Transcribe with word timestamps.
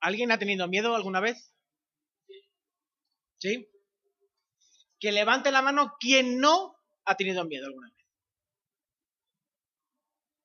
¿Alguien 0.00 0.32
ha 0.32 0.38
tenido 0.38 0.66
miedo 0.68 0.94
alguna 0.94 1.20
vez? 1.20 1.54
¿Sí? 3.38 3.68
Que 4.98 5.12
levante 5.12 5.50
la 5.50 5.62
mano 5.62 5.96
quien 5.98 6.40
no 6.40 6.76
ha 7.04 7.16
tenido 7.16 7.44
miedo 7.44 7.66
alguna 7.66 7.88
vez. 7.90 8.06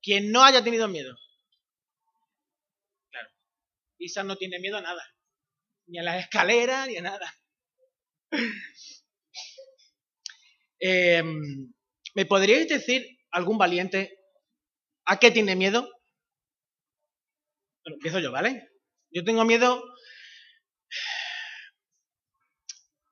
Quien 0.01 0.31
no 0.31 0.43
haya 0.43 0.63
tenido 0.63 0.87
miedo. 0.87 1.17
Claro. 3.09 3.29
Isa 3.97 4.23
no 4.23 4.37
tiene 4.37 4.59
miedo 4.59 4.77
a 4.77 4.81
nada. 4.81 5.03
Ni 5.87 5.99
a 5.99 6.03
las 6.03 6.23
escaleras, 6.23 6.87
ni 6.87 6.97
a 6.97 7.01
nada. 7.01 7.33
Em, 10.77 11.73
¿Me 12.13 12.25
podríais 12.25 12.67
decir, 12.67 13.17
algún 13.31 13.57
valiente, 13.57 14.19
a 15.05 15.17
qué 15.17 15.31
tiene 15.31 15.55
miedo? 15.55 15.81
Bueno, 17.83 17.95
empiezo 17.95 18.19
yo, 18.19 18.31
¿vale? 18.31 18.74
Yo 19.15 19.23
tengo 19.23 19.45
miedo 19.45 19.81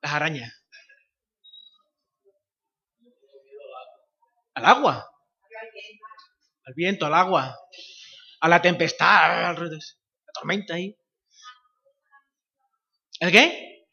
las 0.02 0.12
arañas. 0.12 0.52
Al 4.52 4.66
agua. 4.66 5.10
Al 6.66 6.74
viento, 6.74 7.06
al 7.06 7.14
agua. 7.14 7.58
A 8.40 8.48
la 8.50 8.60
tempestad, 8.60 9.46
a 9.48 9.52
la 9.54 9.78
tormenta 10.34 10.74
ahí. 10.74 10.94
¿El 13.20 13.32
qué? 13.32 13.86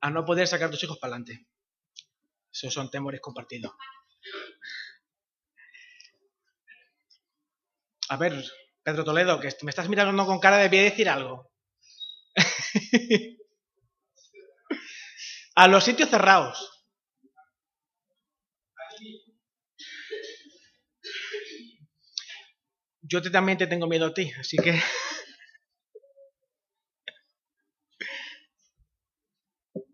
A 0.00 0.10
no 0.10 0.24
poder 0.24 0.48
sacar 0.48 0.72
tus 0.72 0.82
hijos 0.82 0.98
para 0.98 1.14
adelante. 1.14 1.46
Esos 2.52 2.74
son 2.74 2.90
temores 2.90 3.20
compartidos. 3.20 3.72
A 8.08 8.16
ver, 8.16 8.44
Pedro 8.84 9.04
Toledo, 9.04 9.38
que 9.40 9.48
me 9.62 9.70
estás 9.70 9.88
mirando 9.88 10.26
con 10.26 10.40
cara 10.40 10.58
de 10.58 10.66
a 10.66 10.82
decir 10.82 11.08
algo. 11.08 11.50
a 15.54 15.68
los 15.68 15.84
sitios 15.84 16.10
cerrados. 16.10 16.68
Yo 23.02 23.20
también 23.30 23.58
te 23.58 23.66
tengo 23.66 23.86
miedo 23.86 24.06
a 24.06 24.14
ti, 24.14 24.32
así 24.40 24.56
que... 24.56 24.80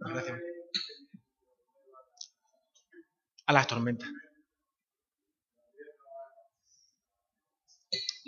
Gracias. 0.01 0.39
A 3.47 3.53
las 3.53 3.67
tormentas. 3.67 4.09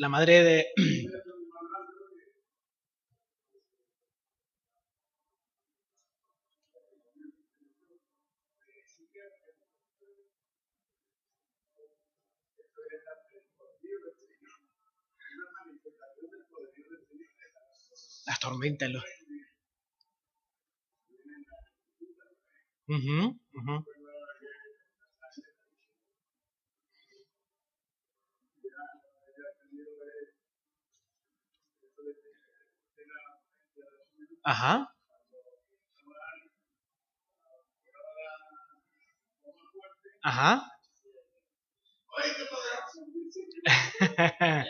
La 0.00 0.08
madre 0.08 0.42
de... 0.42 0.66
Las 18.24 18.40
tormentas. 18.40 18.90
Los... 18.90 19.04
Ajá. 34.44 34.90
Ajá. 40.22 40.66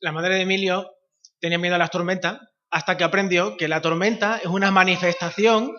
La 0.00 0.12
madre 0.12 0.34
de 0.34 0.42
Emilio 0.42 0.90
tenía 1.40 1.58
miedo 1.58 1.74
a 1.74 1.78
las 1.78 1.90
tormentas 1.90 2.38
hasta 2.70 2.96
que 2.96 3.04
aprendió 3.04 3.56
que 3.56 3.68
la 3.68 3.80
tormenta 3.80 4.38
es 4.38 4.46
una 4.46 4.70
manifestación, 4.70 5.72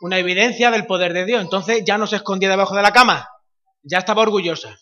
una 0.00 0.18
evidencia 0.18 0.70
del 0.70 0.86
poder 0.86 1.12
de 1.12 1.24
Dios. 1.24 1.40
Entonces 1.40 1.82
ya 1.86 1.96
no 1.98 2.06
se 2.06 2.16
escondía 2.16 2.50
debajo 2.50 2.74
de 2.74 2.82
la 2.82 2.92
cama, 2.92 3.28
ya 3.82 3.98
estaba 3.98 4.22
orgullosa. 4.22 4.76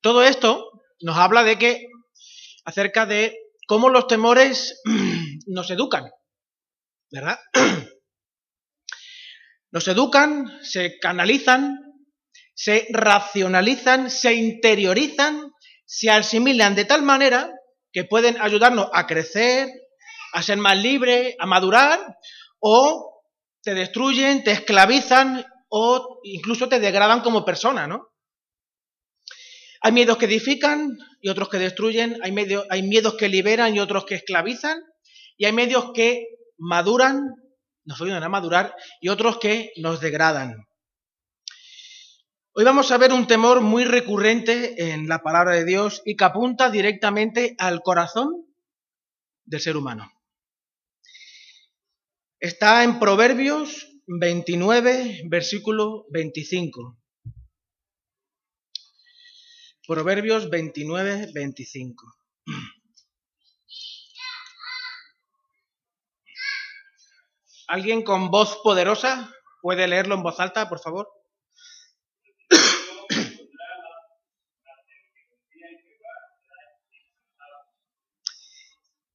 Todo 0.00 0.22
esto 0.22 0.70
nos 1.00 1.16
habla 1.16 1.42
de 1.44 1.58
que, 1.58 1.86
acerca 2.64 3.06
de 3.06 3.36
cómo 3.66 3.88
los 3.88 4.06
temores 4.06 4.80
nos 5.46 5.70
educan, 5.70 6.10
¿verdad? 7.10 7.38
Nos 9.72 9.88
educan, 9.88 10.60
se 10.62 10.98
canalizan, 11.00 11.76
se 12.54 12.86
racionalizan, 12.90 14.10
se 14.10 14.32
interiorizan, 14.32 15.52
se 15.84 16.08
asimilan 16.08 16.74
de 16.74 16.86
tal 16.86 17.02
manera 17.02 17.50
que 17.92 18.04
pueden 18.04 18.40
ayudarnos 18.40 18.88
a 18.92 19.06
crecer, 19.06 19.68
a 20.32 20.42
ser 20.42 20.56
más 20.58 20.78
libres, 20.78 21.34
a 21.38 21.46
madurar, 21.46 22.00
o 22.60 23.22
te 23.62 23.74
destruyen, 23.74 24.44
te 24.44 24.52
esclavizan 24.52 25.44
o 25.68 26.20
incluso 26.22 26.68
te 26.68 26.80
degradan 26.80 27.20
como 27.20 27.44
persona, 27.44 27.86
¿no? 27.86 28.08
Hay 29.82 29.92
miedos 29.92 30.16
que 30.16 30.24
edifican 30.24 30.96
y 31.20 31.28
otros 31.28 31.48
que 31.48 31.58
destruyen, 31.58 32.18
hay, 32.22 32.34
hay 32.70 32.82
miedos 32.82 33.14
que 33.14 33.28
liberan 33.28 33.74
y 33.76 33.80
otros 33.80 34.04
que 34.06 34.14
esclavizan, 34.14 34.80
y 35.36 35.44
hay 35.44 35.52
medios 35.52 35.92
que 35.92 36.26
maduran, 36.58 37.34
nos 37.84 38.00
ayudan 38.00 38.22
a 38.22 38.28
madurar, 38.28 38.74
y 39.00 39.08
otros 39.08 39.38
que 39.38 39.72
nos 39.76 40.00
degradan. 40.00 40.66
Hoy 42.52 42.64
vamos 42.64 42.90
a 42.90 42.96
ver 42.96 43.12
un 43.12 43.26
temor 43.26 43.60
muy 43.60 43.84
recurrente 43.84 44.92
en 44.92 45.08
la 45.08 45.18
palabra 45.18 45.52
de 45.52 45.66
Dios 45.66 46.00
y 46.06 46.16
que 46.16 46.24
apunta 46.24 46.70
directamente 46.70 47.54
al 47.58 47.82
corazón 47.82 48.46
del 49.44 49.60
ser 49.60 49.76
humano. 49.76 50.10
Está 52.40 52.82
en 52.82 52.98
Proverbios 52.98 54.00
29, 54.06 55.24
versículo 55.28 56.06
25. 56.10 56.98
Proverbios 59.86 60.48
29, 60.48 61.30
25. 61.34 62.16
¿Alguien 67.68 68.02
con 68.04 68.30
voz 68.30 68.60
poderosa 68.62 69.28
puede 69.60 69.88
leerlo 69.88 70.14
en 70.14 70.22
voz 70.22 70.38
alta, 70.38 70.68
por 70.68 70.78
favor? 70.78 71.10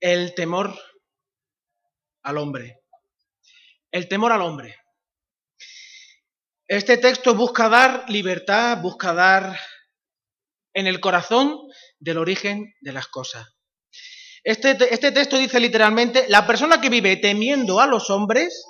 El 0.01 0.35
temor 0.35 0.77
al 2.23 2.37
hombre. 2.37 2.83
El 3.91 4.09
temor 4.09 4.33
al 4.33 4.41
hombre. 4.41 4.77
Este 6.67 6.97
texto 6.97 7.35
busca 7.35 7.69
dar 7.69 8.09
libertad, 8.09 8.81
busca 8.81 9.13
dar 9.13 9.59
en 10.73 10.87
el 10.87 10.99
corazón 10.99 11.57
del 11.99 12.17
origen 12.17 12.73
de 12.81 12.91
las 12.91 13.07
cosas. 13.07 13.60
Este, 14.43 14.71
este, 14.93 15.11
texto 15.11 15.37
dice 15.37 15.59
literalmente, 15.59 16.25
la 16.27 16.47
persona 16.47 16.81
que 16.81 16.89
vive 16.89 17.15
temiendo 17.17 17.79
a 17.79 17.85
los 17.85 18.09
hombres, 18.09 18.65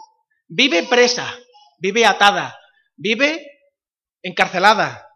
vive 0.48 0.84
presa, 0.84 1.34
vive 1.80 2.06
atada, 2.06 2.58
vive 2.98 3.48
encarcelada. 4.22 5.08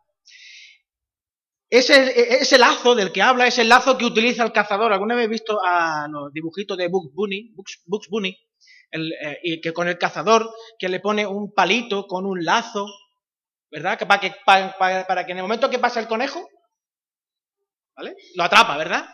Ese, 1.69 2.57
lazo 2.57 2.95
del 2.95 3.11
que 3.11 3.21
habla 3.21 3.47
es 3.47 3.57
el 3.57 3.67
lazo 3.67 3.97
que 3.97 4.05
utiliza 4.05 4.43
el 4.43 4.53
cazador. 4.53 4.93
¿Alguna 4.93 5.15
vez 5.15 5.25
he 5.25 5.29
visto 5.29 5.59
a 5.61 6.07
los 6.09 6.31
dibujitos 6.31 6.77
de 6.77 6.87
Bugs 6.87 7.13
Bunny, 7.13 7.53
Bugs, 7.85 8.07
Bunny 8.09 8.37
eh, 8.91 9.39
y 9.43 9.59
que 9.59 9.73
con 9.73 9.89
el 9.89 9.97
cazador 9.97 10.49
que 10.79 10.87
le 10.87 11.01
pone 11.01 11.27
un 11.27 11.53
palito 11.53 12.07
con 12.07 12.25
un 12.25 12.45
lazo, 12.45 12.87
¿verdad? 13.69 13.97
Que 13.97 14.05
para, 14.05 14.21
que, 14.21 14.33
para 14.45 15.25
que 15.25 15.31
en 15.33 15.39
el 15.39 15.43
momento 15.43 15.69
que 15.69 15.79
pasa 15.79 15.99
el 15.99 16.07
conejo, 16.07 16.47
¿vale? 17.97 18.15
Lo 18.35 18.43
atrapa, 18.43 18.77
¿verdad? 18.77 19.05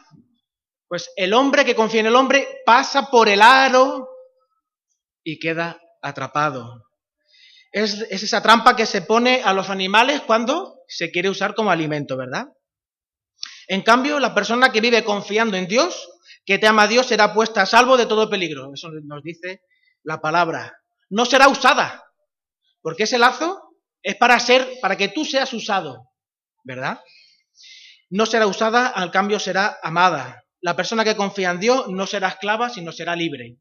Pues 0.91 1.09
el 1.15 1.33
hombre 1.33 1.63
que 1.63 1.73
confía 1.73 2.01
en 2.01 2.07
el 2.07 2.17
hombre 2.17 2.45
pasa 2.65 3.09
por 3.09 3.29
el 3.29 3.41
aro 3.41 4.09
y 5.23 5.39
queda 5.39 5.79
atrapado. 6.01 6.83
Es, 7.71 8.01
esa 8.09 8.43
trampa 8.43 8.75
que 8.75 8.85
se 8.85 9.01
pone 9.01 9.41
a 9.41 9.53
los 9.53 9.69
animales 9.69 10.19
cuando 10.19 10.81
se 10.89 11.09
quiere 11.09 11.29
usar 11.29 11.55
como 11.55 11.71
alimento, 11.71 12.17
¿verdad? 12.17 12.47
En 13.69 13.83
cambio, 13.83 14.19
la 14.19 14.35
persona 14.35 14.73
que 14.73 14.81
vive 14.81 15.05
confiando 15.05 15.55
en 15.55 15.65
Dios, 15.65 16.09
que 16.45 16.59
te 16.59 16.67
ama 16.67 16.83
a 16.83 16.87
Dios, 16.89 17.07
será 17.07 17.33
puesta 17.33 17.61
a 17.61 17.65
salvo 17.65 17.95
de 17.95 18.05
todo 18.05 18.29
peligro. 18.29 18.69
Eso 18.73 18.89
nos 19.05 19.23
dice 19.23 19.61
la 20.03 20.19
palabra. 20.19 20.77
No 21.09 21.25
será 21.25 21.47
usada, 21.47 22.03
porque 22.81 23.03
ese 23.03 23.17
lazo 23.17 23.61
es 24.03 24.17
para 24.17 24.37
ser, 24.41 24.67
para 24.81 24.97
que 24.97 25.07
tú 25.07 25.23
seas 25.23 25.53
usado, 25.53 26.09
¿verdad? 26.65 26.99
No 28.09 28.25
será 28.25 28.45
usada, 28.45 28.87
al 28.87 29.09
cambio 29.09 29.39
será 29.39 29.79
amada. 29.81 30.43
La 30.61 30.75
persona 30.75 31.03
que 31.03 31.15
confía 31.15 31.51
en 31.51 31.59
Dios 31.59 31.87
no 31.89 32.05
será 32.07 32.29
esclava, 32.29 32.69
sino 32.69 32.91
será 32.91 33.15
libre. 33.15 33.57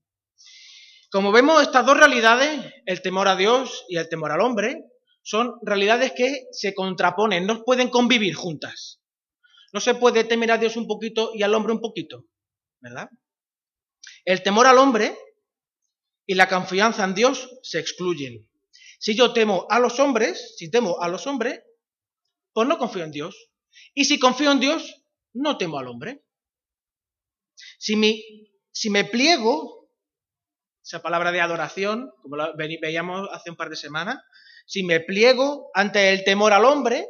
Como 1.10 1.32
vemos, 1.32 1.62
estas 1.62 1.84
dos 1.84 1.96
realidades, 1.96 2.60
el 2.86 3.02
temor 3.02 3.26
a 3.26 3.36
Dios 3.36 3.84
y 3.88 3.96
el 3.96 4.08
temor 4.08 4.30
al 4.30 4.42
hombre, 4.42 4.84
son 5.22 5.54
realidades 5.62 6.12
que 6.12 6.46
se 6.52 6.74
contraponen, 6.74 7.46
no 7.46 7.64
pueden 7.64 7.88
convivir 7.88 8.34
juntas. 8.34 9.00
No 9.72 9.80
se 9.80 9.94
puede 9.94 10.24
temer 10.24 10.52
a 10.52 10.58
Dios 10.58 10.76
un 10.76 10.86
poquito 10.86 11.32
y 11.34 11.42
al 11.42 11.54
hombre 11.54 11.72
un 11.72 11.80
poquito, 11.80 12.26
¿verdad? 12.80 13.08
El 14.24 14.42
temor 14.42 14.66
al 14.66 14.78
hombre 14.78 15.16
y 16.26 16.34
la 16.34 16.48
confianza 16.48 17.04
en 17.04 17.14
Dios 17.14 17.58
se 17.62 17.78
excluyen. 17.78 18.48
Si 18.98 19.16
yo 19.16 19.32
temo 19.32 19.66
a 19.70 19.78
los 19.78 19.98
hombres, 19.98 20.54
si 20.56 20.70
temo 20.70 21.00
a 21.00 21.08
los 21.08 21.26
hombres, 21.26 21.62
pues 22.52 22.68
no 22.68 22.78
confío 22.78 23.04
en 23.04 23.10
Dios. 23.10 23.50
Y 23.94 24.04
si 24.04 24.18
confío 24.18 24.52
en 24.52 24.60
Dios, 24.60 25.02
no 25.32 25.56
temo 25.56 25.78
al 25.78 25.88
hombre. 25.88 26.22
Si, 27.78 28.44
si 28.72 28.90
me 28.90 29.04
pliego, 29.04 29.88
esa 30.82 31.02
palabra 31.02 31.32
de 31.32 31.40
adoración, 31.40 32.10
como 32.22 32.36
la 32.36 32.52
veíamos 32.56 33.28
hace 33.32 33.50
un 33.50 33.56
par 33.56 33.70
de 33.70 33.76
semanas, 33.76 34.18
si 34.66 34.82
me 34.82 35.00
pliego 35.00 35.70
ante 35.74 36.10
el 36.10 36.24
temor 36.24 36.52
al 36.52 36.64
hombre, 36.64 37.06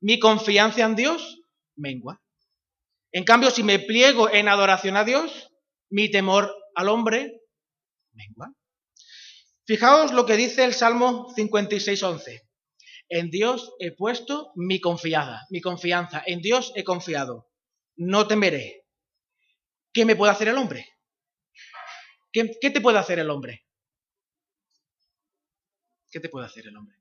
mi 0.00 0.18
confianza 0.18 0.82
en 0.82 0.96
Dios 0.96 1.40
mengua. 1.74 2.22
En 3.12 3.24
cambio, 3.24 3.50
si 3.50 3.62
me 3.62 3.78
pliego 3.78 4.30
en 4.30 4.48
adoración 4.48 4.96
a 4.96 5.04
Dios, 5.04 5.50
mi 5.88 6.10
temor 6.10 6.54
al 6.74 6.88
hombre 6.88 7.40
mengua. 8.12 8.52
Fijaos 9.66 10.12
lo 10.12 10.26
que 10.26 10.36
dice 10.36 10.64
el 10.64 10.74
Salmo 10.74 11.34
56.11. 11.36 12.42
En 13.08 13.30
Dios 13.30 13.72
he 13.78 13.92
puesto 13.92 14.52
mi 14.54 14.80
confiada, 14.80 15.46
mi 15.50 15.60
confianza. 15.60 16.22
En 16.26 16.40
Dios 16.40 16.72
he 16.76 16.84
confiado. 16.84 17.48
No 17.96 18.26
temeré. 18.26 18.85
¿Qué 19.96 20.04
me 20.04 20.14
puede 20.14 20.30
hacer 20.30 20.48
el 20.48 20.58
hombre? 20.58 20.86
¿Qué, 22.30 22.70
te 22.70 22.82
puede 22.82 22.98
hacer 22.98 23.18
el 23.18 23.30
hombre? 23.30 23.64
¿Qué 26.10 26.20
te 26.20 26.28
puede 26.28 26.44
hacer 26.44 26.66
el 26.66 26.76
hombre? 26.76 26.98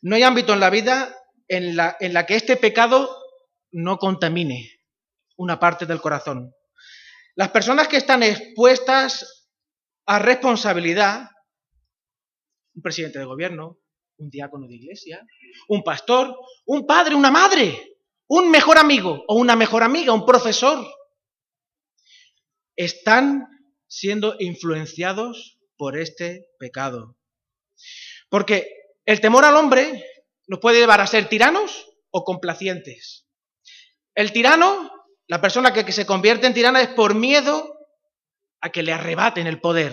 No 0.00 0.16
hay 0.16 0.24
ámbito 0.24 0.52
en 0.54 0.58
la 0.58 0.70
vida 0.70 1.16
en 1.46 1.76
la, 1.76 1.96
en 2.00 2.12
la 2.12 2.26
que 2.26 2.34
este 2.34 2.56
pecado 2.56 3.16
no 3.70 3.98
contamine 3.98 4.80
una 5.36 5.60
parte 5.60 5.86
del 5.86 6.00
corazón. 6.00 6.52
Las 7.36 7.50
personas 7.50 7.86
que 7.86 7.98
están 7.98 8.24
expuestas 8.24 9.52
a 10.04 10.18
responsabilidad, 10.18 11.30
un 12.74 12.82
presidente 12.82 13.20
de 13.20 13.24
gobierno, 13.24 13.78
un 14.16 14.30
diácono 14.30 14.66
de 14.66 14.74
iglesia, 14.74 15.24
un 15.68 15.84
pastor, 15.84 16.36
un 16.64 16.84
padre, 16.84 17.14
una 17.14 17.30
madre, 17.30 17.91
un 18.34 18.50
mejor 18.50 18.78
amigo 18.78 19.22
o 19.28 19.34
una 19.34 19.56
mejor 19.56 19.82
amiga, 19.82 20.14
un 20.14 20.24
profesor, 20.24 20.90
están 22.76 23.46
siendo 23.86 24.36
influenciados 24.38 25.58
por 25.76 25.98
este 25.98 26.46
pecado. 26.58 27.18
Porque 28.30 28.66
el 29.04 29.20
temor 29.20 29.44
al 29.44 29.56
hombre 29.56 30.02
nos 30.46 30.60
puede 30.60 30.78
llevar 30.78 31.02
a 31.02 31.06
ser 31.06 31.28
tiranos 31.28 31.86
o 32.10 32.24
complacientes. 32.24 33.28
El 34.14 34.32
tirano, 34.32 34.90
la 35.26 35.42
persona 35.42 35.74
que, 35.74 35.92
se 35.92 36.06
convierte 36.06 36.46
en 36.46 36.54
tirana 36.54 36.80
es 36.80 36.88
por 36.88 37.14
miedo 37.14 37.86
a 38.62 38.72
que 38.72 38.82
le 38.82 38.94
arrebaten 38.94 39.46
el 39.46 39.60
poder. 39.60 39.92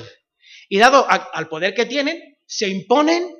Y 0.70 0.78
dado 0.78 1.06
al 1.10 1.50
poder 1.50 1.74
que 1.74 1.86
tienen, 1.86 2.38
se 2.46 2.70
imponen 2.70 3.36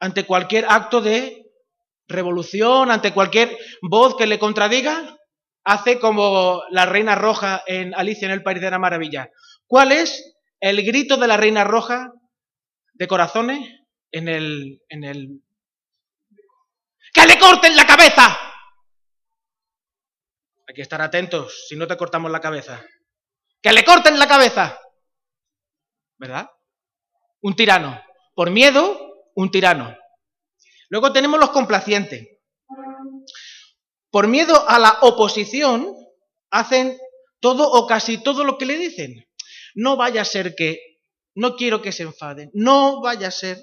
ante 0.00 0.24
cualquier 0.24 0.64
acto 0.68 1.00
de 1.00 1.47
revolución, 2.08 2.90
ante 2.90 3.12
cualquier 3.12 3.56
voz 3.82 4.16
que 4.16 4.26
le 4.26 4.38
contradiga, 4.38 5.16
hace 5.64 6.00
como 6.00 6.62
la 6.70 6.86
reina 6.86 7.14
roja 7.14 7.62
en 7.66 7.94
Alicia 7.94 8.26
en 8.26 8.32
el 8.32 8.42
País 8.42 8.60
de 8.60 8.70
la 8.70 8.78
Maravilla. 8.78 9.30
¿Cuál 9.66 9.92
es 9.92 10.34
el 10.60 10.82
grito 10.84 11.16
de 11.18 11.26
la 11.28 11.36
reina 11.36 11.64
roja 11.64 12.10
de 12.94 13.06
corazones 13.06 13.60
en 14.10 14.28
el, 14.28 14.80
en 14.88 15.04
el... 15.04 15.42
¡Que 17.12 17.26
le 17.26 17.38
corten 17.38 17.76
la 17.76 17.86
cabeza! 17.86 18.38
Hay 20.66 20.74
que 20.74 20.82
estar 20.82 21.00
atentos 21.00 21.66
si 21.68 21.76
no 21.76 21.86
te 21.86 21.96
cortamos 21.96 22.30
la 22.30 22.40
cabeza. 22.40 22.84
¡Que 23.62 23.72
le 23.72 23.84
corten 23.84 24.18
la 24.18 24.26
cabeza! 24.26 24.78
¿Verdad? 26.18 26.48
Un 27.42 27.54
tirano. 27.54 28.02
Por 28.34 28.50
miedo, 28.50 28.98
un 29.34 29.50
tirano. 29.50 29.96
Luego 30.88 31.12
tenemos 31.12 31.38
los 31.38 31.50
complacientes. 31.50 32.28
Por 34.10 34.26
miedo 34.26 34.68
a 34.68 34.78
la 34.78 34.98
oposición, 35.02 35.94
hacen 36.50 36.98
todo 37.40 37.70
o 37.70 37.86
casi 37.86 38.18
todo 38.18 38.44
lo 38.44 38.58
que 38.58 38.66
le 38.66 38.78
dicen. 38.78 39.26
No 39.74 39.96
vaya 39.96 40.22
a 40.22 40.24
ser 40.24 40.54
que, 40.54 41.00
no 41.34 41.56
quiero 41.56 41.82
que 41.82 41.92
se 41.92 42.04
enfaden, 42.04 42.50
no 42.54 43.00
vaya 43.00 43.28
a 43.28 43.32
ser. 43.32 43.58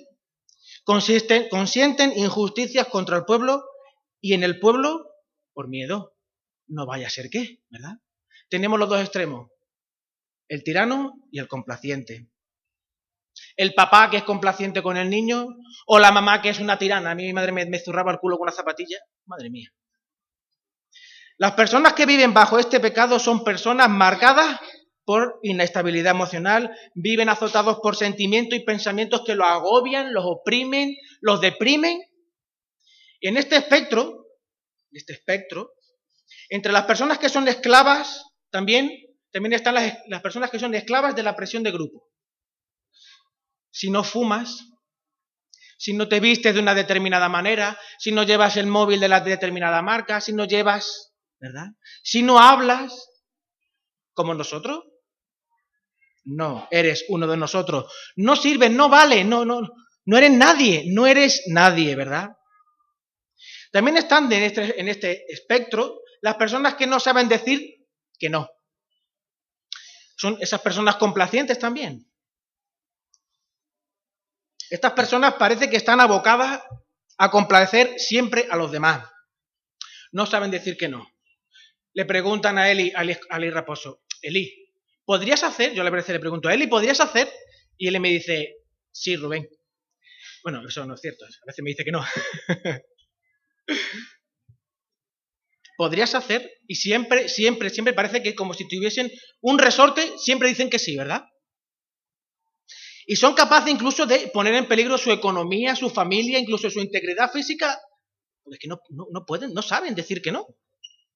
Consisten, 0.83 1.50
consienten 1.50 2.13
injusticias 2.16 2.88
contra 2.88 3.18
el 3.18 3.25
pueblo 3.25 3.66
y 4.21 4.33
en 4.33 4.44
el 4.44 4.60
pueblo 4.60 5.10
por 5.54 5.68
miedo 5.68 6.16
no 6.68 6.86
vaya 6.86 7.07
a 7.07 7.10
ser 7.10 7.30
qué, 7.30 7.63
¿verdad? 7.69 7.95
Tenemos 8.50 8.80
los 8.80 8.89
dos 8.89 9.01
extremos, 9.01 9.50
el 10.48 10.63
tirano 10.63 11.13
y 11.31 11.39
el 11.39 11.48
complaciente. 11.48 12.30
El 13.56 13.74
papá 13.74 14.10
que 14.10 14.18
es 14.18 14.24
complaciente 14.24 14.84
con 14.84 14.98
el 14.98 15.10
niño 15.10 15.48
o 15.88 16.00
la 16.00 16.12
mamá 16.12 16.42
que 16.42 16.50
es 16.50 16.60
una 16.60 16.78
tirana. 16.78 17.12
A 17.12 17.16
mí 17.16 17.24
mi 17.24 17.34
madre 17.34 17.52
me, 17.52 17.80
zurraba 17.80 18.12
el 18.12 18.19
culo 18.19 18.38
con 18.38 18.48
la 18.48 18.52
zapatilla. 18.52 18.98
Madre 19.25 19.50
mía. 19.50 19.69
Las 21.38 21.54
personas 21.54 21.94
que 21.94 22.06
viven 22.06 22.34
bajo 22.34 22.60
este 22.60 22.80
pecado 22.80 23.19
son 23.19 23.44
personas 23.44 23.90
marcadas 23.90 24.60
por 25.04 25.40
inestabilidad 25.44 26.12
emocional, 26.12 26.75
viven 26.96 27.30
azotados 27.30 27.78
por 27.81 27.96
sentimientos 27.96 28.57
y 28.57 28.63
pensamientos 28.63 29.22
que 29.25 29.36
los 29.36 29.46
agobian, 29.46 30.13
los 30.13 30.24
oprimen, 30.25 30.96
los 31.22 31.40
deprimen. 31.42 32.02
Y 33.19 33.28
en 33.28 33.38
este 33.38 33.57
espectro, 33.57 34.25
este 34.92 35.13
espectro, 35.13 35.72
entre 36.50 36.72
las 36.72 36.86
personas 36.86 37.19
que 37.19 37.30
son 37.30 37.48
esclavas, 37.48 38.24
también, 38.50 38.92
también 39.31 39.54
están 39.54 39.75
las 39.75 40.22
personas 40.22 40.50
que 40.50 40.60
son 40.60 40.74
esclavas 40.74 41.16
de 41.16 41.24
la 41.24 41.36
presión 41.36 41.62
de 41.62 41.72
grupo. 41.72 42.07
Si 43.75 43.92
no 43.92 44.06
fumas, 44.06 44.69
si 45.77 45.92
no 45.92 46.07
te 46.07 46.22
vistes 46.22 46.54
de 46.54 46.62
una 46.62 46.74
determinada 46.74 47.27
manera, 47.27 47.77
si 48.00 48.13
no 48.13 48.24
llevas 48.24 48.56
el 48.56 48.68
móvil 48.68 49.01
de 49.01 49.10
la 49.10 49.19
determinada 49.19 49.81
marca, 49.81 50.22
si 50.22 50.31
no 50.31 50.45
llevas, 50.45 51.14
¿verdad? 51.42 51.71
Si 52.02 52.23
no 52.23 52.40
hablas 52.40 53.09
como 54.14 54.33
nosotros, 54.33 54.85
no, 56.23 56.69
eres 56.71 57.04
uno 57.09 57.28
de 57.28 57.35
nosotros. 57.35 57.94
No 58.16 58.38
sirves, 58.38 58.71
no 58.71 58.88
vale, 58.88 59.26
no, 59.26 59.44
no, 59.44 59.68
no 60.06 60.18
eres 60.18 60.31
nadie, 60.31 60.85
no 60.88 61.06
eres 61.06 61.44
nadie, 61.47 61.97
¿verdad? 61.97 62.30
También 63.73 63.97
están 63.97 64.31
en 64.31 64.44
este, 64.44 64.80
en 64.80 64.88
este 64.88 65.26
espectro 65.28 66.00
las 66.21 66.35
personas 66.35 66.76
que 66.76 66.88
no 66.88 67.02
saben 67.02 67.28
decir 67.28 67.85
que 68.18 68.30
no. 68.30 68.50
Son 70.16 70.38
esas 70.40 70.61
personas 70.61 70.95
complacientes 70.95 71.59
también. 71.59 72.09
Estas 74.69 74.94
personas 74.94 75.36
parece 75.36 75.69
que 75.69 75.78
están 75.78 76.00
abocadas 76.00 76.62
a 77.18 77.31
complacer 77.31 78.00
siempre 78.00 78.48
a 78.50 78.56
los 78.56 78.72
demás. 78.72 79.07
No 80.12 80.26
saben 80.26 80.52
decir 80.52 80.78
que 80.78 80.88
no. 80.88 81.07
Le 81.94 82.06
preguntan 82.06 82.57
a 82.57 82.69
Eli, 82.69 82.92
a 82.95 83.04
Eli, 83.04 83.50
Raposo, 83.50 84.04
Eli, 84.22 84.54
¿podrías 85.06 85.44
hacer? 85.44 85.74
Yo 85.74 85.84
le, 85.84 85.92
pregunto, 86.19 86.50
Eli, 86.50 86.68
¿podrías 86.68 87.00
hacer? 87.00 87.31
Y 87.78 87.88
él 87.88 88.00
me 88.00 88.10
dice, 88.10 88.57
sí, 88.92 89.16
Rubén. 89.16 89.48
Bueno, 90.44 90.68
eso 90.68 90.86
no 90.86 90.95
es 90.95 91.02
cierto, 91.02 91.26
a 91.26 91.45
veces 91.48 91.64
me 91.64 91.69
dice 91.69 91.86
que 91.86 91.92
no. 91.92 92.04
podrías 95.78 96.16
hacer 96.16 96.50
y 96.68 96.76
siempre, 96.76 97.30
siempre, 97.30 97.69
siempre 97.69 97.94
parece 97.94 98.24
que 98.24 98.36
como 98.36 98.54
si 98.54 98.68
tuviesen 98.68 99.12
un 99.42 99.60
resorte, 99.60 100.18
siempre 100.18 100.50
dicen 100.50 100.69
que 100.69 100.80
sí, 100.80 100.95
¿verdad? 100.98 101.26
Y 103.06 103.16
son 103.16 103.33
capaces 103.33 103.71
incluso 103.71 104.06
de 104.06 104.30
poner 104.33 104.56
en 104.56 104.68
peligro 104.68 104.97
su 104.97 105.12
economía, 105.12 105.76
su 105.76 105.90
familia, 105.90 106.40
incluso 106.40 106.69
su 106.69 106.80
integridad 106.80 107.31
física, 107.31 107.80
porque 108.44 108.56
es 108.56 108.59
que 108.59 108.68
no, 108.68 108.80
no 109.12 109.26
pueden, 109.26 109.54
no 109.54 109.62
saben 109.62 109.95
decir 109.95 110.21
que 110.21 110.31
no. 110.31 110.47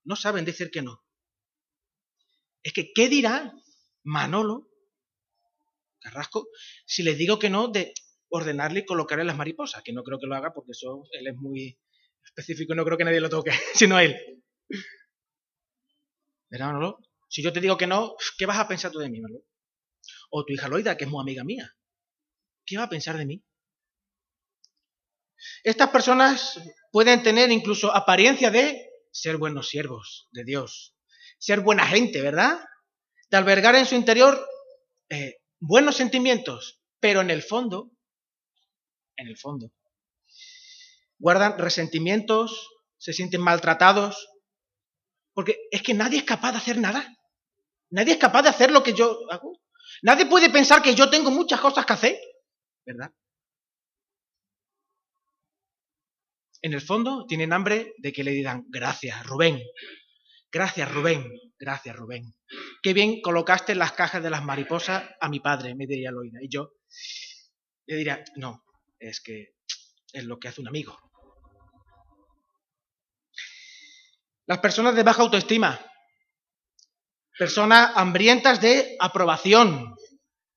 No 0.03 0.15
saben 0.15 0.45
decir 0.45 0.71
que 0.71 0.81
no. 0.81 1.03
Es 2.63 2.73
que, 2.73 2.91
¿qué 2.93 3.07
dirá 3.07 3.53
Manolo 4.03 4.69
Carrasco 5.99 6.47
si 6.85 7.03
le 7.03 7.15
digo 7.15 7.37
que 7.39 7.49
no 7.49 7.67
de 7.67 7.93
ordenarle 8.29 8.81
y 8.81 8.85
colocarle 8.85 9.25
las 9.25 9.37
mariposas? 9.37 9.83
Que 9.83 9.93
no 9.93 10.03
creo 10.03 10.19
que 10.19 10.27
lo 10.27 10.35
haga 10.35 10.53
porque 10.53 10.71
eso 10.71 11.03
él 11.11 11.27
es 11.27 11.35
muy 11.35 11.77
específico, 12.23 12.75
no 12.75 12.85
creo 12.85 12.97
que 12.97 13.05
nadie 13.05 13.21
lo 13.21 13.29
toque, 13.29 13.51
sino 13.73 13.99
él. 13.99 14.15
¿Verdad, 16.49 16.67
Manolo? 16.67 16.99
Si 17.27 17.43
yo 17.43 17.53
te 17.53 17.61
digo 17.61 17.77
que 17.77 17.87
no, 17.87 18.15
¿qué 18.37 18.45
vas 18.45 18.57
a 18.57 18.67
pensar 18.67 18.91
tú 18.91 18.99
de 18.99 19.09
mí, 19.09 19.21
Manolo? 19.21 19.45
O 20.31 20.45
tu 20.45 20.53
hija 20.53 20.67
Loida, 20.67 20.97
que 20.97 21.05
es 21.05 21.09
muy 21.09 21.21
amiga 21.21 21.43
mía. 21.43 21.75
¿Qué 22.69 22.77
va 22.77 22.83
a 22.83 22.89
pensar 22.89 23.17
de 23.17 23.25
mí? 23.25 23.43
Estas 25.63 25.89
personas 25.89 26.61
pueden 26.91 27.23
tener 27.23 27.51
incluso 27.51 27.91
apariencia 27.95 28.51
de 28.51 28.91
ser 29.11 29.37
buenos 29.37 29.69
siervos 29.69 30.27
de 30.33 30.43
Dios, 30.43 30.95
ser 31.39 31.61
buena 31.61 31.87
gente, 31.87 32.21
¿verdad? 32.21 32.63
De 33.31 33.37
albergar 33.37 33.73
en 33.73 33.87
su 33.87 33.95
interior 33.95 34.47
eh, 35.09 35.37
buenos 35.59 35.95
sentimientos, 35.95 36.79
pero 36.99 37.21
en 37.21 37.31
el 37.31 37.41
fondo, 37.41 37.89
en 39.15 39.29
el 39.29 39.35
fondo, 39.35 39.71
guardan 41.17 41.57
resentimientos, 41.57 42.69
se 42.99 43.13
sienten 43.13 43.41
maltratados, 43.41 44.29
porque 45.33 45.57
es 45.71 45.81
que 45.81 45.95
nadie 45.95 46.19
es 46.19 46.23
capaz 46.23 46.51
de 46.51 46.59
hacer 46.59 46.77
nada. 46.77 47.17
Nadie 47.89 48.13
es 48.13 48.19
capaz 48.19 48.43
de 48.43 48.49
hacer 48.49 48.69
lo 48.69 48.83
que 48.83 48.93
yo 48.93 49.21
hago. 49.31 49.59
Nadie 50.03 50.27
puede 50.27 50.51
pensar 50.51 50.83
que 50.83 50.93
yo 50.93 51.09
tengo 51.09 51.31
muchas 51.31 51.59
cosas 51.59 51.83
que 51.83 51.93
hacer, 51.93 52.19
¿verdad? 52.89 53.13
En 56.61 56.73
el 56.73 56.81
fondo 56.81 57.25
tienen 57.27 57.53
hambre 57.53 57.93
de 57.99 58.11
que 58.11 58.23
le 58.23 58.31
digan, 58.31 58.65
gracias, 58.67 59.25
Rubén. 59.25 59.61
Gracias, 60.51 60.91
Rubén. 60.91 61.31
Gracias, 61.59 61.95
Rubén. 61.95 62.33
Qué 62.81 62.93
bien 62.93 63.21
colocaste 63.21 63.75
las 63.75 63.91
cajas 63.91 64.23
de 64.23 64.31
las 64.31 64.43
mariposas 64.43 65.03
a 65.21 65.29
mi 65.29 65.39
padre, 65.39 65.75
me 65.75 65.85
diría 65.85 66.11
Loina. 66.11 66.39
Y 66.41 66.49
yo 66.49 66.71
le 67.85 67.95
diría, 67.95 68.23
no, 68.37 68.63
es 68.97 69.21
que 69.21 69.53
es 70.11 70.23
lo 70.23 70.39
que 70.39 70.47
hace 70.47 70.61
un 70.61 70.67
amigo. 70.67 70.97
Las 74.47 74.59
personas 74.59 74.95
de 74.95 75.03
baja 75.03 75.21
autoestima, 75.21 75.79
personas 77.37 77.91
hambrientas 77.95 78.59
de 78.59 78.97
aprobación. 78.99 79.95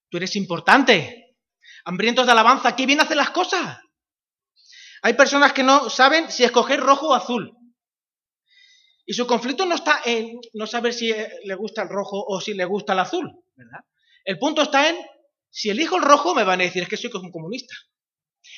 Tú 0.08 0.16
eres 0.16 0.34
importante. 0.34 1.21
Hambrientos 1.84 2.26
de 2.26 2.32
alabanza. 2.32 2.76
Qué 2.76 2.86
bien 2.86 3.00
hacen 3.00 3.16
las 3.16 3.30
cosas. 3.30 3.78
Hay 5.02 5.14
personas 5.14 5.52
que 5.52 5.62
no 5.62 5.90
saben 5.90 6.30
si 6.30 6.44
escoger 6.44 6.80
rojo 6.80 7.08
o 7.08 7.14
azul. 7.14 7.56
Y 9.04 9.14
su 9.14 9.26
conflicto 9.26 9.66
no 9.66 9.74
está 9.74 10.00
en 10.04 10.40
no 10.54 10.66
saber 10.66 10.94
si 10.94 11.12
le 11.44 11.54
gusta 11.56 11.82
el 11.82 11.88
rojo 11.88 12.24
o 12.24 12.40
si 12.40 12.54
le 12.54 12.64
gusta 12.64 12.92
el 12.92 13.00
azul, 13.00 13.32
¿verdad? 13.56 13.80
El 14.24 14.38
punto 14.38 14.62
está 14.62 14.88
en, 14.88 14.96
si 15.50 15.70
elijo 15.70 15.96
el 15.96 16.02
rojo 16.02 16.34
me 16.34 16.44
van 16.44 16.60
a 16.60 16.64
decir 16.64 16.84
es 16.84 16.88
que 16.88 16.96
soy 16.96 17.10
un 17.14 17.32
comunista. 17.32 17.74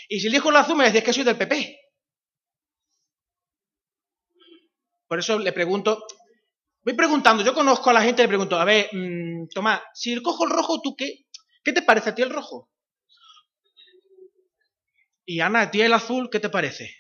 Y 0.09 0.21
si 0.21 0.27
elijo 0.27 0.51
el 0.51 0.57
azul 0.57 0.77
me 0.77 0.85
van 0.85 0.91
a 0.91 0.93
decir 0.93 1.05
que 1.05 1.15
soy 1.15 1.25
del 1.25 1.39
PP. 1.39 1.81
Por 5.09 5.19
eso 5.19 5.39
le 5.39 5.53
pregunto, 5.53 6.05
voy 6.83 6.95
preguntando, 6.95 7.43
yo 7.43 7.55
conozco 7.55 7.89
a 7.89 7.95
la 7.95 8.03
gente 8.03 8.21
y 8.21 8.25
le 8.25 8.29
pregunto, 8.29 8.57
a 8.57 8.65
ver, 8.65 8.91
mmm, 8.93 9.47
Tomás, 9.49 9.81
si 9.95 10.21
cojo 10.23 10.45
el 10.45 10.51
rojo, 10.51 10.81
¿tú 10.83 10.95
qué? 10.95 11.25
¿Qué 11.63 11.73
te 11.73 11.83
parece 11.83 12.11
a 12.11 12.15
ti 12.15 12.23
el 12.23 12.31
rojo? 12.31 12.71
Y 15.27 15.41
Ana, 15.41 15.63
a 15.63 15.71
ti 15.71 15.81
el 15.81 15.93
azul, 15.93 16.29
¿qué 16.31 16.41
te 16.41 16.51
parece? 16.51 16.95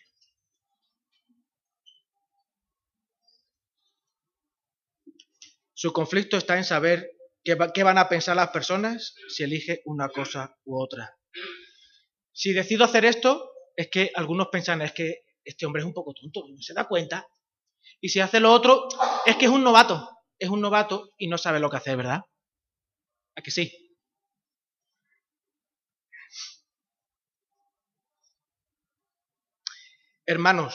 Su 5.74 5.92
conflicto 5.92 6.38
está 6.38 6.56
en 6.56 6.64
saber 6.64 7.10
qué, 7.42 7.82
van 7.82 7.98
a 7.98 8.08
pensar 8.08 8.36
las 8.36 8.48
personas 8.48 9.14
si 9.28 9.42
elige 9.42 9.82
una 9.84 10.08
cosa 10.08 10.56
u 10.64 10.80
otra. 10.82 11.18
Si 12.32 12.52
decido 12.52 12.84
hacer 12.84 13.04
esto, 13.04 13.52
es 13.76 13.88
que 13.90 14.10
algunos 14.14 14.48
piensan, 14.48 14.80
es 14.80 14.92
que 14.92 15.24
este 15.44 15.66
hombre 15.66 15.82
es 15.82 15.86
un 15.86 15.92
poco 15.92 16.14
tonto, 16.14 16.46
no 16.48 16.62
se 16.62 16.72
da 16.72 16.88
cuenta. 16.88 17.26
Y 18.00 18.08
si 18.08 18.20
hace 18.20 18.40
lo 18.40 18.52
otro, 18.52 18.88
es 19.26 19.36
que 19.36 19.44
es 19.44 19.50
un 19.50 19.62
novato, 19.62 20.08
es 20.38 20.48
un 20.48 20.62
novato 20.62 21.12
y 21.18 21.28
no 21.28 21.36
sabe 21.36 21.60
lo 21.60 21.68
que 21.68 21.76
hacer, 21.76 21.98
¿verdad? 21.98 22.22
¿A 23.36 23.42
que 23.42 23.50
sí? 23.50 23.83
Hermanos, 30.26 30.74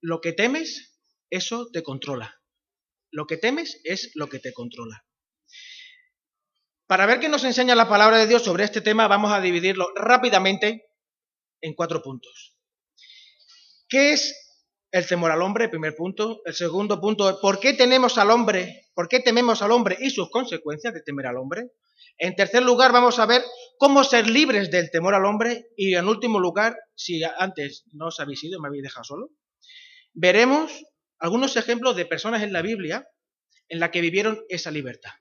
lo 0.00 0.20
que 0.20 0.32
temes, 0.32 0.98
eso 1.30 1.68
te 1.72 1.82
controla. 1.82 2.40
Lo 3.10 3.26
que 3.26 3.36
temes 3.36 3.80
es 3.84 4.10
lo 4.14 4.28
que 4.28 4.40
te 4.40 4.52
controla. 4.52 5.04
Para 6.86 7.06
ver 7.06 7.20
qué 7.20 7.28
nos 7.28 7.44
enseña 7.44 7.74
la 7.76 7.88
palabra 7.88 8.18
de 8.18 8.26
Dios 8.26 8.42
sobre 8.42 8.64
este 8.64 8.80
tema, 8.80 9.06
vamos 9.06 9.32
a 9.32 9.40
dividirlo 9.40 9.92
rápidamente 9.94 10.90
en 11.60 11.74
cuatro 11.74 12.02
puntos. 12.02 12.58
¿Qué 13.88 14.12
es 14.12 14.34
el 14.90 15.06
temor 15.06 15.30
al 15.30 15.42
hombre? 15.42 15.68
Primer 15.68 15.94
punto. 15.94 16.42
El 16.44 16.54
segundo 16.54 17.00
punto, 17.00 17.40
¿por 17.40 17.60
qué 17.60 17.74
tenemos 17.74 18.18
al 18.18 18.30
hombre? 18.30 18.90
¿Por 18.94 19.08
qué 19.08 19.20
tememos 19.20 19.62
al 19.62 19.70
hombre 19.70 19.96
y 20.00 20.10
sus 20.10 20.28
consecuencias 20.30 20.92
de 20.92 21.02
temer 21.02 21.26
al 21.26 21.36
hombre? 21.36 21.70
En 22.18 22.36
tercer 22.36 22.62
lugar, 22.62 22.92
vamos 22.92 23.18
a 23.18 23.26
ver 23.26 23.42
cómo 23.78 24.04
ser 24.04 24.28
libres 24.28 24.70
del 24.70 24.90
temor 24.90 25.14
al 25.14 25.24
hombre. 25.24 25.66
Y 25.76 25.94
en 25.94 26.06
último 26.06 26.38
lugar, 26.38 26.76
si 26.94 27.22
antes 27.24 27.84
no 27.92 28.06
os 28.06 28.20
habéis 28.20 28.44
ido, 28.44 28.60
me 28.60 28.68
habéis 28.68 28.84
dejado 28.84 29.04
solo, 29.04 29.30
veremos 30.12 30.84
algunos 31.18 31.56
ejemplos 31.56 31.96
de 31.96 32.06
personas 32.06 32.42
en 32.42 32.52
la 32.52 32.62
Biblia 32.62 33.06
en 33.68 33.80
la 33.80 33.90
que 33.90 34.00
vivieron 34.00 34.44
esa 34.48 34.70
libertad. 34.70 35.12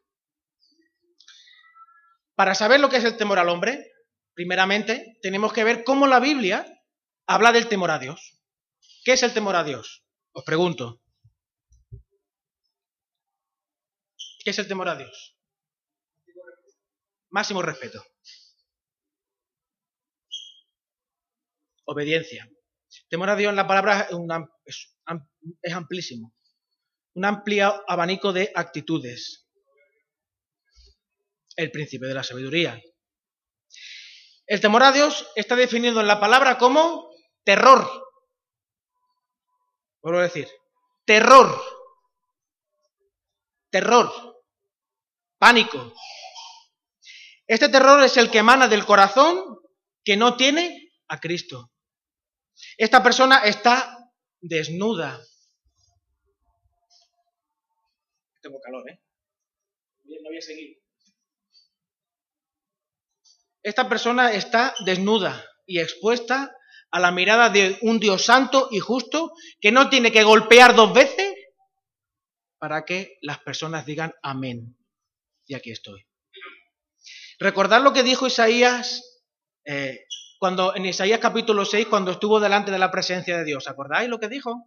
Para 2.35 2.55
saber 2.55 2.79
lo 2.79 2.89
que 2.89 2.97
es 2.97 3.03
el 3.03 3.17
temor 3.17 3.39
al 3.39 3.49
hombre, 3.49 3.91
primeramente 4.33 5.17
tenemos 5.21 5.53
que 5.53 5.63
ver 5.63 5.83
cómo 5.83 6.07
la 6.07 6.19
Biblia 6.19 6.65
habla 7.27 7.51
del 7.51 7.67
temor 7.67 7.91
a 7.91 7.99
Dios. 7.99 8.41
¿Qué 9.03 9.13
es 9.13 9.23
el 9.23 9.33
temor 9.33 9.55
a 9.55 9.63
Dios? 9.63 10.03
Os 10.33 10.43
pregunto. 10.43 11.01
¿Qué 14.43 14.49
es 14.49 14.59
el 14.59 14.67
temor 14.67 14.89
a 14.89 14.95
Dios? 14.95 15.37
Máximo 17.31 17.61
respeto. 17.61 18.03
Obediencia. 21.85 22.47
Temor 23.09 23.29
a 23.29 23.35
Dios 23.35 23.49
en 23.49 23.55
la 23.55 23.67
palabra 23.67 24.07
es, 24.65 24.95
es 25.61 25.73
amplísimo. 25.73 26.33
Un 27.13 27.25
amplio 27.25 27.83
abanico 27.87 28.31
de 28.31 28.51
actitudes. 28.53 29.49
El 31.55 31.71
principio 31.71 32.07
de 32.07 32.13
la 32.13 32.23
sabiduría. 32.23 32.81
El 34.45 34.59
temor 34.59 34.83
a 34.83 34.91
Dios 34.91 35.27
está 35.35 35.55
definido 35.55 36.01
en 36.01 36.07
la 36.07 36.19
palabra 36.19 36.57
como 36.57 37.09
terror. 37.43 37.87
Vuelvo 40.01 40.19
a 40.19 40.23
decir, 40.23 40.49
terror. 41.05 41.61
Terror. 43.69 44.11
Pánico. 45.37 45.93
Este 47.51 47.67
terror 47.67 48.01
es 48.01 48.15
el 48.15 48.31
que 48.31 48.37
emana 48.37 48.69
del 48.69 48.85
corazón 48.85 49.59
que 50.05 50.15
no 50.15 50.37
tiene 50.37 50.93
a 51.09 51.19
Cristo. 51.19 51.73
Esta 52.77 53.03
persona 53.03 53.39
está 53.39 54.09
desnuda. 54.39 55.19
Tengo 58.41 58.57
calor, 58.61 58.89
¿eh? 58.89 59.01
No 60.05 60.29
voy 60.29 60.37
a 60.37 60.41
seguir. 60.41 60.81
Esta 63.61 63.89
persona 63.89 64.31
está 64.31 64.73
desnuda 64.85 65.45
y 65.65 65.81
expuesta 65.81 66.55
a 66.89 66.99
la 67.01 67.11
mirada 67.11 67.49
de 67.49 67.77
un 67.81 67.99
Dios 67.99 68.23
santo 68.23 68.69
y 68.71 68.79
justo 68.79 69.33
que 69.59 69.73
no 69.73 69.89
tiene 69.89 70.13
que 70.13 70.23
golpear 70.23 70.73
dos 70.73 70.93
veces 70.93 71.35
para 72.59 72.85
que 72.85 73.17
las 73.19 73.39
personas 73.39 73.85
digan 73.85 74.13
amén. 74.23 74.77
Y 75.45 75.55
aquí 75.55 75.71
estoy. 75.71 76.10
Recordad 77.41 77.81
lo 77.81 77.91
que 77.91 78.03
dijo 78.03 78.27
Isaías 78.27 79.23
eh, 79.65 80.05
cuando 80.37 80.75
en 80.75 80.85
Isaías 80.85 81.19
capítulo 81.19 81.65
6, 81.65 81.87
cuando 81.87 82.11
estuvo 82.11 82.39
delante 82.39 82.69
de 82.69 82.77
la 82.77 82.91
presencia 82.91 83.35
de 83.35 83.43
Dios. 83.43 83.67
¿Acordáis 83.67 84.07
lo 84.09 84.19
que 84.19 84.29
dijo? 84.29 84.63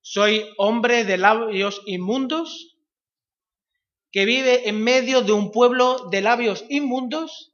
Soy 0.00 0.52
hombre 0.58 1.04
de 1.04 1.16
labios 1.16 1.82
inmundos 1.86 2.76
que 4.10 4.24
vive 4.24 4.68
en 4.68 4.82
medio 4.82 5.22
de 5.22 5.30
un 5.30 5.52
pueblo 5.52 6.08
de 6.10 6.20
labios 6.20 6.64
inmundos 6.68 7.52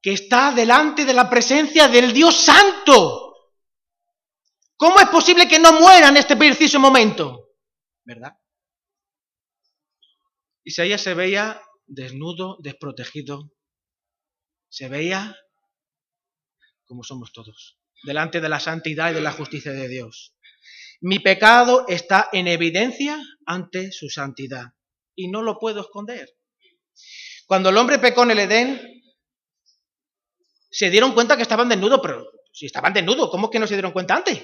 que 0.00 0.14
está 0.14 0.52
delante 0.52 1.04
de 1.04 1.12
la 1.12 1.28
presencia 1.28 1.86
del 1.88 2.14
Dios 2.14 2.34
Santo. 2.34 3.34
¿Cómo 4.78 5.00
es 5.00 5.08
posible 5.08 5.46
que 5.46 5.58
no 5.58 5.78
muera 5.78 6.08
en 6.08 6.16
este 6.16 6.34
preciso 6.34 6.80
momento? 6.80 7.50
¿Verdad? 8.04 8.38
Isaías 10.64 11.02
se 11.02 11.14
veía 11.14 11.60
desnudo, 11.86 12.56
desprotegido. 12.60 13.52
Se 14.68 14.88
veía 14.88 15.36
como 16.86 17.02
somos 17.02 17.32
todos, 17.32 17.78
delante 18.04 18.40
de 18.40 18.48
la 18.48 18.60
santidad 18.60 19.10
y 19.10 19.14
de 19.14 19.20
la 19.20 19.32
justicia 19.32 19.72
de 19.72 19.88
Dios. 19.88 20.34
Mi 21.00 21.18
pecado 21.18 21.86
está 21.88 22.28
en 22.32 22.48
evidencia 22.48 23.20
ante 23.46 23.92
su 23.92 24.08
santidad 24.08 24.66
y 25.14 25.28
no 25.28 25.42
lo 25.42 25.58
puedo 25.58 25.80
esconder. 25.80 26.28
Cuando 27.46 27.70
el 27.70 27.76
hombre 27.76 27.98
pecó 27.98 28.22
en 28.22 28.30
el 28.32 28.38
Edén, 28.38 29.02
se 30.70 30.90
dieron 30.90 31.14
cuenta 31.14 31.36
que 31.36 31.42
estaban 31.42 31.68
desnudos, 31.68 32.00
pero 32.02 32.24
si 32.52 32.66
estaban 32.66 32.92
desnudos, 32.92 33.30
¿cómo 33.30 33.46
es 33.46 33.52
que 33.52 33.58
no 33.58 33.66
se 33.66 33.74
dieron 33.74 33.92
cuenta 33.92 34.16
antes? 34.16 34.42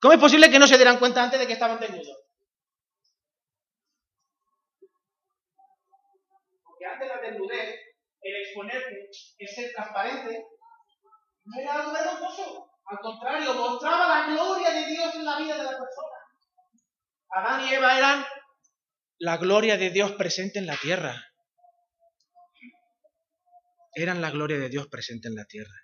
¿Cómo 0.00 0.14
es 0.14 0.20
posible 0.20 0.50
que 0.50 0.58
no 0.58 0.66
se 0.66 0.76
dieran 0.76 0.98
cuenta 0.98 1.22
antes 1.22 1.38
de 1.38 1.46
que 1.46 1.54
estaban 1.54 1.80
desnudos? 1.80 2.15
El 8.26 8.36
exponerte, 8.42 9.10
el 9.38 9.48
ser 9.48 9.72
transparente, 9.72 10.44
no 11.44 11.60
era 11.60 11.74
algo 11.74 11.92
vergonzoso. 11.92 12.70
Al 12.86 12.98
contrario, 13.00 13.54
mostraba 13.54 14.08
la 14.08 14.32
gloria 14.32 14.70
de 14.70 14.86
Dios 14.86 15.14
en 15.14 15.24
la 15.24 15.38
vida 15.38 15.56
de 15.56 15.64
la 15.64 15.70
persona. 15.70 16.16
Adán 17.30 17.68
y 17.68 17.74
Eva 17.74 17.98
eran 17.98 18.24
la 19.18 19.36
gloria 19.38 19.76
de 19.76 19.90
Dios 19.90 20.12
presente 20.12 20.58
en 20.58 20.66
la 20.66 20.76
tierra. 20.76 21.24
Eran 23.94 24.20
la 24.20 24.30
gloria 24.30 24.58
de 24.58 24.68
Dios 24.68 24.88
presente 24.88 25.28
en 25.28 25.34
la 25.34 25.44
tierra. 25.46 25.74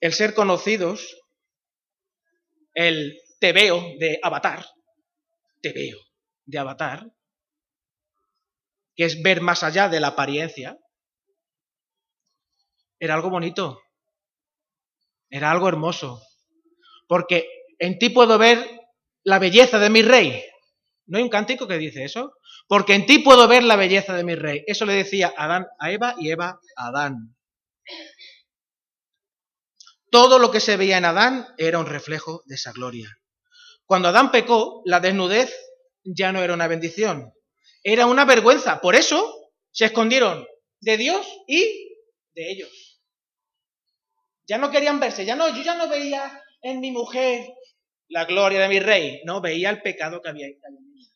El 0.00 0.12
ser 0.12 0.34
conocidos, 0.34 1.16
el 2.74 3.18
te 3.40 3.52
veo 3.52 3.80
de 3.98 4.18
Avatar, 4.22 4.64
te 5.60 5.72
veo 5.72 6.05
de 6.46 6.58
Avatar, 6.58 7.12
que 8.94 9.04
es 9.04 9.22
ver 9.22 9.42
más 9.42 9.62
allá 9.62 9.88
de 9.88 10.00
la 10.00 10.08
apariencia, 10.08 10.78
era 12.98 13.14
algo 13.14 13.28
bonito, 13.28 13.80
era 15.28 15.50
algo 15.50 15.68
hermoso, 15.68 16.22
porque 17.08 17.48
en 17.78 17.98
ti 17.98 18.08
puedo 18.08 18.38
ver 18.38 18.80
la 19.22 19.38
belleza 19.38 19.78
de 19.78 19.90
mi 19.90 20.02
rey. 20.02 20.42
¿No 21.06 21.18
hay 21.18 21.24
un 21.24 21.30
cántico 21.30 21.68
que 21.68 21.78
dice 21.78 22.04
eso? 22.04 22.32
Porque 22.66 22.94
en 22.94 23.06
ti 23.06 23.18
puedo 23.18 23.46
ver 23.46 23.62
la 23.62 23.76
belleza 23.76 24.14
de 24.14 24.24
mi 24.24 24.34
rey. 24.34 24.64
Eso 24.66 24.86
le 24.86 24.94
decía 24.94 25.32
Adán 25.36 25.66
a 25.78 25.90
Eva 25.92 26.14
y 26.18 26.30
Eva 26.30 26.58
a 26.76 26.86
Adán. 26.88 27.36
Todo 30.10 30.38
lo 30.38 30.50
que 30.50 30.60
se 30.60 30.76
veía 30.76 30.98
en 30.98 31.04
Adán 31.04 31.46
era 31.58 31.78
un 31.78 31.86
reflejo 31.86 32.42
de 32.46 32.54
esa 32.54 32.72
gloria. 32.72 33.08
Cuando 33.84 34.08
Adán 34.08 34.30
pecó, 34.32 34.82
la 34.84 34.98
desnudez 34.98 35.54
ya 36.06 36.32
no 36.32 36.42
era 36.42 36.54
una 36.54 36.68
bendición, 36.68 37.32
era 37.82 38.06
una 38.06 38.24
vergüenza. 38.24 38.80
Por 38.80 38.94
eso 38.94 39.52
se 39.70 39.86
escondieron 39.86 40.46
de 40.80 40.96
Dios 40.96 41.26
y 41.46 41.60
de 42.34 42.50
ellos. 42.50 43.02
Ya 44.46 44.58
no 44.58 44.70
querían 44.70 45.00
verse, 45.00 45.24
ya 45.24 45.34
no, 45.34 45.48
yo 45.48 45.62
ya 45.62 45.74
no 45.74 45.88
veía 45.88 46.42
en 46.62 46.80
mi 46.80 46.92
mujer 46.92 47.46
la 48.08 48.24
gloria 48.24 48.60
de 48.60 48.68
mi 48.68 48.78
rey, 48.78 49.22
no, 49.24 49.40
veía 49.40 49.70
el 49.70 49.82
pecado 49.82 50.22
que 50.22 50.28
había 50.28 50.46
en 50.46 50.92
mí. 50.92 51.10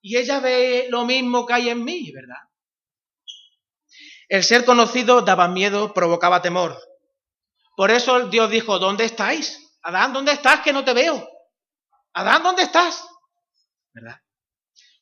Y 0.00 0.16
ella 0.16 0.40
ve 0.40 0.86
lo 0.90 1.04
mismo 1.04 1.46
que 1.46 1.54
hay 1.54 1.68
en 1.68 1.84
mí, 1.84 2.10
¿verdad? 2.12 2.42
El 4.28 4.42
ser 4.42 4.64
conocido 4.64 5.22
daba 5.22 5.48
miedo, 5.48 5.94
provocaba 5.94 6.42
temor. 6.42 6.76
Por 7.76 7.90
eso 7.90 8.28
Dios 8.28 8.50
dijo, 8.50 8.78
¿dónde 8.78 9.04
estáis? 9.04 9.76
Adán, 9.82 10.12
¿dónde 10.12 10.32
estás 10.32 10.60
que 10.60 10.72
no 10.72 10.84
te 10.84 10.94
veo? 10.94 11.28
Adán, 12.12 12.42
¿dónde 12.42 12.62
estás? 12.62 13.06
¿Verdad? 13.92 14.23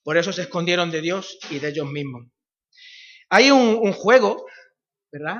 Por 0.02 0.16
eso 0.16 0.32
se 0.32 0.42
escondieron 0.42 0.90
de 0.90 1.00
Dios 1.00 1.38
y 1.50 1.58
de 1.58 1.68
ellos 1.68 1.86
mismos. 1.86 2.26
Hay 3.30 3.50
un, 3.50 3.92
juego, 3.92 4.46
¿verdad? 5.10 5.38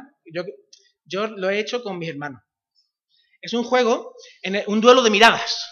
Yo, 1.04 1.26
lo 1.26 1.50
he 1.50 1.59
hecho 1.59 1.83
con 1.83 1.99
mis 1.99 2.09
hermanos. 2.09 2.40
Es 3.40 3.52
un 3.52 3.64
juego, 3.64 4.14
en 4.42 4.62
un 4.69 4.81
duelo 4.81 5.02
de 5.02 5.11
miradas. 5.11 5.69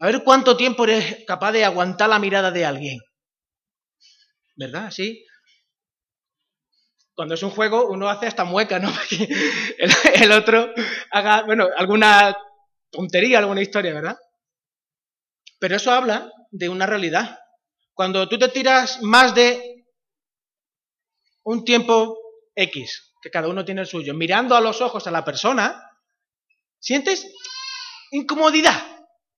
A 0.00 0.06
ver 0.06 0.24
cuánto 0.24 0.56
tiempo 0.56 0.84
eres 0.84 1.24
capaz 1.26 1.52
de 1.52 1.64
aguantar 1.64 2.08
la 2.08 2.18
mirada 2.18 2.50
de 2.50 2.64
alguien. 2.64 2.98
¿Verdad? 4.56 4.90
Sí. 4.90 5.24
Cuando 7.14 7.34
es 7.34 7.42
un 7.42 7.50
juego, 7.50 7.88
uno 7.88 8.08
hace 8.08 8.26
hasta 8.26 8.44
mueca, 8.44 8.78
¿no? 8.78 8.90
el, 9.78 9.90
el 10.14 10.32
otro 10.32 10.72
haga, 11.10 11.42
bueno, 11.42 11.68
alguna 11.76 12.36
tontería, 12.90 13.38
alguna 13.38 13.62
historia, 13.62 13.92
¿verdad? 13.92 14.16
Pero 15.60 15.76
eso 15.76 15.92
habla 15.92 16.28
de 16.52 16.68
una 16.68 16.86
realidad. 16.86 17.38
Cuando 17.94 18.28
tú 18.28 18.38
te 18.38 18.48
tiras 18.48 19.02
más 19.02 19.34
de 19.34 19.86
un 21.44 21.64
tiempo 21.64 22.16
X, 22.54 23.14
que 23.20 23.30
cada 23.30 23.48
uno 23.48 23.64
tiene 23.64 23.80
el 23.80 23.86
suyo, 23.86 24.14
mirando 24.14 24.54
a 24.54 24.60
los 24.60 24.80
ojos 24.80 25.06
a 25.06 25.10
la 25.10 25.24
persona, 25.24 25.82
sientes 26.78 27.26
incomodidad. 28.10 28.80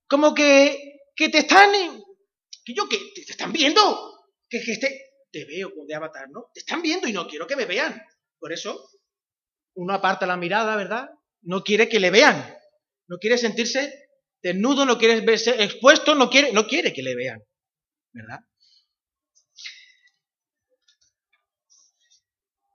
Como 0.08 0.34
que, 0.34 1.00
que 1.16 1.28
te 1.28 1.38
están, 1.38 1.70
que 2.64 2.74
yo, 2.74 2.88
que 2.88 2.98
te 3.14 3.32
están 3.32 3.52
viendo, 3.52 3.80
que, 4.48 4.60
que 4.60 4.72
este, 4.72 5.00
te 5.30 5.44
veo 5.46 5.70
como 5.70 5.86
de 5.86 5.94
avatar, 5.94 6.28
¿no? 6.30 6.50
Te 6.52 6.60
están 6.60 6.82
viendo 6.82 7.08
y 7.08 7.12
no 7.12 7.26
quiero 7.26 7.46
que 7.46 7.56
me 7.56 7.64
vean. 7.64 8.02
Por 8.38 8.52
eso, 8.52 8.90
uno 9.74 9.94
aparta 9.94 10.26
la 10.26 10.36
mirada, 10.36 10.76
¿verdad? 10.76 11.08
No 11.42 11.62
quiere 11.62 11.88
que 11.88 12.00
le 12.00 12.10
vean. 12.10 12.56
No 13.06 13.18
quiere 13.18 13.38
sentirse 13.38 14.03
desnudo, 14.44 14.84
no 14.84 14.98
quiere 14.98 15.22
verse 15.22 15.62
expuesto, 15.64 16.14
no 16.14 16.28
quiere, 16.28 16.52
no 16.52 16.66
quiere 16.66 16.92
que 16.92 17.02
le 17.02 17.16
vean, 17.16 17.40
¿verdad? 18.12 18.40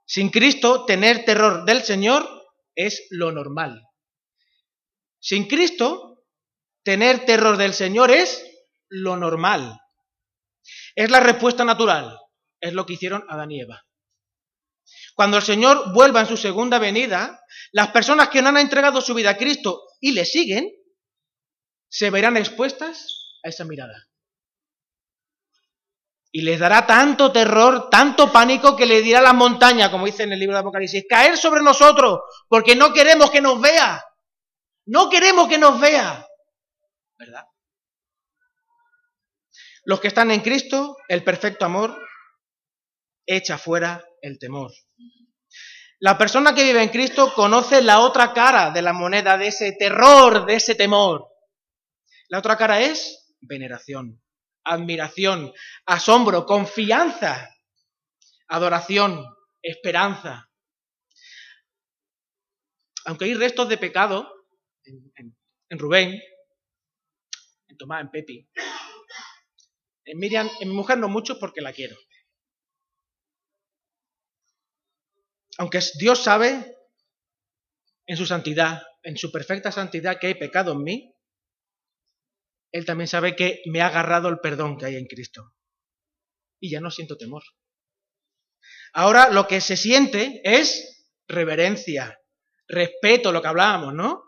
Sin 0.04 0.30
Cristo, 0.30 0.84
tener 0.84 1.24
terror 1.24 1.64
del 1.64 1.84
Señor 1.84 2.28
es 2.74 3.06
lo 3.10 3.30
normal. 3.30 3.80
Sin 5.20 5.46
Cristo, 5.46 6.24
tener 6.82 7.24
terror 7.24 7.56
del 7.56 7.72
Señor 7.72 8.10
es 8.10 8.44
lo 8.88 9.16
normal. 9.16 9.78
Es 10.96 11.08
la 11.08 11.20
respuesta 11.20 11.64
natural. 11.64 12.18
Es 12.60 12.72
lo 12.72 12.84
que 12.84 12.94
hicieron 12.94 13.24
Adán 13.28 13.52
y 13.52 13.60
Eva. 13.60 13.86
Cuando 15.14 15.36
el 15.36 15.44
Señor 15.44 15.92
vuelva 15.94 16.22
en 16.22 16.26
su 16.26 16.36
segunda 16.36 16.80
venida, 16.80 17.40
las 17.70 17.92
personas 17.92 18.28
que 18.28 18.42
no 18.42 18.48
han 18.48 18.56
entregado 18.56 19.00
su 19.00 19.14
vida 19.14 19.30
a 19.30 19.36
Cristo 19.36 19.84
y 20.00 20.10
le 20.10 20.24
siguen, 20.24 20.68
se 21.90 22.08
verán 22.08 22.36
expuestas 22.36 23.36
a 23.44 23.48
esa 23.48 23.64
mirada. 23.64 24.06
Y 26.32 26.42
les 26.42 26.60
dará 26.60 26.86
tanto 26.86 27.32
terror, 27.32 27.90
tanto 27.90 28.32
pánico 28.32 28.76
que 28.76 28.86
le 28.86 29.02
dirá 29.02 29.18
a 29.18 29.22
las 29.22 29.34
montañas, 29.34 29.90
como 29.90 30.06
dice 30.06 30.22
en 30.22 30.32
el 30.32 30.38
libro 30.38 30.54
de 30.54 30.60
Apocalipsis, 30.60 31.04
caer 31.08 31.36
sobre 31.36 31.62
nosotros, 31.62 32.20
porque 32.48 32.76
no 32.76 32.92
queremos 32.92 33.32
que 33.32 33.40
nos 33.40 33.60
vea. 33.60 34.02
No 34.86 35.10
queremos 35.10 35.48
que 35.48 35.58
nos 35.58 35.80
vea. 35.80 36.24
¿Verdad? 37.18 37.44
Los 39.84 40.00
que 40.00 40.08
están 40.08 40.30
en 40.30 40.40
Cristo, 40.40 40.96
el 41.08 41.24
perfecto 41.24 41.64
amor, 41.64 42.00
echa 43.26 43.58
fuera 43.58 44.04
el 44.22 44.38
temor. 44.38 44.70
La 45.98 46.16
persona 46.16 46.54
que 46.54 46.62
vive 46.62 46.82
en 46.82 46.90
Cristo 46.90 47.34
conoce 47.34 47.82
la 47.82 48.00
otra 48.00 48.32
cara 48.32 48.70
de 48.70 48.82
la 48.82 48.92
moneda, 48.92 49.36
de 49.36 49.48
ese 49.48 49.72
terror, 49.72 50.46
de 50.46 50.54
ese 50.54 50.76
temor. 50.76 51.29
La 52.30 52.38
otra 52.38 52.56
cara 52.56 52.80
es 52.80 53.34
veneración, 53.40 54.22
admiración, 54.62 55.52
asombro, 55.84 56.46
confianza, 56.46 57.52
adoración, 58.46 59.26
esperanza. 59.60 60.48
Aunque 63.04 63.24
hay 63.24 63.34
restos 63.34 63.68
de 63.68 63.78
pecado 63.78 64.32
en, 64.84 65.78
Rubén, 65.78 66.20
en 67.66 67.76
Tomás, 67.76 68.02
en 68.02 68.10
Pepi, 68.12 68.48
en 70.04 70.18
Miriam, 70.18 70.48
en 70.60 70.68
mi 70.68 70.74
mujer 70.74 70.98
no 70.98 71.08
mucho 71.08 71.36
porque 71.40 71.60
la 71.60 71.72
quiero. 71.72 71.96
Aunque 75.58 75.80
Dios 75.98 76.22
sabe 76.22 76.76
en 78.06 78.16
su 78.16 78.24
santidad, 78.24 78.82
en 79.02 79.16
su 79.16 79.32
perfecta 79.32 79.72
santidad, 79.72 80.20
que 80.20 80.28
hay 80.28 80.34
pecado 80.34 80.72
en 80.72 80.84
mí, 80.84 81.16
él 82.72 82.84
también 82.84 83.08
sabe 83.08 83.36
que 83.36 83.62
me 83.66 83.80
ha 83.80 83.86
agarrado 83.86 84.28
el 84.28 84.40
perdón 84.40 84.78
que 84.78 84.86
hay 84.86 84.96
en 84.96 85.06
Cristo. 85.06 85.54
Y 86.60 86.70
ya 86.70 86.80
no 86.80 86.90
siento 86.90 87.16
temor. 87.16 87.42
Ahora 88.92 89.30
lo 89.30 89.46
que 89.46 89.60
se 89.60 89.76
siente 89.76 90.40
es 90.44 91.06
reverencia, 91.28 92.18
respeto, 92.68 93.32
lo 93.32 93.40
que 93.40 93.48
hablábamos, 93.48 93.94
¿no? 93.94 94.22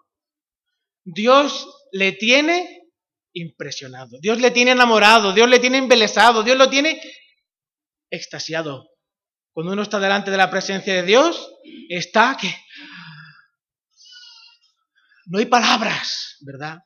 Dios 1.04 1.68
le 1.92 2.12
tiene 2.12 2.82
impresionado, 3.34 4.18
Dios 4.20 4.40
le 4.40 4.50
tiene 4.50 4.72
enamorado, 4.72 5.32
Dios 5.32 5.48
le 5.48 5.58
tiene 5.58 5.78
embelesado, 5.78 6.42
Dios 6.42 6.56
lo 6.56 6.70
tiene 6.70 7.00
extasiado. 8.10 8.88
Cuando 9.52 9.72
uno 9.72 9.82
está 9.82 9.98
delante 9.98 10.30
de 10.30 10.36
la 10.36 10.50
presencia 10.50 10.94
de 10.94 11.02
Dios, 11.02 11.54
está 11.88 12.36
que 12.40 12.54
no 15.26 15.38
hay 15.38 15.46
palabras, 15.46 16.36
¿verdad? 16.40 16.78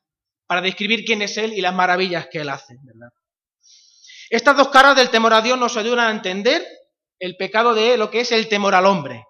Para 0.47 0.61
describir 0.61 1.05
quién 1.05 1.23
es 1.23 1.37
Él 1.37 1.53
y 1.53 1.61
las 1.61 1.75
maravillas 1.75 2.29
que 2.31 2.39
Él 2.39 2.49
hace. 2.49 2.77
¿verdad? 2.83 3.09
Estas 4.31 4.57
dos 4.57 4.69
caras 4.69 4.97
del 4.97 5.11
temor 5.11 5.33
a 5.33 5.43
Dios 5.43 5.59
nos 5.59 5.77
ayudan 5.77 6.09
a 6.09 6.11
entender 6.11 6.67
el 7.19 7.37
pecado 7.37 7.75
de 7.75 7.97
lo 7.97 8.11
que 8.11 8.21
es 8.21 8.33
el 8.33 8.49
temor 8.49 8.75
al 8.75 8.87
hombre. 8.87 9.25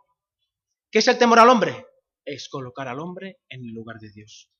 ¿Qué 0.90 1.00
es 1.00 1.08
el 1.08 1.18
temor 1.18 1.38
al 1.38 1.48
hombre? 1.48 1.86
Es 2.24 2.48
colocar 2.48 2.88
al 2.88 3.00
hombre 3.00 3.38
en 3.48 3.60
el 3.60 3.72
lugar 3.72 3.98
de 3.98 4.10
Dios. 4.10 4.50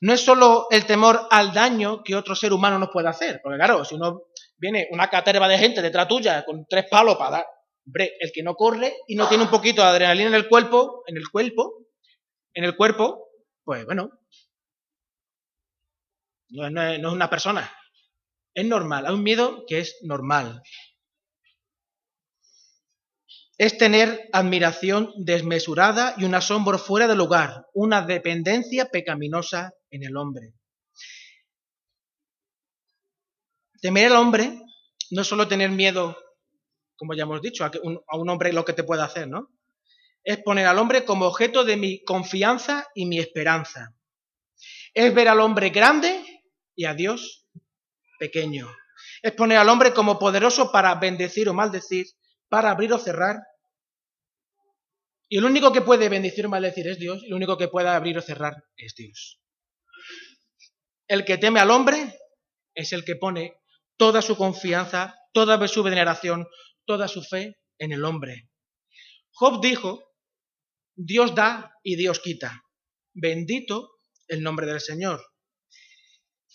No 0.00 0.12
es 0.12 0.20
solo 0.20 0.66
el 0.70 0.84
temor 0.84 1.28
al 1.30 1.52
daño 1.52 2.02
que 2.02 2.16
otro 2.16 2.34
ser 2.34 2.52
humano 2.52 2.78
nos 2.78 2.90
puede 2.90 3.08
hacer, 3.08 3.40
porque 3.40 3.56
claro, 3.56 3.84
si 3.84 3.94
uno 3.94 4.24
viene 4.58 4.88
una 4.90 5.08
caterva 5.08 5.46
de 5.46 5.58
gente 5.58 5.80
detrás 5.80 6.08
tuya 6.08 6.44
con 6.44 6.66
tres 6.68 6.86
palos 6.90 7.16
para 7.16 7.30
dar, 7.30 7.46
hombre, 7.86 8.12
el 8.18 8.32
que 8.32 8.42
no 8.42 8.54
corre 8.54 8.96
y 9.06 9.14
no 9.14 9.28
tiene 9.28 9.44
un 9.44 9.50
poquito 9.50 9.80
de 9.80 9.88
adrenalina 9.88 10.28
en 10.28 10.34
el 10.34 10.48
cuerpo, 10.48 11.04
en 11.06 11.16
el 11.16 11.28
cuerpo, 11.30 11.86
en 12.52 12.64
el 12.64 12.76
cuerpo, 12.76 13.28
pues 13.62 13.84
bueno, 13.84 14.10
no 16.52 16.82
es, 16.82 17.04
una 17.04 17.30
persona. 17.30 17.70
Es 18.54 18.66
normal, 18.66 19.06
hay 19.06 19.14
un 19.14 19.22
miedo 19.22 19.64
que 19.66 19.80
es 19.80 19.98
normal. 20.02 20.62
Es 23.58 23.78
tener 23.78 24.28
admiración 24.32 25.12
desmesurada 25.16 26.14
y 26.18 26.24
un 26.24 26.34
asombro 26.34 26.78
fuera 26.78 27.06
de 27.06 27.14
lugar, 27.14 27.66
una 27.72 28.02
dependencia 28.02 28.86
pecaminosa 28.86 29.72
en 29.90 30.04
el 30.04 30.16
hombre. 30.16 30.54
Temer 33.80 34.06
al 34.06 34.16
hombre 34.16 34.60
no 35.10 35.22
es 35.22 35.28
solo 35.28 35.48
tener 35.48 35.70
miedo, 35.70 36.16
como 36.96 37.14
ya 37.14 37.22
hemos 37.22 37.40
dicho, 37.40 37.64
a, 37.64 37.70
a 38.08 38.16
un 38.16 38.28
hombre 38.28 38.52
lo 38.52 38.64
que 38.64 38.72
te 38.72 38.84
pueda 38.84 39.04
hacer, 39.04 39.28
¿no? 39.28 39.48
Es 40.24 40.38
poner 40.38 40.66
al 40.66 40.78
hombre 40.78 41.04
como 41.04 41.26
objeto 41.26 41.64
de 41.64 41.76
mi 41.76 42.04
confianza 42.04 42.86
y 42.94 43.06
mi 43.06 43.18
esperanza. 43.18 43.94
Es 44.94 45.12
ver 45.14 45.28
al 45.28 45.40
hombre 45.40 45.70
grande 45.70 46.31
y 46.74 46.84
a 46.84 46.94
Dios 46.94 47.46
pequeño. 48.18 48.68
Es 49.22 49.32
poner 49.32 49.58
al 49.58 49.68
hombre 49.68 49.92
como 49.92 50.18
poderoso 50.18 50.70
para 50.72 50.94
bendecir 50.96 51.48
o 51.48 51.54
maldecir, 51.54 52.06
para 52.48 52.70
abrir 52.70 52.92
o 52.92 52.98
cerrar. 52.98 53.36
Y 55.28 55.38
el 55.38 55.44
único 55.44 55.72
que 55.72 55.80
puede 55.80 56.08
bendecir 56.08 56.46
o 56.46 56.48
maldecir 56.48 56.86
es 56.88 56.98
Dios, 56.98 57.22
y 57.22 57.28
el 57.28 57.34
único 57.34 57.56
que 57.56 57.68
puede 57.68 57.88
abrir 57.88 58.18
o 58.18 58.22
cerrar 58.22 58.64
es 58.76 58.94
Dios. 58.94 59.40
El 61.08 61.24
que 61.24 61.38
teme 61.38 61.60
al 61.60 61.70
hombre 61.70 62.18
es 62.74 62.92
el 62.92 63.04
que 63.04 63.16
pone 63.16 63.54
toda 63.96 64.22
su 64.22 64.36
confianza, 64.36 65.14
toda 65.32 65.66
su 65.68 65.82
veneración, 65.82 66.46
toda 66.84 67.08
su 67.08 67.22
fe 67.22 67.58
en 67.78 67.92
el 67.92 68.04
hombre. 68.04 68.48
Job 69.32 69.60
dijo, 69.60 70.02
Dios 70.94 71.34
da 71.34 71.74
y 71.82 71.96
Dios 71.96 72.20
quita. 72.20 72.62
Bendito 73.14 73.98
el 74.28 74.42
nombre 74.42 74.66
del 74.66 74.80
Señor. 74.80 75.31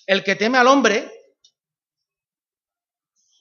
El 0.07 0.23
que 0.23 0.35
teme 0.35 0.57
al 0.57 0.67
hombre 0.67 1.11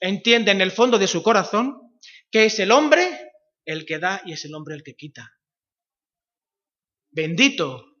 entiende 0.01 0.51
en 0.51 0.61
el 0.61 0.71
fondo 0.71 0.99
de 0.99 1.07
su 1.07 1.23
corazón 1.23 1.97
que 2.29 2.45
es 2.45 2.59
el 2.59 2.71
hombre 2.71 3.31
el 3.65 3.85
que 3.85 3.99
da 3.99 4.21
y 4.25 4.33
es 4.33 4.45
el 4.45 4.53
hombre 4.53 4.75
el 4.75 4.83
que 4.83 4.95
quita. 4.95 5.31
Bendito 7.09 7.95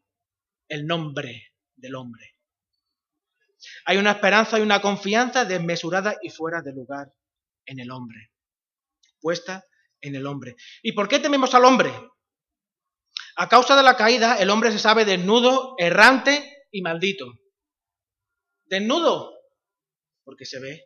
el 0.67 0.85
nombre 0.85 1.53
del 1.75 1.95
hombre. 1.95 2.35
Hay 3.85 3.97
una 3.97 4.11
esperanza 4.11 4.59
y 4.59 4.61
una 4.61 4.81
confianza 4.81 5.45
desmesurada 5.45 6.17
y 6.21 6.29
fuera 6.29 6.61
de 6.61 6.73
lugar 6.73 7.11
en 7.65 7.79
el 7.79 7.89
hombre, 7.89 8.31
puesta 9.19 9.65
en 10.01 10.15
el 10.15 10.27
hombre. 10.27 10.55
¿Y 10.83 10.91
por 10.91 11.07
qué 11.07 11.19
tememos 11.19 11.53
al 11.55 11.65
hombre? 11.65 11.91
A 13.37 13.47
causa 13.47 13.75
de 13.75 13.83
la 13.83 13.95
caída, 13.95 14.37
el 14.37 14.49
hombre 14.49 14.71
se 14.71 14.79
sabe 14.79 15.05
desnudo, 15.05 15.75
errante 15.77 16.65
y 16.71 16.81
maldito. 16.81 17.33
Desnudo, 18.69 19.33
porque 20.23 20.45
se 20.45 20.59
ve. 20.59 20.85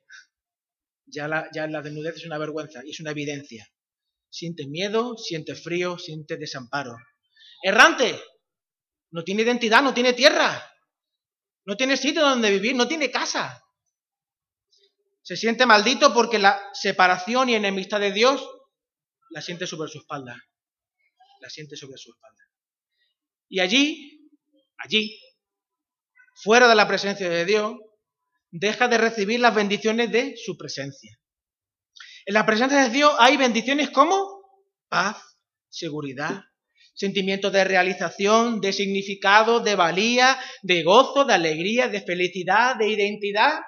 Ya 1.06 1.28
la, 1.28 1.50
ya 1.54 1.67
la 1.67 1.82
desnudez 1.82 2.15
es 2.15 2.26
una 2.26 2.38
vergüenza 2.38 2.82
y 2.86 2.91
es 2.91 3.00
una 3.00 3.12
evidencia. 3.12 3.67
Siente 4.30 4.65
miedo, 4.67 5.17
siente 5.17 5.56
frío, 5.56 5.98
siente 5.98 6.38
desamparo. 6.38 6.96
Errante, 7.63 8.22
no 9.12 9.24
tiene 9.24 9.41
identidad, 9.41 9.82
no 9.82 9.94
tiene 9.94 10.13
tierra, 10.13 10.72
no 11.65 11.76
tiene 11.76 11.98
sitio 11.98 12.22
donde 12.22 12.50
vivir, 12.50 12.76
no 12.76 12.88
tiene 12.88 13.12
casa. 13.12 13.62
Se 15.22 15.36
siente 15.36 15.65
maldito 15.65 16.13
porque 16.13 16.39
la 16.39 16.60
separación 16.74 17.50
y 17.50 17.56
enemistad 17.56 18.00
de 18.00 18.12
Dios 18.12 18.48
la 19.32 19.41
siente 19.41 19.67
sobre 19.67 19.89
su 19.89 20.00
espalda. 20.00 20.36
La 21.39 21.50
siente 21.50 21.76
sobre 21.76 21.98
su 21.98 22.12
espalda. 22.12 22.44
Y 23.50 23.60
allí, 23.60 24.30
allí, 24.78 25.20
fuera 26.41 26.67
de 26.67 26.75
la 26.75 26.88
presencia 26.88 27.30
de 27.30 27.45
Dios, 27.45 27.75
deja 28.51 28.88
de 28.88 28.97
recibir 28.97 29.39
las 29.39 29.56
bendiciones 29.56 30.12
de 30.12 30.36
su 30.38 30.58
presencia. 30.58 31.17
En 32.25 32.34
la 32.34 32.45
presencia 32.45 32.84
de 32.84 32.89
Dios 32.89 33.13
hay 33.19 33.38
bendiciones 33.38 33.89
como 33.89 34.41
paz, 34.89 35.17
seguridad, 35.69 36.43
sentimiento 36.93 37.49
de 37.49 37.63
realización, 37.63 38.60
de 38.60 38.73
significado, 38.73 39.60
de 39.60 39.75
valía, 39.75 40.38
de 40.62 40.84
gozo, 40.84 41.25
de 41.25 41.34
alegría, 41.34 41.88
de 41.88 42.01
felicidad, 42.01 42.75
de 42.75 42.89
identidad. 42.89 43.60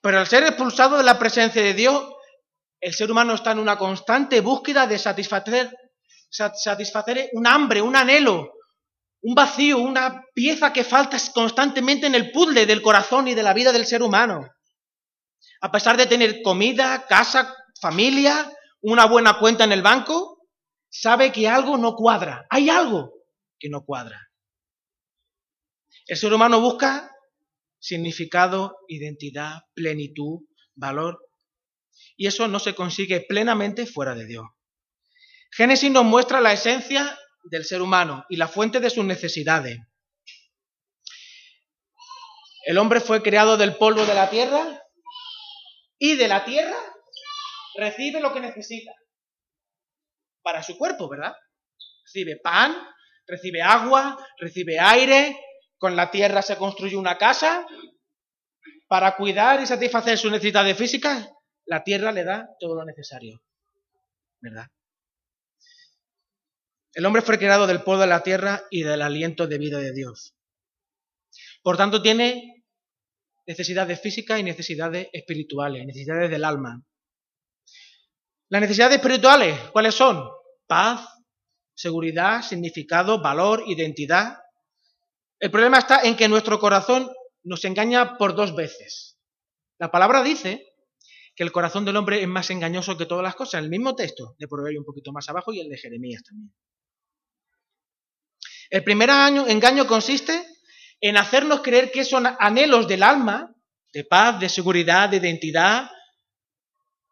Pero 0.00 0.18
al 0.18 0.26
ser 0.26 0.42
expulsado 0.44 0.98
de 0.98 1.04
la 1.04 1.18
presencia 1.18 1.62
de 1.62 1.74
Dios, 1.74 2.12
el 2.80 2.94
ser 2.94 3.10
humano 3.10 3.34
está 3.34 3.52
en 3.52 3.58
una 3.58 3.78
constante 3.78 4.40
búsqueda 4.40 4.86
de 4.86 4.98
satisfacer, 4.98 5.72
satisfacer 6.30 7.30
un 7.32 7.46
hambre, 7.46 7.82
un 7.82 7.96
anhelo, 7.96 8.52
un 9.22 9.34
vacío, 9.34 9.78
una 9.78 10.24
pieza 10.34 10.72
que 10.72 10.84
falta 10.84 11.16
constantemente 11.34 12.06
en 12.06 12.14
el 12.14 12.30
puzzle 12.30 12.66
del 12.66 12.82
corazón 12.82 13.28
y 13.28 13.34
de 13.34 13.42
la 13.42 13.54
vida 13.54 13.72
del 13.72 13.86
ser 13.86 14.02
humano. 14.02 14.48
A 15.60 15.72
pesar 15.72 15.96
de 15.96 16.06
tener 16.06 16.42
comida, 16.42 17.06
casa, 17.06 17.54
familia, 17.80 18.52
una 18.80 19.06
buena 19.06 19.38
cuenta 19.38 19.64
en 19.64 19.72
el 19.72 19.82
banco, 19.82 20.46
sabe 20.88 21.32
que 21.32 21.48
algo 21.48 21.76
no 21.76 21.94
cuadra. 21.94 22.46
Hay 22.50 22.70
algo 22.70 23.12
que 23.58 23.68
no 23.68 23.84
cuadra. 23.84 24.30
El 26.06 26.16
ser 26.16 26.32
humano 26.32 26.60
busca 26.60 27.10
significado, 27.80 28.76
identidad, 28.88 29.62
plenitud, 29.74 30.40
valor. 30.74 31.18
Y 32.16 32.26
eso 32.26 32.48
no 32.48 32.58
se 32.58 32.74
consigue 32.74 33.20
plenamente 33.20 33.86
fuera 33.86 34.14
de 34.14 34.26
Dios. 34.26 34.46
Génesis 35.50 35.90
nos 35.90 36.04
muestra 36.04 36.40
la 36.40 36.52
esencia 36.52 37.18
del 37.50 37.64
ser 37.64 37.82
humano 37.82 38.24
y 38.28 38.36
la 38.36 38.48
fuente 38.48 38.80
de 38.80 38.90
sus 38.90 39.04
necesidades. 39.04 39.78
El 42.64 42.78
hombre 42.78 43.00
fue 43.00 43.22
creado 43.22 43.56
del 43.56 43.76
polvo 43.76 44.04
de 44.04 44.14
la 44.14 44.28
tierra 44.28 44.82
y 45.98 46.16
de 46.16 46.28
la 46.28 46.44
tierra 46.44 46.76
recibe 47.76 48.20
lo 48.20 48.32
que 48.32 48.40
necesita 48.40 48.92
para 50.42 50.62
su 50.62 50.76
cuerpo, 50.76 51.08
¿verdad? 51.08 51.34
Recibe 52.04 52.36
pan, 52.42 52.76
recibe 53.26 53.62
agua, 53.62 54.18
recibe 54.38 54.78
aire, 54.78 55.38
con 55.78 55.94
la 55.94 56.10
tierra 56.10 56.42
se 56.42 56.56
construye 56.56 56.96
una 56.96 57.18
casa. 57.18 57.66
Para 58.86 59.16
cuidar 59.16 59.60
y 59.60 59.66
satisfacer 59.66 60.16
sus 60.16 60.30
necesidades 60.30 60.76
físicas, 60.76 61.30
la 61.66 61.84
tierra 61.84 62.10
le 62.10 62.24
da 62.24 62.48
todo 62.58 62.74
lo 62.74 62.84
necesario, 62.86 63.42
¿verdad? 64.40 64.66
El 66.98 67.06
hombre 67.06 67.22
fue 67.22 67.38
creado 67.38 67.68
del 67.68 67.84
polvo 67.84 68.00
de 68.00 68.08
la 68.08 68.24
tierra 68.24 68.64
y 68.72 68.82
del 68.82 69.02
aliento 69.02 69.46
de 69.46 69.56
vida 69.56 69.78
de 69.78 69.92
Dios. 69.92 70.34
Por 71.62 71.76
tanto, 71.76 72.02
tiene 72.02 72.64
necesidades 73.46 74.00
físicas 74.00 74.40
y 74.40 74.42
necesidades 74.42 75.06
espirituales, 75.12 75.86
necesidades 75.86 76.28
del 76.28 76.42
alma. 76.42 76.84
Las 78.48 78.62
necesidades 78.62 78.96
espirituales, 78.96 79.56
¿cuáles 79.70 79.94
son? 79.94 80.28
Paz, 80.66 81.08
seguridad, 81.72 82.42
significado, 82.42 83.22
valor, 83.22 83.62
identidad. 83.68 84.38
El 85.38 85.52
problema 85.52 85.78
está 85.78 86.00
en 86.02 86.16
que 86.16 86.28
nuestro 86.28 86.58
corazón 86.58 87.08
nos 87.44 87.64
engaña 87.64 88.18
por 88.18 88.34
dos 88.34 88.56
veces. 88.56 89.20
La 89.78 89.92
palabra 89.92 90.24
dice 90.24 90.66
que 91.36 91.44
el 91.44 91.52
corazón 91.52 91.84
del 91.84 91.94
hombre 91.94 92.20
es 92.20 92.26
más 92.26 92.50
engañoso 92.50 92.98
que 92.98 93.06
todas 93.06 93.22
las 93.22 93.36
cosas. 93.36 93.62
El 93.62 93.70
mismo 93.70 93.94
texto 93.94 94.34
de 94.36 94.48
Proverbio 94.48 94.80
un 94.80 94.84
poquito 94.84 95.12
más 95.12 95.28
abajo 95.28 95.52
y 95.52 95.60
el 95.60 95.68
de 95.68 95.78
Jeremías 95.78 96.24
también. 96.24 96.52
El 98.70 98.84
primer 98.84 99.10
engaño 99.10 99.86
consiste 99.86 100.46
en 101.00 101.16
hacernos 101.16 101.60
creer 101.62 101.90
que 101.90 102.04
son 102.04 102.26
anhelos 102.38 102.86
del 102.88 103.02
alma, 103.02 103.54
de 103.92 104.04
paz, 104.04 104.38
de 104.40 104.48
seguridad, 104.48 105.08
de 105.08 105.16
identidad, 105.18 105.90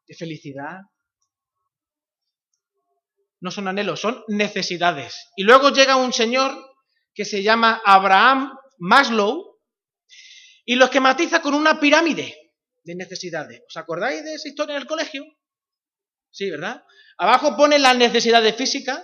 de 0.06 0.14
felicidad, 0.14 0.80
no 3.40 3.50
son 3.50 3.68
anhelos, 3.68 4.00
son 4.00 4.24
necesidades. 4.28 5.28
Y 5.36 5.44
luego 5.44 5.70
llega 5.70 5.96
un 5.96 6.12
señor 6.12 6.52
que 7.14 7.24
se 7.24 7.42
llama 7.42 7.80
Abraham 7.84 8.52
Maslow 8.78 9.58
y 10.64 10.74
lo 10.74 10.86
esquematiza 10.86 11.40
con 11.42 11.54
una 11.54 11.78
pirámide 11.78 12.52
de 12.84 12.94
necesidades. 12.94 13.62
¿Os 13.68 13.76
acordáis 13.76 14.24
de 14.24 14.34
esa 14.34 14.48
historia 14.48 14.74
en 14.74 14.82
el 14.82 14.88
colegio? 14.88 15.24
Sí, 16.30 16.50
¿verdad? 16.50 16.82
Abajo 17.18 17.56
pone 17.56 17.78
las 17.78 17.96
necesidades 17.96 18.56
físicas, 18.56 19.02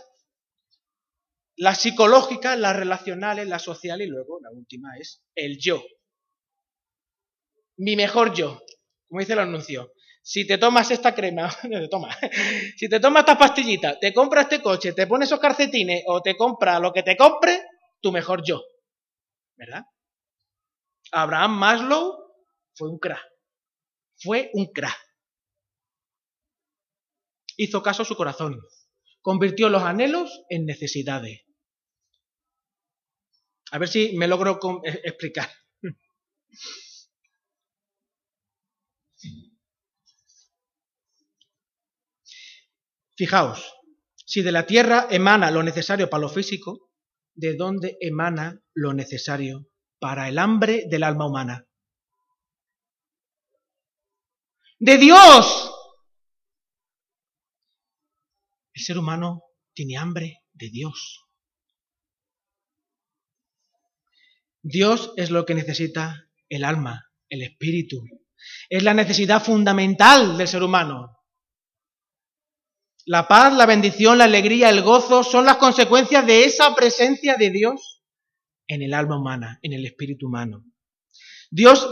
las 1.57 1.81
psicológicas, 1.81 2.59
las 2.59 2.77
relacionales, 2.77 3.49
las 3.49 3.62
sociales 3.62 4.07
y 4.07 4.11
luego 4.11 4.41
la 4.41 4.51
última 4.51 4.97
es 4.99 5.23
el 5.35 5.59
yo. 5.59 5.83
Mi 7.77 7.97
mejor 7.97 8.35
yo, 8.35 8.62
como 9.09 9.21
dice 9.21 9.33
el 9.33 9.41
anuncio 9.41 9.93
si 10.23 10.47
te 10.47 10.57
tomas 10.57 10.91
esta 10.91 11.15
crema, 11.15 11.51
te 11.62 11.88
toma, 11.88 12.17
si 12.77 12.88
te 12.88 13.01
tomas 13.01 13.23
esta 13.23 13.37
pastillita, 13.37 13.99
te 13.99 14.15
compras 14.15 14.45
este 14.45 14.62
coche, 14.62 14.93
te 14.93 15.07
pones 15.07 15.29
esos 15.29 15.41
calcetines 15.41 16.05
o 16.07 16.23
te 16.23 16.37
compras 16.37 16.81
lo 16.81 16.93
que 16.93 17.03
te 17.03 17.17
compre, 17.17 17.61
tu 18.01 18.12
mejor 18.12 18.43
yo. 18.45 18.62
¿Verdad? 19.57 19.83
Abraham 21.11 21.59
Maslow 21.59 22.17
fue 22.75 22.88
un 22.88 22.99
crack. 22.99 23.23
Fue 24.17 24.51
un 24.55 24.67
crack. 24.67 24.97
Hizo 27.57 27.83
caso 27.83 28.03
a 28.03 28.07
su 28.07 28.17
corazón 28.17 28.59
convirtió 29.23 29.71
los 29.71 29.83
anhelos 29.83 30.43
en 30.51 30.67
necesidades. 30.67 31.41
A 33.71 33.79
ver 33.79 33.89
si 33.89 34.15
me 34.17 34.29
logro 34.29 34.61
eh, 34.85 35.01
explicar. 35.05 35.49
Fijaos, 43.17 43.73
si 44.17 44.43
de 44.43 44.53
la 44.53 44.67
tierra 44.67 45.07
emana 45.11 45.51
lo 45.51 45.63
necesario 45.63 46.11
para 46.11 46.23
lo 46.23 46.29
físico, 46.29 46.91
¿de 47.35 47.57
dónde 47.57 47.97
emana 48.01 48.63
lo 48.75 48.93
necesario 48.93 49.69
para 49.99 50.29
el 50.29 50.39
hambre 50.39 50.85
del 50.91 51.05
alma 51.05 51.27
humana? 51.27 51.67
De 54.79 54.99
Dios. 54.99 55.72
El 58.83 58.87
ser 58.87 58.99
humano 58.99 59.45
tiene 59.75 59.97
hambre 59.97 60.42
de 60.55 60.68
Dios. 60.68 61.25
Dios 64.61 65.12
es 65.16 65.31
lo 65.31 65.47
que 65.47 65.55
necesita 65.55 66.29
el 66.49 66.64
alma, 66.64 67.09
el 67.29 67.42
espíritu. 67.42 68.03
Es 68.68 68.83
la 68.83 68.92
necesidad 68.92 69.40
fundamental 69.40 70.37
del 70.37 70.49
ser 70.49 70.64
humano. 70.64 71.16
La 73.05 73.29
paz, 73.29 73.53
la 73.53 73.66
bendición, 73.66 74.18
la 74.18 74.25
alegría, 74.25 74.68
el 74.68 74.83
gozo 74.83 75.23
son 75.23 75.47
las 75.47 75.59
consecuencias 75.59 76.27
de 76.27 76.45
esa 76.45 76.75
presencia 76.75 77.37
de 77.37 77.51
Dios 77.51 78.03
en 78.66 78.83
el 78.83 78.95
alma 78.95 79.16
humana, 79.16 79.61
en 79.62 79.75
el 79.75 79.87
espíritu 79.87 80.27
humano. 80.27 80.64
Dios 81.53 81.88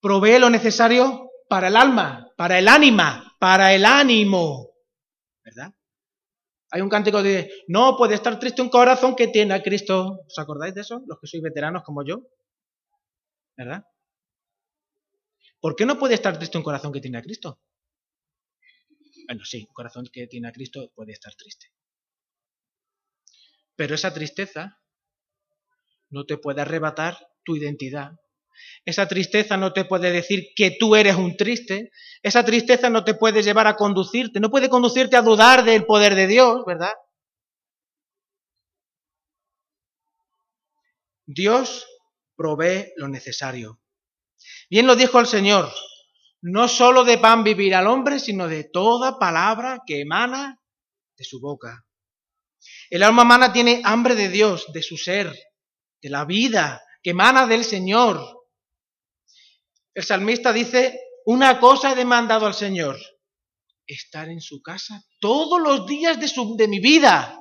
provee 0.00 0.38
lo 0.38 0.48
necesario 0.48 1.28
para 1.46 1.68
el 1.68 1.76
alma, 1.76 2.32
para 2.38 2.58
el 2.58 2.68
ánima, 2.68 3.36
para 3.38 3.74
el 3.74 3.84
ánimo. 3.84 4.73
¿Verdad? 5.44 5.74
Hay 6.70 6.80
un 6.80 6.88
cántico 6.88 7.22
de, 7.22 7.50
no 7.68 7.96
puede 7.96 8.14
estar 8.14 8.38
triste 8.38 8.62
un 8.62 8.70
corazón 8.70 9.14
que 9.14 9.28
tiene 9.28 9.54
a 9.54 9.62
Cristo. 9.62 10.20
¿Os 10.26 10.38
acordáis 10.38 10.74
de 10.74 10.80
eso? 10.80 11.02
Los 11.06 11.20
que 11.20 11.26
sois 11.26 11.42
veteranos 11.42 11.84
como 11.84 12.04
yo. 12.04 12.22
¿Verdad? 13.56 13.84
¿Por 15.60 15.76
qué 15.76 15.86
no 15.86 15.98
puede 15.98 16.14
estar 16.14 16.36
triste 16.36 16.58
un 16.58 16.64
corazón 16.64 16.92
que 16.92 17.00
tiene 17.00 17.18
a 17.18 17.22
Cristo? 17.22 17.60
Bueno, 19.26 19.44
sí, 19.44 19.64
un 19.68 19.72
corazón 19.72 20.08
que 20.12 20.26
tiene 20.26 20.48
a 20.48 20.52
Cristo 20.52 20.90
puede 20.94 21.12
estar 21.12 21.34
triste. 21.34 21.68
Pero 23.76 23.94
esa 23.94 24.12
tristeza 24.12 24.80
no 26.10 26.26
te 26.26 26.38
puede 26.38 26.60
arrebatar 26.60 27.16
tu 27.44 27.56
identidad. 27.56 28.12
Esa 28.84 29.08
tristeza 29.08 29.56
no 29.56 29.72
te 29.72 29.84
puede 29.84 30.10
decir 30.10 30.48
que 30.54 30.76
tú 30.78 30.96
eres 30.96 31.16
un 31.16 31.36
triste. 31.36 31.90
Esa 32.22 32.44
tristeza 32.44 32.90
no 32.90 33.04
te 33.04 33.14
puede 33.14 33.42
llevar 33.42 33.66
a 33.66 33.76
conducirte. 33.76 34.40
No 34.40 34.50
puede 34.50 34.68
conducirte 34.68 35.16
a 35.16 35.22
dudar 35.22 35.64
del 35.64 35.84
poder 35.84 36.14
de 36.14 36.26
Dios, 36.26 36.64
¿verdad? 36.66 36.92
Dios 41.26 41.86
provee 42.36 42.92
lo 42.96 43.08
necesario. 43.08 43.80
Bien 44.68 44.86
lo 44.86 44.96
dijo 44.96 45.20
el 45.20 45.26
Señor, 45.26 45.72
no 46.42 46.68
solo 46.68 47.04
de 47.04 47.18
pan 47.18 47.44
vivir 47.44 47.74
al 47.74 47.86
hombre, 47.86 48.18
sino 48.18 48.48
de 48.48 48.64
toda 48.64 49.18
palabra 49.18 49.80
que 49.86 50.02
emana 50.02 50.60
de 51.16 51.24
su 51.24 51.40
boca. 51.40 51.86
El 52.90 53.02
alma 53.02 53.22
humana 53.22 53.52
tiene 53.52 53.80
hambre 53.84 54.14
de 54.14 54.28
Dios, 54.28 54.72
de 54.72 54.82
su 54.82 54.96
ser, 54.96 55.34
de 56.02 56.10
la 56.10 56.24
vida 56.24 56.82
que 57.02 57.10
emana 57.10 57.46
del 57.46 57.64
Señor. 57.64 58.33
El 59.94 60.04
salmista 60.04 60.52
dice, 60.52 61.00
una 61.24 61.58
cosa 61.60 61.92
he 61.92 61.94
demandado 61.94 62.46
al 62.46 62.54
Señor, 62.54 62.98
estar 63.86 64.28
en 64.28 64.40
su 64.40 64.60
casa 64.60 65.02
todos 65.20 65.60
los 65.60 65.86
días 65.86 66.20
de, 66.20 66.28
su, 66.28 66.56
de 66.56 66.68
mi 66.68 66.80
vida, 66.80 67.40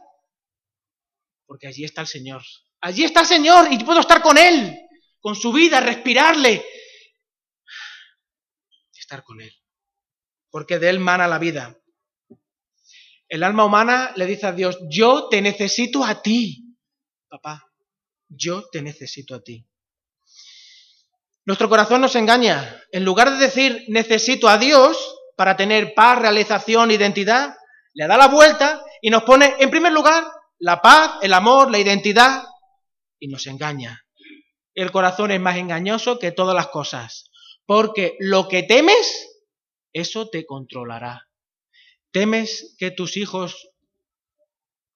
porque 1.46 1.68
allí 1.68 1.84
está 1.84 2.02
el 2.02 2.08
Señor. 2.08 2.44
Allí 2.82 3.04
está 3.04 3.22
el 3.22 3.28
Señor 3.28 3.72
y 3.72 3.84
puedo 3.84 4.02
estar 4.02 4.22
con 4.22 4.38
Él, 4.38 4.78
con 5.20 5.36
su 5.36 5.52
vida, 5.52 5.80
respirarle, 5.80 6.64
con 9.22 9.42
Él, 9.42 9.54
porque 10.50 10.80
de 10.80 10.90
Él 10.90 11.00
mana 11.00 11.28
la 11.28 11.38
vida. 11.38 11.78
El 13.28 13.44
alma 13.44 13.66
humana 13.66 14.14
le 14.16 14.26
dice 14.26 14.48
a 14.48 14.52
Dios, 14.52 14.80
yo 14.90 15.28
te 15.30 15.42
necesito 15.42 16.04
a 16.04 16.22
ti, 16.22 16.78
papá, 17.28 17.64
yo 18.30 18.68
te 18.70 18.82
necesito 18.82 19.36
a 19.36 19.44
ti. 19.44 19.68
Nuestro 21.46 21.70
corazón 21.70 22.02
nos 22.02 22.16
engaña. 22.16 22.82
En 22.92 23.04
lugar 23.04 23.32
de 23.32 23.38
decir 23.38 23.86
necesito 23.90 24.48
a 24.48 24.58
Dios 24.58 25.16
para 25.36 25.58
tener 25.58 25.94
paz, 25.94 26.20
realización, 26.20 26.92
identidad, 26.92 27.56
le 27.94 28.08
da 28.08 28.18
la 28.18 28.28
vuelta 28.28 28.84
y 29.02 29.10
nos 29.10 29.24
pone 29.24 29.56
en 29.60 29.70
primer 29.70 29.92
lugar 29.92 30.26
la 30.60 30.82
paz, 30.82 31.20
el 31.22 31.34
amor, 31.34 31.70
la 31.70 31.80
identidad 31.80 32.44
y 33.20 33.28
nos 33.28 33.46
engaña. 33.48 34.06
El 34.74 34.92
corazón 34.92 35.32
es 35.32 35.40
más 35.40 35.58
engañoso 35.58 36.18
que 36.20 36.32
todas 36.32 36.56
las 36.56 36.68
cosas. 36.68 37.30
Porque 37.66 38.16
lo 38.20 38.48
que 38.48 38.64
temes, 38.64 39.30
eso 39.94 40.30
te 40.30 40.46
controlará. 40.46 41.28
Temes 42.12 42.76
que 42.78 42.92
tus 42.92 43.18
hijos... 43.18 43.70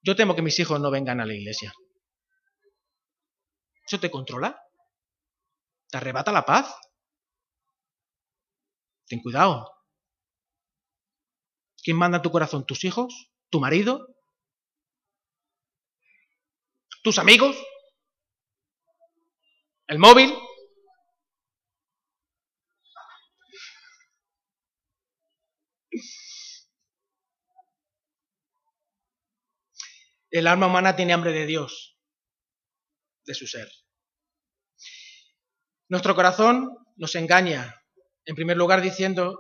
Yo 0.02 0.16
temo 0.16 0.36
que 0.36 0.42
mis 0.42 0.58
hijos 0.60 0.80
no 0.80 0.90
vengan 0.90 1.20
a 1.20 1.26
la 1.26 1.34
iglesia. 1.34 1.74
¿Eso 3.86 4.00
te 4.00 4.10
controla? 4.10 4.58
¿Te 5.90 5.98
arrebata 5.98 6.32
la 6.32 6.46
paz? 6.46 6.74
Ten 9.08 9.22
cuidado. 9.22 9.66
¿Quién 11.82 11.98
manda 11.98 12.18
en 12.18 12.22
tu 12.22 12.32
corazón? 12.32 12.66
¿Tus 12.66 12.84
hijos? 12.84 13.32
¿Tu 13.50 13.60
marido? 13.60 14.16
¿Tus 17.04 17.20
amigos? 17.20 17.56
¿El 19.88 20.00
móvil? 20.00 20.34
El 30.30 30.48
alma 30.48 30.68
humana 30.68 30.98
tiene 30.98 31.14
hambre 31.14 31.32
de 31.32 31.46
Dios, 31.46 31.98
de 33.26 33.34
su 33.34 33.48
ser. 33.48 33.72
Nuestro 35.90 36.16
corazón 36.16 36.70
nos 36.96 37.16
engaña, 37.16 37.76
en 38.26 38.36
primer 38.36 38.58
lugar 38.58 38.82
diciendo 38.82 39.40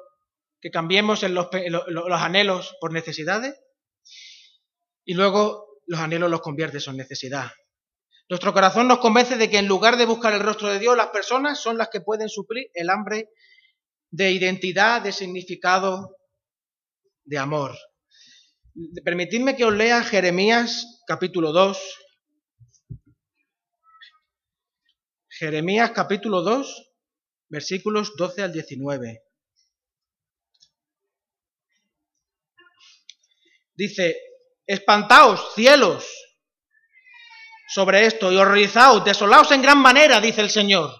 que 0.62 0.72
cambiemos 0.72 1.24
los, 1.24 1.48
los 1.88 2.22
anhelos 2.22 2.76
por 2.80 2.94
necesidades 2.94 3.60
y 5.06 5.14
luego 5.14 5.68
los 5.86 6.00
anhelos 6.00 6.32
los 6.32 6.42
convierte 6.42 6.80
en 6.86 6.98
necesidad. 6.98 7.52
Nuestro 8.30 8.54
corazón 8.54 8.88
nos 8.88 9.00
convence 9.00 9.38
de 9.38 9.50
que 9.50 9.58
en 9.58 9.68
lugar 9.68 9.98
de 9.98 10.06
buscar 10.06 10.34
el 10.34 10.42
rostro 10.42 10.68
de 10.68 10.80
Dios, 10.80 10.98
las 10.98 11.08
personas 11.08 11.60
son 11.60 11.78
las 11.78 11.90
que 11.90 12.02
pueden 12.02 12.28
suplir 12.28 12.70
el 12.74 12.90
hambre 12.90 13.30
de 14.12 14.32
identidad, 14.32 15.02
de 15.02 15.12
significado, 15.12 16.18
de 17.24 17.38
amor. 17.38 17.78
Permitidme 19.04 19.56
que 19.56 19.66
os 19.66 19.74
lea 19.74 20.04
Jeremías 20.04 21.04
capítulo 21.08 21.52
2. 21.52 22.07
Jeremías 25.39 25.91
capítulo 25.91 26.41
2, 26.41 26.93
versículos 27.50 28.15
12 28.17 28.41
al 28.41 28.52
19. 28.52 29.23
Dice, 33.76 34.17
espantaos, 34.65 35.54
cielos, 35.54 36.08
sobre 37.67 38.08
esto, 38.08 38.32
y 38.32 38.38
horrorizaos, 38.38 39.06
desolaos 39.06 39.52
en 39.52 39.62
gran 39.62 39.78
manera, 39.78 40.19
dice 40.19 40.41
el 40.41 40.50
Señor. 40.50 40.91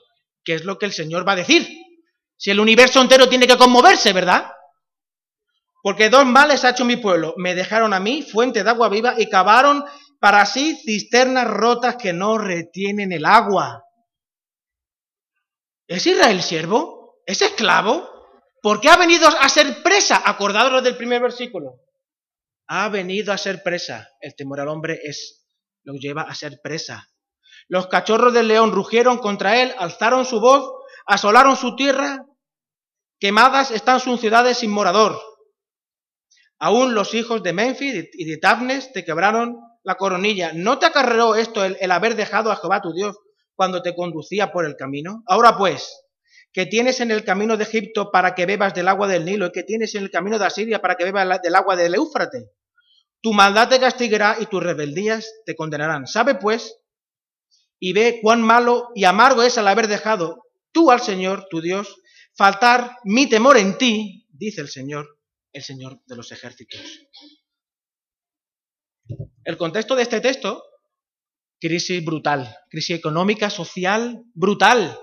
¿Qué 0.44 0.54
es 0.54 0.66
lo 0.66 0.78
que 0.78 0.86
el 0.86 0.94
Señor 0.94 1.28
va 1.28 1.32
a 1.32 1.38
decir? 1.38 1.68
Si 2.36 2.52
el 2.52 2.60
universo 2.60 3.02
entero 3.02 3.28
tiene 3.28 3.48
que 3.48 3.58
conmoverse, 3.58 4.14
¿verdad? 4.14 4.52
Porque 5.82 6.12
dos 6.12 6.28
males 6.28 6.64
ha 6.64 6.70
hecho 6.70 6.86
mi 6.86 6.98
pueblo. 6.98 7.34
Me 7.38 7.56
dejaron 7.56 7.92
a 7.92 8.00
mí 8.00 8.22
fuente 8.22 8.64
de 8.64 8.70
agua 8.70 8.90
viva 8.90 9.16
y 9.18 9.30
cavaron 9.30 9.84
para 10.20 10.46
sí 10.46 10.80
cisternas 10.86 11.48
rotas 11.48 11.96
que 11.96 12.14
no 12.14 12.38
retienen 12.38 13.12
el 13.12 13.26
agua. 13.26 13.87
¿Es 15.88 16.06
Israel 16.06 16.42
siervo? 16.42 17.22
¿Es 17.26 17.42
esclavo? 17.42 18.10
¿Por 18.62 18.82
qué 18.82 18.90
ha 18.90 18.98
venido 18.98 19.28
a 19.28 19.48
ser 19.48 19.82
presa? 19.84 20.22
Acordados 20.26 20.84
del 20.84 20.98
primer 20.98 21.22
versículo. 21.22 21.82
Ha 22.68 22.90
venido 22.90 23.32
a 23.32 23.38
ser 23.38 23.64
presa. 23.64 24.10
El 24.20 24.36
temor 24.36 24.60
al 24.60 24.68
hombre 24.68 25.00
es 25.04 25.46
lo 25.84 25.94
lleva 25.94 26.24
a 26.24 26.36
ser 26.36 26.60
presa. 26.62 27.08
Los 27.70 27.88
cachorros 27.88 28.34
del 28.34 28.50
león 28.50 28.74
rugieron 28.74 29.20
contra 29.20 29.62
él, 29.62 29.74
alzaron 29.78 30.26
su 30.26 30.42
voz, 30.42 30.70
asolaron 31.06 31.56
su 31.56 31.78
tierra. 31.78 32.26
Quemadas 33.20 33.72
están 33.72 34.02
sus 34.02 34.20
ciudades 34.20 34.58
sin 34.58 34.72
morador. 34.72 35.18
Aún 36.60 36.94
los 36.94 37.14
hijos 37.14 37.42
de 37.42 37.54
Memphis 37.54 38.10
y 38.14 38.26
de 38.26 38.38
Tabnes 38.38 38.92
te 38.92 39.06
quebraron 39.06 39.56
la 39.84 39.96
coronilla. 39.96 40.52
¿No 40.54 40.78
te 40.78 40.88
acarreó 40.88 41.36
esto 41.36 41.64
el, 41.64 41.78
el, 41.80 41.92
haber 41.92 42.16
dejado 42.16 42.52
a 42.52 42.58
Jehová 42.58 42.82
tu 42.82 42.92
Dios 42.94 43.16
cuando 43.58 43.82
te 43.82 43.94
conducía 43.96 44.54
por 44.54 44.66
el 44.66 44.78
camino? 44.78 45.24
Ahora 45.28 45.58
pues, 45.58 46.06
que 46.54 46.66
tienes 46.68 47.02
en 47.02 47.12
el 47.12 47.26
camino 47.26 47.58
de 47.58 47.64
Egipto 47.64 48.12
para 48.12 48.36
que 48.36 48.46
bebas 48.46 48.74
del 48.74 48.88
agua 48.88 49.08
del 49.08 49.26
Nilo 49.26 49.48
y 49.48 49.52
que 49.52 49.64
tienes 49.64 49.94
en 49.96 50.04
el 50.04 50.12
camino 50.12 50.40
de 50.40 50.46
Asiria 50.46 50.80
para 50.80 50.96
que 50.96 51.04
bebas 51.04 51.42
del 51.42 51.56
agua 51.56 51.76
del 51.76 51.96
Éufrate. 51.96 52.52
Tu 53.22 53.34
maldad 53.34 53.68
te 53.68 53.80
castigará 53.80 54.38
y 54.40 54.46
tus 54.46 54.64
rebeldías 54.64 55.30
te 55.46 55.56
condenarán. 55.56 56.08
Sabe 56.08 56.36
pues 56.36 56.78
y 57.80 57.94
ve 57.94 58.20
cuán 58.22 58.42
malo 58.42 58.90
y 58.96 59.04
amargo 59.04 59.44
es 59.44 59.58
al 59.58 59.68
haber 59.68 59.88
dejado 59.88 60.44
tú 60.72 60.92
al 60.92 61.02
Señor, 61.02 61.48
tu 61.50 61.60
Dios, 61.60 61.96
faltar 62.36 62.98
mi 63.04 63.28
temor 63.28 63.58
en 63.58 63.80
ti, 63.80 64.28
dice 64.30 64.62
el 64.62 64.70
Señor, 64.70 65.20
el 65.52 65.64
Señor 65.64 66.00
de 66.06 66.16
los 66.16 66.32
ejércitos. 66.32 66.80
El 69.44 69.58
contexto 69.58 69.96
de 69.96 70.04
este 70.04 70.22
texto, 70.22 70.64
crisis 71.60 72.04
brutal, 72.04 72.56
crisis 72.70 72.98
económica, 72.98 73.50
social, 73.50 74.24
brutal. 74.34 74.98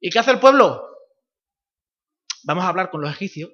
¿Y 0.00 0.10
qué 0.10 0.18
hace 0.18 0.32
el 0.32 0.40
pueblo? 0.40 0.82
Vamos 2.44 2.64
a 2.64 2.68
hablar 2.68 2.90
con 2.90 3.00
los 3.00 3.10
egipcios, 3.10 3.50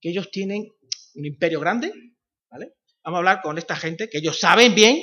que 0.00 0.10
ellos 0.10 0.30
tienen 0.30 0.68
un 1.14 1.26
imperio 1.26 1.60
grande, 1.60 1.92
¿vale? 2.50 2.74
Vamos 3.02 3.16
a 3.16 3.20
hablar 3.20 3.40
con 3.42 3.56
esta 3.58 3.76
gente, 3.76 4.08
que 4.10 4.18
ellos 4.18 4.38
saben 4.38 4.74
bien, 4.74 4.98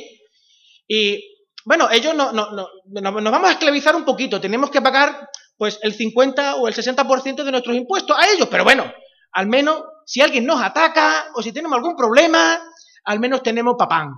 y 0.88 1.22
bueno, 1.66 1.90
ellos 1.92 2.16
no, 2.16 2.32
no, 2.32 2.50
no, 2.52 2.70
nos 2.86 3.32
vamos 3.32 3.50
a 3.50 3.54
esclavizar 3.54 3.96
un 3.96 4.06
poquito, 4.06 4.40
tenemos 4.40 4.72
que 4.72 4.82
pagar 4.82 5.30
pues 5.58 5.80
el 5.82 5.94
50 5.94 6.56
o 6.56 6.68
el 6.68 6.74
60% 6.74 7.44
de 7.44 7.52
nuestros 7.52 7.76
impuestos 7.76 8.16
a 8.18 8.32
ellos, 8.32 8.48
pero 8.50 8.64
bueno, 8.64 8.92
al 9.32 9.48
menos 9.48 9.84
si 10.06 10.22
alguien 10.22 10.46
nos 10.46 10.62
ataca 10.62 11.32
o 11.36 11.42
si 11.42 11.52
tenemos 11.52 11.76
algún 11.76 11.96
problema, 11.96 12.62
al 13.04 13.20
menos 13.20 13.44
tenemos 13.44 13.76
papán. 13.78 14.12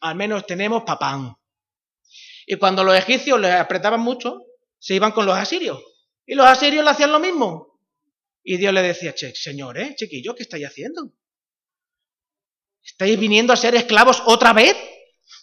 Al 0.00 0.14
menos 0.16 0.46
tenemos 0.46 0.82
papán. 0.84 1.34
Y 2.46 2.56
cuando 2.56 2.82
los 2.82 2.96
egipcios 2.96 3.38
les 3.38 3.52
apretaban 3.52 4.00
mucho, 4.00 4.42
se 4.78 4.94
iban 4.94 5.12
con 5.12 5.26
los 5.26 5.36
asirios. 5.36 5.80
Y 6.26 6.34
los 6.34 6.46
asirios 6.46 6.84
le 6.84 6.90
hacían 6.90 7.12
lo 7.12 7.20
mismo. 7.20 7.80
Y 8.42 8.56
Dios 8.56 8.72
le 8.72 8.82
decía, 8.82 9.14
che, 9.14 9.34
señor, 9.34 9.78
¿eh? 9.78 9.94
chiquillo, 9.96 10.34
¿qué 10.34 10.42
estáis 10.42 10.66
haciendo? 10.66 11.12
¿Estáis 12.82 13.18
viniendo 13.20 13.52
a 13.52 13.56
ser 13.56 13.74
esclavos 13.74 14.22
otra 14.26 14.52
vez? 14.52 14.76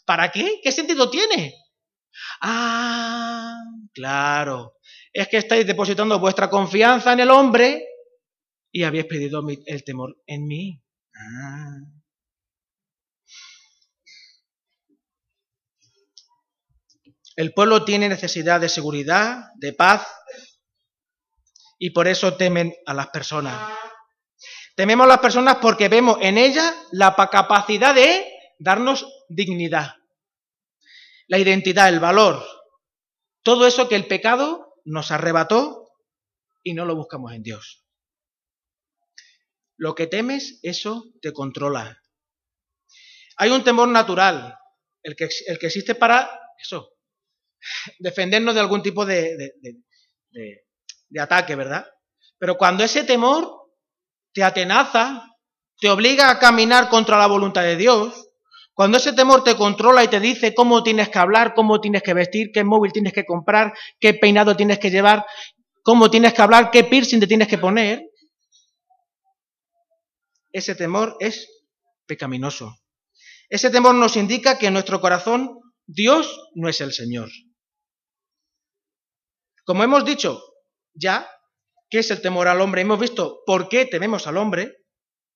¿Para 0.06 0.32
qué? 0.32 0.60
¿Qué 0.64 0.72
sentido 0.72 1.10
tiene? 1.10 1.54
Ah, 2.42 3.56
claro. 3.94 4.78
Es 5.14 5.28
que 5.28 5.38
estáis 5.38 5.66
depositando 5.66 6.20
vuestra 6.20 6.50
confianza 6.50 7.14
en 7.14 7.20
el 7.20 7.30
hombre 7.30 7.86
y 8.72 8.84
habéis 8.84 9.06
pedido 9.06 9.44
el 9.66 9.84
temor 9.84 10.18
en 10.26 10.48
mí. 10.48 10.82
Ah. 11.16 11.97
El 17.38 17.54
pueblo 17.54 17.86
tiene 17.86 18.10
necesidad 18.10 18.60
de 18.60 18.68
seguridad, 18.68 19.52
de 19.56 19.72
paz, 19.72 20.06
y 21.80 21.92
por 21.92 22.08
eso 22.08 22.36
temen 22.36 22.74
a 22.86 22.94
las 22.94 23.08
personas. 23.08 23.72
Tememos 24.76 25.06
a 25.06 25.10
las 25.10 25.20
personas 25.20 25.58
porque 25.58 25.88
vemos 25.88 26.18
en 26.22 26.38
ellas 26.38 26.76
la 26.92 27.16
capacidad 27.32 27.96
de 27.96 28.28
darnos 28.60 29.08
dignidad, 29.30 29.96
la 31.28 31.38
identidad, 31.38 31.90
el 31.90 32.00
valor, 32.00 32.44
todo 33.44 33.68
eso 33.68 33.88
que 33.88 33.96
el 33.96 34.08
pecado 34.08 34.74
nos 34.84 35.12
arrebató 35.12 35.92
y 36.64 36.74
no 36.74 36.86
lo 36.86 36.96
buscamos 36.96 37.34
en 37.34 37.44
Dios. 37.44 37.86
Lo 39.78 39.94
que 39.94 40.08
temes, 40.08 40.60
eso 40.64 41.06
te 41.22 41.32
controla. 41.32 42.02
Hay 43.38 43.52
un 43.52 43.64
temor 43.64 43.90
natural, 43.90 44.58
el 45.04 45.16
que, 45.16 45.30
existe 45.62 45.94
para 45.94 46.30
eso, 46.60 46.97
defendernos 48.00 48.54
de 48.56 48.62
algún 48.62 48.82
tipo 48.82 49.06
de, 49.06 49.36
de 51.10 51.22
ataque, 51.22 51.56
¿verdad? 51.56 51.86
Pero 52.38 52.58
cuando 52.58 52.84
ese 52.84 53.04
temor 53.04 53.50
te 54.34 54.44
atenaza, 54.44 55.24
te 55.80 55.90
obliga 55.90 56.30
a 56.30 56.40
caminar 56.40 56.90
contra 56.90 57.18
la 57.18 57.28
voluntad 57.28 57.64
de 57.64 57.76
Dios, 57.76 58.28
cuando 58.74 59.00
ese 59.00 59.14
temor 59.14 59.44
te 59.44 59.56
controla 59.56 60.04
y 60.04 60.08
te 60.08 60.20
dice 60.20 60.54
cómo 60.54 60.84
tienes 60.84 61.10
que 61.10 61.18
hablar, 61.18 61.56
cómo 61.56 61.82
tienes 61.82 62.04
que 62.04 62.14
vestir, 62.14 62.52
qué 62.54 62.64
móvil 62.64 62.92
tienes 62.92 63.12
que 63.12 63.26
comprar, 63.26 63.74
qué 64.00 64.14
peinado 64.14 64.56
tienes 64.56 64.78
que 64.78 64.92
llevar, 64.92 65.26
cómo 65.82 66.12
tienes 66.12 66.34
que 66.36 66.42
hablar, 66.44 66.70
qué 66.70 66.84
piercing 66.84 67.20
te 67.20 67.26
tienes 67.26 67.48
que 67.48 67.58
poner, 67.58 68.04
ese 70.52 70.76
temor 70.76 71.18
es 71.20 71.48
pecaminoso. 72.06 72.78
Ese 73.50 73.70
temor 73.70 73.96
nos 73.96 74.16
indica 74.16 74.58
que 74.58 74.68
en 74.68 74.74
nuestro 74.74 75.02
corazón 75.02 75.60
Dios 75.86 76.50
no 76.54 76.70
es 76.70 76.82
el 76.82 76.94
Señor. 76.94 77.30
Como 79.68 79.84
hemos 79.84 80.06
dicho 80.06 80.42
ya, 80.94 81.30
¿qué 81.90 82.00
es 82.00 82.10
el 82.10 82.22
temor 82.22 82.48
al 82.48 82.62
hombre? 82.62 82.84
Hemos 82.84 83.02
visto 83.02 83.44
por 83.46 83.68
qué 83.68 83.86
tememos 83.86 84.26
al 84.26 84.38
hombre. 84.38 84.78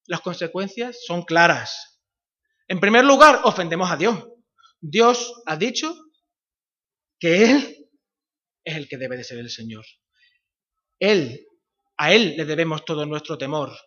Las 0.06 0.22
consecuencias 0.22 1.00
son 1.06 1.24
claras. 1.24 2.00
En 2.70 2.80
primer 2.80 3.04
lugar, 3.04 3.42
ofendemos 3.44 3.92
a 3.92 3.98
Dios. 3.98 4.26
Dios 4.80 5.34
ha 5.46 5.58
dicho 5.58 5.94
que 7.20 7.44
Él 7.44 7.90
es 8.64 8.78
el 8.78 8.88
que 8.88 8.98
debe 8.98 9.18
de 9.18 9.26
ser 9.26 9.38
el 9.38 9.50
Señor. 9.50 9.84
Él, 10.98 11.46
a 11.98 12.14
Él 12.14 12.36
le 12.38 12.46
debemos 12.46 12.86
todo 12.86 13.06
nuestro 13.06 13.38
temor. 13.38 13.78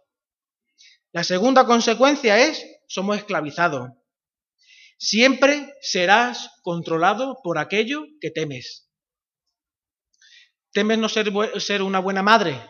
La 1.11 1.25
segunda 1.25 1.65
consecuencia 1.65 2.39
es, 2.39 2.63
somos 2.87 3.17
esclavizados. 3.17 3.93
Siempre 4.99 5.73
serás 5.81 6.51
controlado 6.63 7.39
por 7.43 7.57
aquello 7.57 8.05
que 8.21 8.31
temes. 8.31 8.91
¿Temes 10.75 10.99
no 10.99 11.09
ser, 11.09 11.83
una 11.83 12.01
buena 12.01 12.25
madre? 12.25 12.61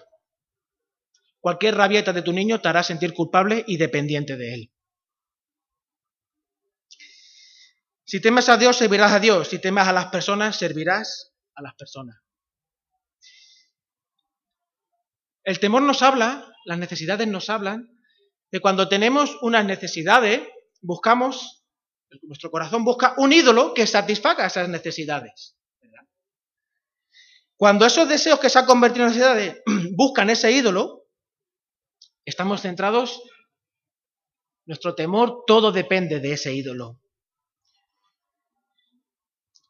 Cualquier 1.40 1.74
rabieta 1.74 2.12
de 2.12 2.20
tu 2.20 2.34
niño 2.34 2.60
te 2.60 2.68
hará 2.68 2.82
sentir 2.82 3.14
culpable 3.14 3.64
y 3.66 3.78
dependiente 3.78 4.36
de 4.36 4.54
él. 4.54 4.72
Si 8.04 8.20
temes 8.20 8.50
a 8.50 8.58
Dios, 8.58 8.76
servirás 8.76 9.12
a 9.12 9.20
Dios. 9.20 9.48
Si 9.48 9.58
temes 9.58 9.88
a 9.88 9.94
las 9.94 10.06
personas, 10.08 10.58
servirás 10.58 11.32
a 11.54 11.62
las 11.62 11.74
personas. 11.76 12.20
El 15.42 15.58
temor 15.58 15.80
nos 15.80 16.02
habla, 16.02 16.52
las 16.66 16.78
necesidades 16.78 17.26
nos 17.26 17.48
hablan, 17.48 17.98
de 18.50 18.60
cuando 18.60 18.86
tenemos 18.86 19.38
unas 19.40 19.64
necesidades, 19.64 20.46
buscamos, 20.82 21.64
nuestro 22.20 22.50
corazón 22.50 22.84
busca 22.84 23.14
un 23.16 23.32
ídolo 23.32 23.72
que 23.72 23.86
satisfaga 23.86 24.44
esas 24.44 24.68
necesidades. 24.68 25.56
Cuando 27.56 27.86
esos 27.86 28.08
deseos 28.08 28.40
que 28.40 28.50
se 28.50 28.58
han 28.58 28.66
convertido 28.66 29.04
en 29.04 29.12
necesidades 29.12 29.62
buscan 29.96 30.30
ese 30.30 30.50
ídolo, 30.50 31.04
estamos 32.24 32.62
centrados, 32.62 33.22
nuestro 34.66 34.94
temor, 34.94 35.44
todo 35.46 35.70
depende 35.72 36.20
de 36.20 36.32
ese 36.32 36.52
ídolo. 36.52 37.00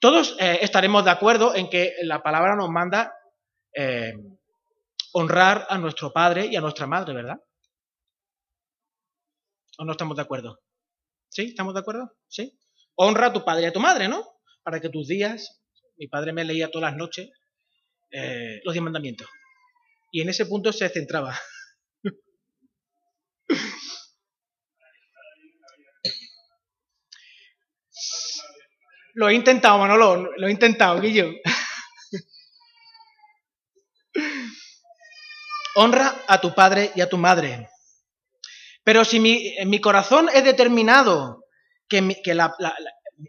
Todos 0.00 0.36
eh, 0.38 0.58
estaremos 0.62 1.04
de 1.04 1.10
acuerdo 1.10 1.54
en 1.54 1.68
que 1.68 1.94
la 2.02 2.22
palabra 2.22 2.54
nos 2.56 2.68
manda 2.68 3.14
eh, 3.74 4.12
honrar 5.12 5.66
a 5.68 5.78
nuestro 5.78 6.12
padre 6.12 6.46
y 6.46 6.56
a 6.56 6.60
nuestra 6.60 6.86
madre, 6.86 7.14
¿verdad? 7.14 7.36
¿O 9.78 9.84
no 9.84 9.92
estamos 9.92 10.16
de 10.16 10.22
acuerdo? 10.22 10.60
¿Sí? 11.28 11.46
¿Estamos 11.46 11.74
de 11.74 11.80
acuerdo? 11.80 12.12
¿Sí? 12.28 12.58
Honra 12.96 13.28
a 13.28 13.32
tu 13.32 13.44
padre 13.44 13.64
y 13.64 13.66
a 13.66 13.72
tu 13.72 13.80
madre, 13.80 14.08
¿no? 14.08 14.24
Para 14.62 14.80
que 14.80 14.90
tus 14.90 15.08
días, 15.08 15.62
mi 15.96 16.06
padre 16.06 16.32
me 16.32 16.44
leía 16.44 16.70
todas 16.70 16.90
las 16.90 16.98
noches 16.98 17.30
eh, 18.14 18.61
los 18.64 18.72
diez 18.72 18.83
mandamientos. 18.83 19.29
Y 20.12 20.20
en 20.20 20.29
ese 20.29 20.46
punto 20.46 20.72
se 20.72 20.88
centraba. 20.88 21.37
lo 29.14 29.29
he 29.29 29.35
intentado, 29.35 29.79
Manolo, 29.79 30.31
lo 30.37 30.46
he 30.46 30.53
intentado, 30.53 31.00
Guillo. 31.00 31.33
Honra 35.74 36.22
a 36.29 36.40
tu 36.40 36.55
padre 36.55 36.92
y 36.94 37.00
a 37.00 37.09
tu 37.09 37.18
madre. 37.18 37.68
Pero 38.85 39.05
si 39.05 39.18
mi, 39.18 39.57
en 39.59 39.68
mi 39.70 39.81
corazón 39.81 40.29
he 40.33 40.42
determinado 40.42 41.46
que, 41.88 42.00
mi, 42.00 42.22
que 42.22 42.38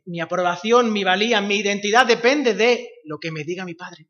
mi 0.06 0.21
aprobación, 0.21 0.93
mi 0.93 1.04
valía, 1.04 1.41
mi 1.41 1.56
identidad 1.56 2.06
depende 2.06 2.54
de 2.54 2.88
lo 3.06 3.17
que 3.17 3.32
me 3.32 3.43
diga 3.43 3.65
mi 3.65 3.74
padre, 3.74 4.10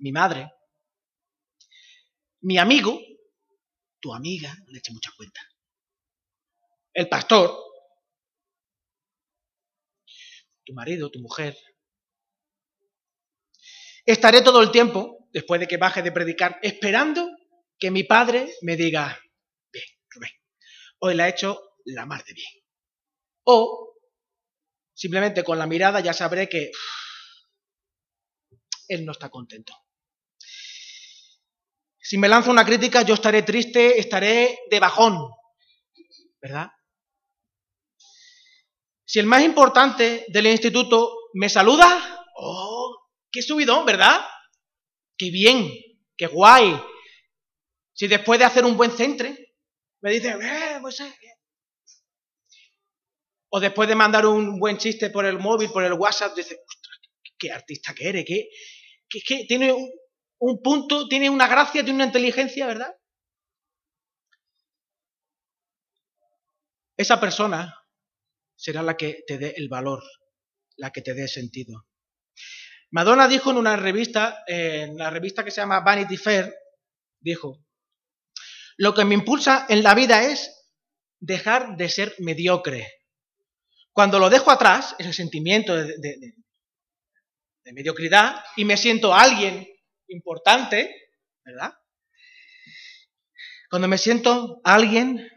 mi 0.00 0.12
madre, 0.12 0.50
mi 2.42 2.58
amigo, 2.58 2.98
tu 4.00 4.14
amiga, 4.14 4.54
le 4.68 4.78
eche 4.78 4.92
mucha 4.92 5.10
cuenta, 5.16 5.40
el 6.92 7.08
pastor, 7.08 7.56
tu 10.64 10.72
marido, 10.74 11.10
tu 11.10 11.20
mujer. 11.20 11.56
Estaré 14.04 14.42
todo 14.42 14.62
el 14.62 14.70
tiempo, 14.70 15.28
después 15.32 15.60
de 15.60 15.68
que 15.68 15.76
baje 15.76 16.02
de 16.02 16.12
predicar, 16.12 16.58
esperando 16.62 17.30
que 17.78 17.90
mi 17.90 18.04
padre 18.04 18.52
me 18.62 18.76
diga, 18.76 19.20
bien, 19.72 19.84
Rubén, 20.08 20.32
hoy 21.00 21.14
la 21.14 21.26
he 21.26 21.30
hecho 21.30 21.76
la 21.84 22.06
mar 22.06 22.24
de 22.24 22.34
bien. 22.34 22.64
O 23.44 23.94
simplemente 24.94 25.44
con 25.44 25.58
la 25.58 25.66
mirada 25.66 26.00
ya 26.00 26.12
sabré 26.12 26.48
que 26.48 26.70
él 28.88 29.04
no 29.06 29.12
está 29.12 29.30
contento. 29.30 29.72
Si 32.00 32.18
me 32.18 32.28
lanza 32.28 32.50
una 32.50 32.64
crítica, 32.64 33.02
yo 33.02 33.14
estaré 33.14 33.42
triste, 33.42 33.98
estaré 33.98 34.58
de 34.70 34.80
bajón, 34.80 35.18
¿verdad? 36.40 36.68
Si 39.04 39.18
el 39.18 39.26
más 39.26 39.42
importante 39.42 40.24
del 40.28 40.46
instituto 40.46 41.12
me 41.34 41.48
saluda, 41.48 42.24
¡oh! 42.36 42.96
¡Qué 43.30 43.42
subidón, 43.42 43.84
¿verdad? 43.84 44.20
¡Qué 45.16 45.30
bien! 45.30 45.70
qué 46.20 46.26
guay. 46.26 46.78
Si 47.94 48.06
después 48.06 48.38
de 48.38 48.44
hacer 48.44 48.66
un 48.66 48.76
buen 48.76 48.90
centre, 48.90 49.54
me 50.02 50.12
dice, 50.12 50.28
eh, 50.28 50.78
pues, 50.82 51.00
eh, 51.00 51.14
o 53.48 53.58
después 53.58 53.88
de 53.88 53.94
mandar 53.94 54.26
un 54.26 54.58
buen 54.58 54.76
chiste 54.76 55.08
por 55.08 55.24
el 55.24 55.38
móvil, 55.38 55.70
por 55.70 55.82
el 55.82 55.94
WhatsApp, 55.94 56.36
dice, 56.36 56.58
ostras, 56.68 56.98
qué 57.38 57.50
artista 57.50 57.94
que 57.94 58.08
eres, 58.08 58.24
que, 58.26 58.48
que, 59.26 59.46
tiene 59.46 59.72
un, 59.72 59.90
un 60.40 60.62
punto, 60.62 61.06
tiene 61.06 61.30
una 61.30 61.46
gracia, 61.46 61.84
tiene 61.84 61.96
una 61.96 62.06
inteligencia, 62.06 62.66
¿verdad? 62.66 62.94
Esa 66.96 67.20
persona 67.20 67.74
será 68.56 68.82
la 68.82 68.96
que 68.96 69.22
te 69.26 69.38
dé 69.38 69.54
el 69.56 69.68
valor, 69.68 70.02
la 70.76 70.90
que 70.90 71.02
te 71.02 71.14
dé 71.14 71.28
sentido. 71.28 71.86
Madonna 72.90 73.28
dijo 73.28 73.50
en 73.50 73.58
una 73.58 73.76
revista, 73.76 74.42
en 74.46 74.96
la 74.96 75.10
revista 75.10 75.44
que 75.44 75.50
se 75.50 75.60
llama 75.60 75.80
Vanity 75.80 76.16
Fair, 76.16 76.54
dijo, 77.20 77.64
lo 78.76 78.94
que 78.94 79.04
me 79.04 79.14
impulsa 79.14 79.66
en 79.68 79.82
la 79.82 79.94
vida 79.94 80.22
es 80.22 80.50
dejar 81.18 81.76
de 81.76 81.88
ser 81.88 82.14
mediocre. 82.18 82.90
Cuando 83.92 84.18
lo 84.18 84.30
dejo 84.30 84.50
atrás, 84.50 84.96
ese 84.98 85.12
sentimiento 85.12 85.76
de, 85.76 85.96
de 85.98 87.72
mediocridad, 87.72 88.42
y 88.56 88.64
me 88.64 88.78
siento 88.78 89.14
alguien 89.14 89.69
importante, 90.10 90.94
¿verdad? 91.44 91.72
Cuando 93.70 93.88
me 93.88 93.98
siento 93.98 94.60
alguien 94.64 95.30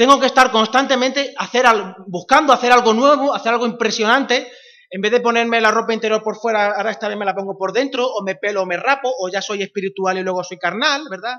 tengo 0.00 0.18
que 0.18 0.26
estar 0.26 0.50
constantemente 0.50 1.34
hacer, 1.36 1.66
buscando 2.06 2.54
hacer 2.54 2.72
algo 2.72 2.94
nuevo, 2.94 3.34
hacer 3.34 3.52
algo 3.52 3.66
impresionante. 3.66 4.50
En 4.88 5.02
vez 5.02 5.12
de 5.12 5.20
ponerme 5.20 5.60
la 5.60 5.70
ropa 5.70 5.92
interior 5.92 6.22
por 6.22 6.36
fuera, 6.36 6.72
ahora 6.72 6.90
esta 6.90 7.06
vez 7.06 7.18
me 7.18 7.26
la 7.26 7.34
pongo 7.34 7.58
por 7.58 7.74
dentro, 7.74 8.06
o 8.06 8.24
me 8.24 8.34
pelo 8.34 8.62
o 8.62 8.66
me 8.66 8.78
rapo, 8.78 9.12
o 9.18 9.28
ya 9.28 9.42
soy 9.42 9.62
espiritual 9.62 10.16
y 10.16 10.22
luego 10.22 10.42
soy 10.42 10.58
carnal, 10.58 11.04
¿verdad? 11.10 11.36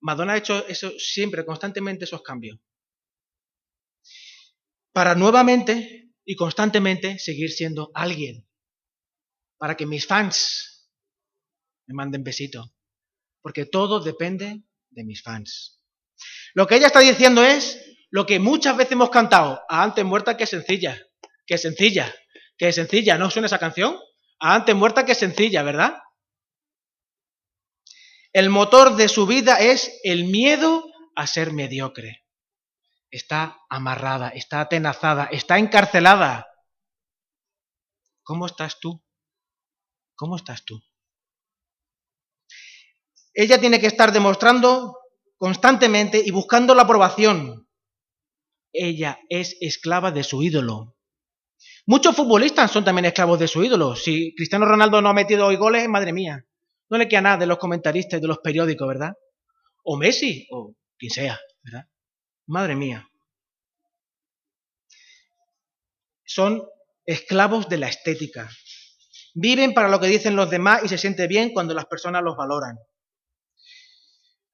Madonna 0.00 0.32
ha 0.32 0.36
hecho 0.36 0.66
eso 0.66 0.90
siempre, 0.98 1.46
constantemente 1.46 2.04
esos 2.04 2.22
cambios. 2.22 2.58
Para 4.92 5.14
nuevamente 5.14 6.10
y 6.24 6.34
constantemente 6.34 7.20
seguir 7.20 7.52
siendo 7.52 7.92
alguien. 7.94 8.48
Para 9.58 9.76
que 9.76 9.86
mis 9.86 10.08
fans 10.08 10.71
me 11.86 11.94
manden 11.94 12.24
besito. 12.24 12.74
Porque 13.40 13.66
todo 13.66 14.00
depende 14.00 14.62
de 14.90 15.04
mis 15.04 15.22
fans. 15.22 15.82
Lo 16.54 16.66
que 16.66 16.76
ella 16.76 16.86
está 16.86 17.00
diciendo 17.00 17.42
es 17.44 17.80
lo 18.10 18.26
que 18.26 18.38
muchas 18.38 18.76
veces 18.76 18.92
hemos 18.92 19.10
cantado, 19.10 19.62
a 19.68 19.82
antes 19.82 20.04
muerta 20.04 20.36
que 20.36 20.46
sencilla, 20.46 21.00
que 21.46 21.58
sencilla, 21.58 22.14
que 22.58 22.72
sencilla, 22.72 23.16
¿no 23.16 23.30
suena 23.30 23.46
esa 23.46 23.58
canción? 23.58 23.98
A 24.38 24.54
antes 24.54 24.74
muerta 24.74 25.04
que 25.04 25.14
sencilla, 25.14 25.62
¿verdad? 25.62 25.96
El 28.32 28.50
motor 28.50 28.96
de 28.96 29.08
su 29.08 29.26
vida 29.26 29.60
es 29.60 30.00
el 30.04 30.24
miedo 30.24 30.90
a 31.16 31.26
ser 31.26 31.52
mediocre. 31.52 32.24
Está 33.10 33.58
amarrada, 33.68 34.28
está 34.28 34.60
atenazada, 34.60 35.24
está 35.26 35.58
encarcelada. 35.58 36.46
¿Cómo 38.22 38.46
estás 38.46 38.78
tú? 38.80 39.02
¿Cómo 40.14 40.36
estás 40.36 40.64
tú? 40.64 40.82
Ella 43.34 43.58
tiene 43.58 43.80
que 43.80 43.86
estar 43.86 44.12
demostrando 44.12 44.98
constantemente 45.36 46.22
y 46.24 46.30
buscando 46.30 46.74
la 46.74 46.82
aprobación. 46.82 47.66
Ella 48.72 49.18
es 49.28 49.56
esclava 49.60 50.10
de 50.10 50.22
su 50.22 50.42
ídolo. 50.42 50.96
Muchos 51.86 52.14
futbolistas 52.14 52.70
son 52.70 52.84
también 52.84 53.06
esclavos 53.06 53.38
de 53.38 53.48
su 53.48 53.62
ídolo. 53.64 53.96
Si 53.96 54.34
Cristiano 54.36 54.66
Ronaldo 54.66 55.02
no 55.02 55.08
ha 55.08 55.14
metido 55.14 55.46
hoy 55.46 55.56
goles, 55.56 55.88
madre 55.88 56.12
mía, 56.12 56.46
no 56.88 56.98
le 56.98 57.08
queda 57.08 57.22
nada 57.22 57.38
de 57.38 57.46
los 57.46 57.58
comentaristas 57.58 58.18
y 58.18 58.22
de 58.22 58.28
los 58.28 58.38
periódicos, 58.38 58.86
¿verdad? 58.86 59.14
O 59.84 59.96
Messi, 59.96 60.46
o 60.50 60.74
quien 60.96 61.10
sea, 61.10 61.40
¿verdad? 61.62 61.86
Madre 62.46 62.76
mía. 62.76 63.08
Son 66.24 66.62
esclavos 67.04 67.68
de 67.68 67.78
la 67.78 67.88
estética. 67.88 68.48
Viven 69.34 69.74
para 69.74 69.88
lo 69.88 69.98
que 69.98 70.06
dicen 70.06 70.36
los 70.36 70.50
demás 70.50 70.84
y 70.84 70.88
se 70.88 70.98
siente 70.98 71.26
bien 71.26 71.52
cuando 71.52 71.74
las 71.74 71.86
personas 71.86 72.22
los 72.22 72.36
valoran. 72.36 72.76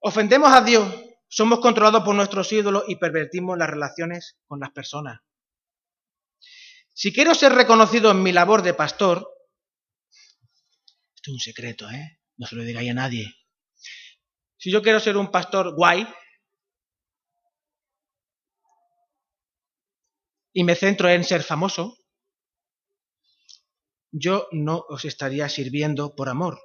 Ofendemos 0.00 0.52
a 0.52 0.60
Dios, 0.60 0.94
somos 1.28 1.60
controlados 1.60 2.04
por 2.04 2.14
nuestros 2.14 2.52
ídolos 2.52 2.84
y 2.86 2.96
pervertimos 2.96 3.58
las 3.58 3.68
relaciones 3.68 4.38
con 4.46 4.60
las 4.60 4.70
personas. 4.70 5.20
Si 6.94 7.12
quiero 7.12 7.34
ser 7.34 7.52
reconocido 7.52 8.10
en 8.10 8.22
mi 8.22 8.32
labor 8.32 8.62
de 8.62 8.74
pastor, 8.74 9.28
esto 11.14 11.30
es 11.30 11.34
un 11.34 11.40
secreto, 11.40 11.90
¿eh? 11.90 12.20
No 12.36 12.46
se 12.46 12.56
lo 12.56 12.62
digáis 12.62 12.90
a 12.90 12.94
nadie. 12.94 13.34
Si 14.56 14.70
yo 14.72 14.82
quiero 14.82 15.00
ser 15.00 15.16
un 15.16 15.30
pastor 15.30 15.74
guay 15.74 16.06
y 20.52 20.64
me 20.64 20.74
centro 20.74 21.08
en 21.08 21.24
ser 21.24 21.42
famoso, 21.42 21.96
yo 24.10 24.48
no 24.52 24.84
os 24.88 25.04
estaría 25.04 25.48
sirviendo 25.48 26.14
por 26.14 26.28
amor, 26.28 26.58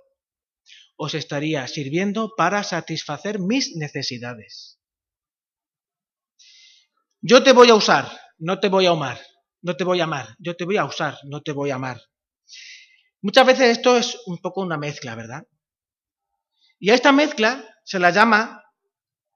os 0.96 1.14
estaría 1.14 1.68
sirviendo 1.68 2.34
para 2.36 2.64
satisfacer 2.64 3.40
mis 3.40 3.76
necesidades. 3.76 4.80
Yo 7.22 7.44
te 7.44 7.54
voy 7.54 7.70
a 7.70 7.76
usar, 7.76 8.12
no 8.38 8.60
te 8.60 8.68
voy 8.68 8.86
a 8.86 8.92
amar, 8.92 9.20
no 9.62 9.76
te 9.76 9.84
voy 9.84 10.02
a 10.02 10.04
amar, 10.04 10.36
yo 10.40 10.56
te 10.56 10.66
voy 10.66 10.78
a 10.78 10.86
usar, 10.86 11.18
no 11.24 11.42
te 11.42 11.54
voy 11.54 11.72
a 11.72 11.76
amar. 11.76 12.02
Muchas 13.22 13.46
veces 13.46 13.78
esto 13.78 13.96
es 13.96 14.20
un 14.26 14.40
poco 14.40 14.62
una 14.62 14.78
mezcla, 14.78 15.16
¿verdad? 15.16 15.44
Y 16.80 16.90
a 16.90 16.96
esta 16.96 17.14
mezcla 17.14 17.64
se 17.86 17.98
la 17.98 18.10
llama, 18.10 18.62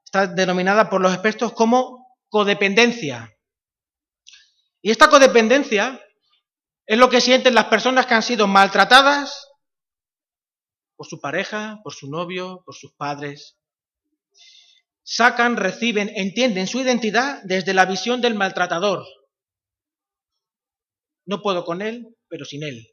está 0.03 0.27
denominada 0.27 0.89
por 0.89 0.99
los 0.99 1.13
expertos 1.13 1.53
como 1.53 2.17
codependencia. 2.27 3.33
Y 4.81 4.91
esta 4.91 5.09
codependencia 5.09 6.01
es 6.85 6.97
lo 6.97 7.09
que 7.09 7.21
sienten 7.21 7.55
las 7.55 7.65
personas 7.65 8.05
que 8.05 8.13
han 8.13 8.23
sido 8.23 8.47
maltratadas 8.47 9.46
por 10.97 11.07
su 11.07 11.21
pareja, 11.21 11.79
por 11.83 11.93
su 11.93 12.09
novio, 12.09 12.63
por 12.65 12.75
sus 12.75 12.91
padres. 12.93 13.57
Sacan, 15.03 15.55
reciben, 15.55 16.11
entienden 16.15 16.67
su 16.67 16.81
identidad 16.81 17.41
desde 17.43 17.73
la 17.73 17.85
visión 17.85 18.19
del 18.19 18.35
maltratador. 18.35 19.05
No 21.25 21.41
puedo 21.41 21.63
con 21.63 21.81
él, 21.81 22.17
pero 22.27 22.43
sin 22.43 22.63
él. 22.63 22.89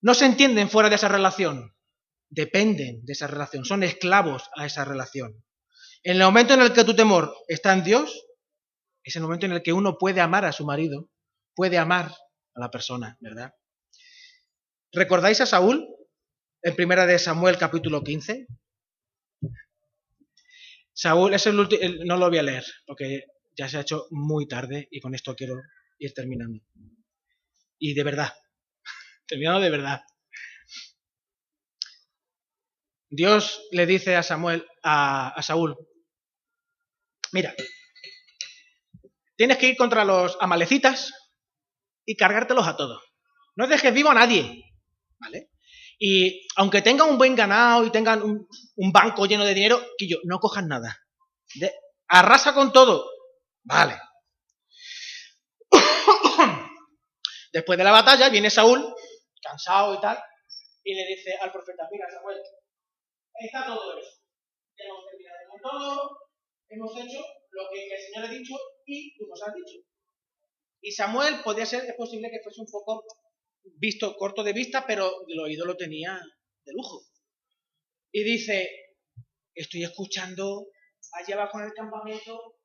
No 0.00 0.14
se 0.14 0.24
entienden 0.24 0.70
fuera 0.70 0.88
de 0.88 0.96
esa 0.96 1.08
relación, 1.08 1.76
dependen 2.30 3.04
de 3.04 3.12
esa 3.12 3.26
relación, 3.26 3.64
son 3.64 3.82
esclavos 3.82 4.44
a 4.56 4.64
esa 4.64 4.84
relación. 4.84 5.44
En 6.02 6.16
el 6.16 6.22
momento 6.22 6.54
en 6.54 6.62
el 6.62 6.72
que 6.72 6.84
tu 6.84 6.96
temor 6.96 7.36
está 7.46 7.74
en 7.74 7.84
Dios, 7.84 8.26
es 9.04 9.14
el 9.16 9.22
momento 9.22 9.44
en 9.44 9.52
el 9.52 9.62
que 9.62 9.74
uno 9.74 9.98
puede 9.98 10.22
amar 10.22 10.46
a 10.46 10.52
su 10.52 10.64
marido, 10.64 11.10
puede 11.54 11.76
amar 11.76 12.14
a 12.54 12.60
la 12.60 12.70
persona, 12.70 13.18
¿verdad? 13.20 13.52
¿Recordáis 14.92 15.40
a 15.40 15.46
Saúl 15.46 15.86
en 16.62 16.76
primera 16.76 17.06
de 17.06 17.18
Samuel 17.18 17.58
capítulo 17.58 18.02
15? 18.02 18.46
Saúl, 20.92 21.32
es 21.34 21.46
el 21.46 21.58
último, 21.58 21.80
no 22.04 22.16
lo 22.16 22.28
voy 22.28 22.38
a 22.38 22.42
leer 22.42 22.64
porque 22.86 23.24
ya 23.56 23.68
se 23.68 23.78
ha 23.78 23.82
hecho 23.82 24.06
muy 24.10 24.46
tarde 24.46 24.88
y 24.90 25.00
con 25.00 25.14
esto 25.14 25.34
quiero 25.34 25.54
ir 25.98 26.12
terminando. 26.12 26.62
Y 27.78 27.94
de 27.94 28.04
verdad, 28.04 28.32
terminando 29.26 29.60
de 29.60 29.70
verdad. 29.70 30.02
Dios 33.08 33.66
le 33.72 33.86
dice 33.86 34.14
a 34.16 34.22
Samuel, 34.22 34.66
a, 34.82 35.30
a 35.30 35.42
Saúl, 35.42 35.76
mira, 37.32 37.54
tienes 39.36 39.58
que 39.58 39.68
ir 39.68 39.76
contra 39.76 40.04
los 40.04 40.36
amalecitas 40.40 41.12
y 42.04 42.16
cargártelos 42.16 42.68
a 42.68 42.76
todos. 42.76 43.02
No 43.56 43.66
dejes 43.66 43.92
vivo 43.92 44.10
a 44.10 44.14
nadie. 44.14 44.64
¿vale? 45.18 45.49
Y 46.02 46.48
aunque 46.56 46.80
tengan 46.80 47.10
un 47.10 47.18
buen 47.18 47.36
ganado 47.36 47.84
y 47.84 47.90
tengan 47.90 48.22
un, 48.22 48.48
banco 48.90 49.26
lleno 49.26 49.44
de 49.44 49.52
dinero, 49.52 49.78
que 49.98 50.08
yo, 50.08 50.16
no 50.24 50.38
cojan 50.40 50.66
nada. 50.66 50.96
arrasa 52.08 52.54
con 52.54 52.72
todo. 52.72 53.04
Vale. 53.64 54.00
Después 57.52 57.76
de 57.76 57.84
la 57.84 57.90
batalla 57.90 58.30
viene 58.30 58.48
Saúl, 58.48 58.94
cansado 59.42 59.94
y 59.94 60.00
tal, 60.00 60.18
y 60.84 60.94
le 60.94 61.04
dice 61.06 61.36
al 61.38 61.52
profeta, 61.52 61.86
mira 61.92 62.08
Samuel, 62.08 62.40
está 63.34 63.66
todo 63.66 63.98
eso. 63.98 64.22
Ya 64.78 64.86
hemos 64.86 65.04
terminado 65.04 65.38
con 65.50 65.60
todo, 65.60 66.18
hemos 66.70 66.92
hecho 66.96 67.22
lo 67.50 67.68
que 67.70 67.94
el 67.94 68.00
Señor 68.00 68.24
ha 68.24 68.30
dicho 68.30 68.54
y 68.86 69.14
tú 69.18 69.26
nos 69.28 69.42
has 69.42 69.54
dicho. 69.54 69.80
Y 70.80 70.92
Samuel 70.92 71.42
podía 71.44 71.66
ser, 71.66 71.84
es 71.84 71.94
posible 71.94 72.30
que 72.30 72.40
fuese 72.42 72.62
un 72.62 72.70
poco 72.70 73.04
visto 73.64 74.14
corto 74.16 74.42
de 74.42 74.52
vista, 74.52 74.84
pero 74.86 75.10
el 75.28 75.40
oído 75.40 75.64
lo 75.64 75.76
tenía 75.76 76.20
de 76.64 76.72
lujo. 76.72 77.02
Y 78.12 78.24
dice, 78.24 78.68
estoy 79.54 79.84
escuchando 79.84 80.66
allá 81.12 81.34
abajo 81.34 81.60
en 81.60 81.66
el 81.66 81.72
campamento 81.72 82.58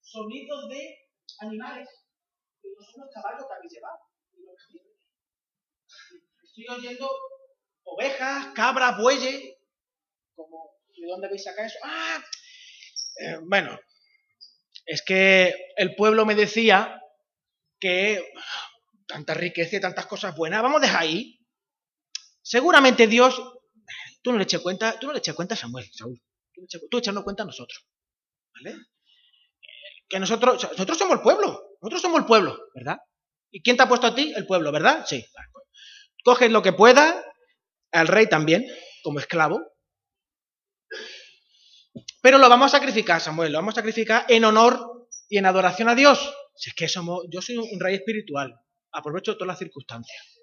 sonidos 0.00 0.68
de 0.68 0.98
animales, 1.40 1.88
que 2.60 2.68
no 2.76 2.84
son 2.84 3.04
los 3.04 3.14
caballos 3.14 3.46
que 3.46 3.54
habéis 3.54 3.72
llevado. 3.72 3.98
Estoy 6.42 6.66
oyendo 6.68 7.10
ovejas, 7.84 8.52
cabras, 8.54 8.98
bueyes. 8.98 9.40
¿De 10.96 11.06
dónde 11.06 11.26
habéis 11.28 11.44
sacado 11.44 11.66
eso? 11.66 11.78
Ah, 11.84 12.22
eh, 13.20 13.38
bueno, 13.42 13.78
es 14.86 15.02
que 15.02 15.54
el 15.76 15.94
pueblo 15.94 16.24
me 16.26 16.34
decía 16.34 17.00
que 17.78 18.32
tanta 19.08 19.34
riqueza 19.34 19.76
y 19.76 19.80
tantas 19.80 20.06
cosas 20.06 20.36
buenas, 20.36 20.62
vamos 20.62 20.78
a 20.78 20.86
dejar 20.86 21.02
ahí. 21.02 21.40
Seguramente 22.42 23.06
Dios, 23.06 23.42
tú 24.22 24.30
no 24.30 24.38
le 24.38 24.44
eches 24.44 24.60
cuenta, 24.60 24.98
tú 25.00 25.08
no 25.08 25.12
le 25.14 25.18
eches 25.18 25.34
cuenta 25.34 25.54
a 25.54 25.58
Samuel, 25.58 25.88
Saúl. 25.92 26.22
Tú, 26.90 26.98
echarnos 26.98 27.24
cuenta 27.24 27.42
a 27.42 27.46
nosotros. 27.46 27.86
¿Vale? 28.54 28.76
Que 30.08 30.18
nosotros, 30.18 30.62
nosotros 30.62 30.98
somos 30.98 31.16
el 31.16 31.22
pueblo, 31.22 31.76
nosotros 31.80 32.02
somos 32.02 32.20
el 32.20 32.26
pueblo, 32.26 32.58
¿verdad? 32.74 32.98
¿Y 33.50 33.62
quién 33.62 33.76
te 33.76 33.82
ha 33.82 33.88
puesto 33.88 34.06
a 34.06 34.14
ti? 34.14 34.32
El 34.34 34.46
pueblo, 34.46 34.72
¿verdad? 34.72 35.04
Sí. 35.06 35.24
Pues, 35.52 35.64
coges 36.24 36.50
lo 36.50 36.62
que 36.62 36.72
pueda, 36.72 37.24
al 37.92 38.08
rey 38.08 38.28
también, 38.28 38.66
como 39.02 39.20
esclavo. 39.20 39.60
Pero 42.20 42.38
lo 42.38 42.48
vamos 42.48 42.74
a 42.74 42.78
sacrificar, 42.78 43.20
Samuel, 43.20 43.52
lo 43.52 43.58
vamos 43.58 43.74
a 43.74 43.80
sacrificar 43.80 44.26
en 44.28 44.44
honor 44.44 45.08
y 45.28 45.38
en 45.38 45.46
adoración 45.46 45.88
a 45.88 45.94
Dios. 45.94 46.34
Si 46.56 46.70
es 46.70 46.74
que 46.74 46.88
somos, 46.88 47.24
yo 47.30 47.40
soy 47.40 47.56
un 47.56 47.78
rey 47.78 47.94
espiritual, 47.94 48.58
aprovecho 48.92 49.34
todas 49.34 49.48
las 49.48 49.58
circunstancias. 49.58 50.38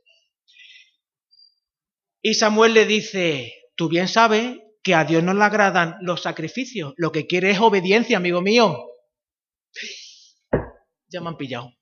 Y 2.22 2.34
Samuel 2.34 2.74
le 2.74 2.86
dice, 2.86 3.54
tú 3.76 3.88
bien 3.88 4.08
sabes 4.08 4.58
que 4.84 4.96
a 4.96 5.04
Dios 5.04 5.24
no 5.24 5.34
le 5.34 5.44
agradan 5.44 5.98
los 6.02 6.22
sacrificios, 6.22 6.94
lo 6.98 7.12
que 7.12 7.28
quiere 7.28 7.52
es 7.52 7.60
obediencia, 7.60 8.18
amigo 8.18 8.42
mío. 8.42 8.88
Ya 11.08 11.22
me 11.22 11.30
han 11.30 11.38
pillado, 11.38 11.74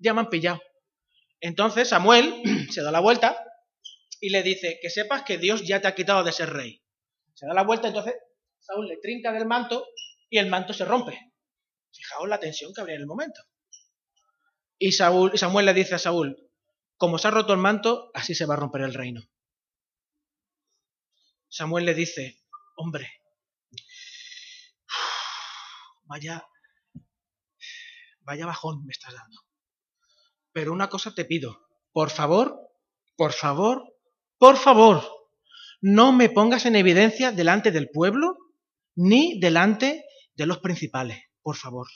ya 0.00 0.14
me 0.14 0.20
han 0.20 0.28
pillado. 0.28 0.60
Entonces 1.40 1.88
Samuel 1.88 2.42
se 2.70 2.82
da 2.82 2.90
la 2.90 3.00
vuelta 3.00 3.44
y 4.20 4.30
le 4.30 4.42
dice, 4.42 4.78
que 4.80 4.90
sepas 4.90 5.22
que 5.22 5.38
Dios 5.38 5.66
ya 5.66 5.80
te 5.80 5.88
ha 5.88 5.94
quitado 5.94 6.24
de 6.24 6.32
ser 6.32 6.50
rey. 6.50 6.82
Se 7.34 7.46
da 7.46 7.54
la 7.54 7.62
vuelta, 7.62 7.88
entonces 7.88 8.14
Saúl 8.58 8.88
le 8.88 8.96
trinca 8.96 9.32
del 9.32 9.46
manto 9.46 9.86
y 10.28 10.38
el 10.38 10.48
manto 10.48 10.72
se 10.72 10.84
rompe. 10.84 11.18
Fijaos 11.92 12.28
la 12.28 12.40
tensión 12.40 12.72
que 12.74 12.80
habría 12.80 12.96
en 12.96 13.02
el 13.02 13.06
momento. 13.06 13.40
Y 14.78 14.92
Saúl, 14.92 15.36
Samuel 15.36 15.66
le 15.66 15.74
dice 15.74 15.96
a 15.96 15.98
Saúl, 15.98 16.36
como 16.96 17.18
se 17.18 17.28
ha 17.28 17.30
roto 17.30 17.52
el 17.52 17.58
manto, 17.58 18.10
así 18.14 18.34
se 18.34 18.46
va 18.46 18.54
a 18.54 18.58
romper 18.58 18.82
el 18.82 18.94
reino. 18.94 19.22
Samuel 21.48 21.84
le 21.84 21.94
dice, 21.94 22.40
hombre, 22.76 23.10
vaya, 26.04 26.46
vaya 28.20 28.46
bajón 28.46 28.84
me 28.84 28.92
estás 28.92 29.14
dando. 29.14 29.40
Pero 30.52 30.72
una 30.72 30.88
cosa 30.88 31.14
te 31.14 31.24
pido, 31.24 31.68
por 31.92 32.10
favor, 32.10 32.58
por 33.16 33.32
favor, 33.32 33.82
por 34.38 34.56
favor, 34.56 35.02
no 35.80 36.12
me 36.12 36.28
pongas 36.28 36.66
en 36.66 36.76
evidencia 36.76 37.32
delante 37.32 37.70
del 37.70 37.88
pueblo 37.90 38.36
ni 38.94 39.38
delante 39.40 40.04
de 40.34 40.46
los 40.46 40.58
principales, 40.58 41.22
por 41.42 41.56
favor. 41.56 41.88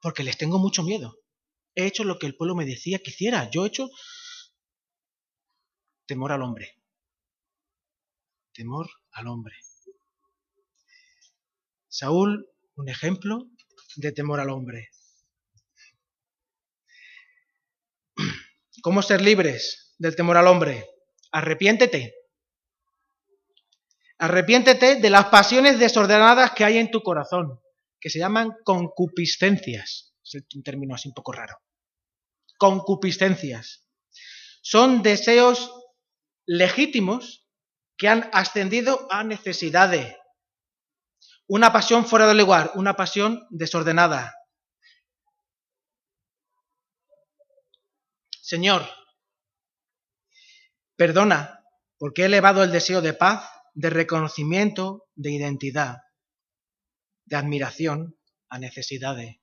Porque 0.00 0.22
les 0.22 0.36
tengo 0.36 0.58
mucho 0.58 0.82
miedo. 0.82 1.21
He 1.74 1.86
hecho 1.86 2.04
lo 2.04 2.18
que 2.18 2.26
el 2.26 2.36
pueblo 2.36 2.54
me 2.54 2.66
decía 2.66 2.98
que 2.98 3.10
hiciera. 3.10 3.50
Yo 3.50 3.64
he 3.64 3.68
hecho 3.68 3.88
temor 6.06 6.32
al 6.32 6.42
hombre. 6.42 6.82
Temor 8.52 8.90
al 9.12 9.28
hombre. 9.28 9.56
Saúl, 11.88 12.48
un 12.74 12.88
ejemplo 12.88 13.50
de 13.96 14.12
temor 14.12 14.40
al 14.40 14.50
hombre. 14.50 14.90
¿Cómo 18.82 19.02
ser 19.02 19.20
libres 19.20 19.94
del 19.98 20.16
temor 20.16 20.36
al 20.36 20.48
hombre? 20.48 20.86
Arrepiéntete. 21.30 22.14
Arrepiéntete 24.18 24.96
de 24.96 25.10
las 25.10 25.26
pasiones 25.26 25.78
desordenadas 25.78 26.52
que 26.52 26.64
hay 26.64 26.78
en 26.78 26.90
tu 26.90 27.02
corazón, 27.02 27.60
que 28.00 28.10
se 28.10 28.18
llaman 28.18 28.52
concupiscencias. 28.64 30.11
Es 30.24 30.42
un 30.54 30.62
término 30.62 30.94
así 30.94 31.08
un 31.08 31.14
poco 31.14 31.32
raro. 31.32 31.56
Concupiscencias. 32.58 33.88
Son 34.62 35.02
deseos 35.02 35.72
legítimos 36.46 37.46
que 37.96 38.08
han 38.08 38.30
ascendido 38.32 39.06
a 39.10 39.24
necesidades. 39.24 40.16
Una 41.46 41.72
pasión 41.72 42.06
fuera 42.06 42.26
del 42.26 42.38
lugar, 42.38 42.72
una 42.74 42.94
pasión 42.94 43.46
desordenada. 43.50 44.34
Señor, 48.40 48.88
perdona 50.96 51.64
porque 51.98 52.22
he 52.22 52.26
elevado 52.26 52.62
el 52.62 52.72
deseo 52.72 53.00
de 53.00 53.14
paz 53.14 53.48
de 53.74 53.90
reconocimiento, 53.90 55.08
de 55.14 55.32
identidad, 55.32 55.98
de 57.24 57.36
admiración 57.36 58.18
a 58.48 58.58
necesidades, 58.58 59.41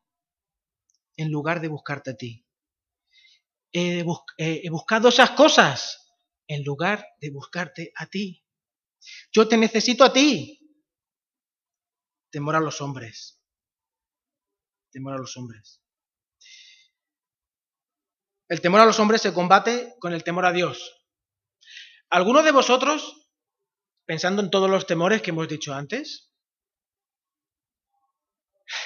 en 1.21 1.31
lugar 1.31 1.61
de 1.61 1.67
buscarte 1.67 2.11
a 2.11 2.17
ti. 2.17 2.45
He, 3.71 4.03
buscado 4.69 5.09
esas 5.09 5.31
cosas 5.31 6.13
en 6.47 6.63
lugar 6.63 7.05
de 7.19 7.29
buscarte 7.31 7.91
a 7.95 8.07
ti. 8.07 8.43
Yo 9.31 9.47
te 9.47 9.57
necesito 9.57 10.03
a 10.03 10.11
ti. 10.11 10.59
Temor 12.31 12.55
a 12.55 12.59
los 12.59 12.81
hombres. 12.81 13.43
Temor 14.91 15.13
a 15.13 15.17
los 15.17 15.35
hombres. 15.37 15.81
El 18.47 18.61
temor 18.61 18.81
a 18.81 18.85
los 18.85 18.99
hombres 18.99 19.21
se 19.21 19.33
combate 19.33 19.95
con 19.99 20.13
el 20.13 20.23
temor 20.23 20.45
a 20.45 20.51
Dios. 20.51 21.05
¿Alguno 22.09 22.41
de 22.41 22.51
vosotros 22.51 23.29
pensando 24.09 24.41
en 24.41 24.49
todos 24.49 24.67
los 24.67 24.87
temores 24.87 25.21
que 25.21 25.29
hemos 25.29 25.47
dicho 25.47 25.71
antes, 25.71 26.33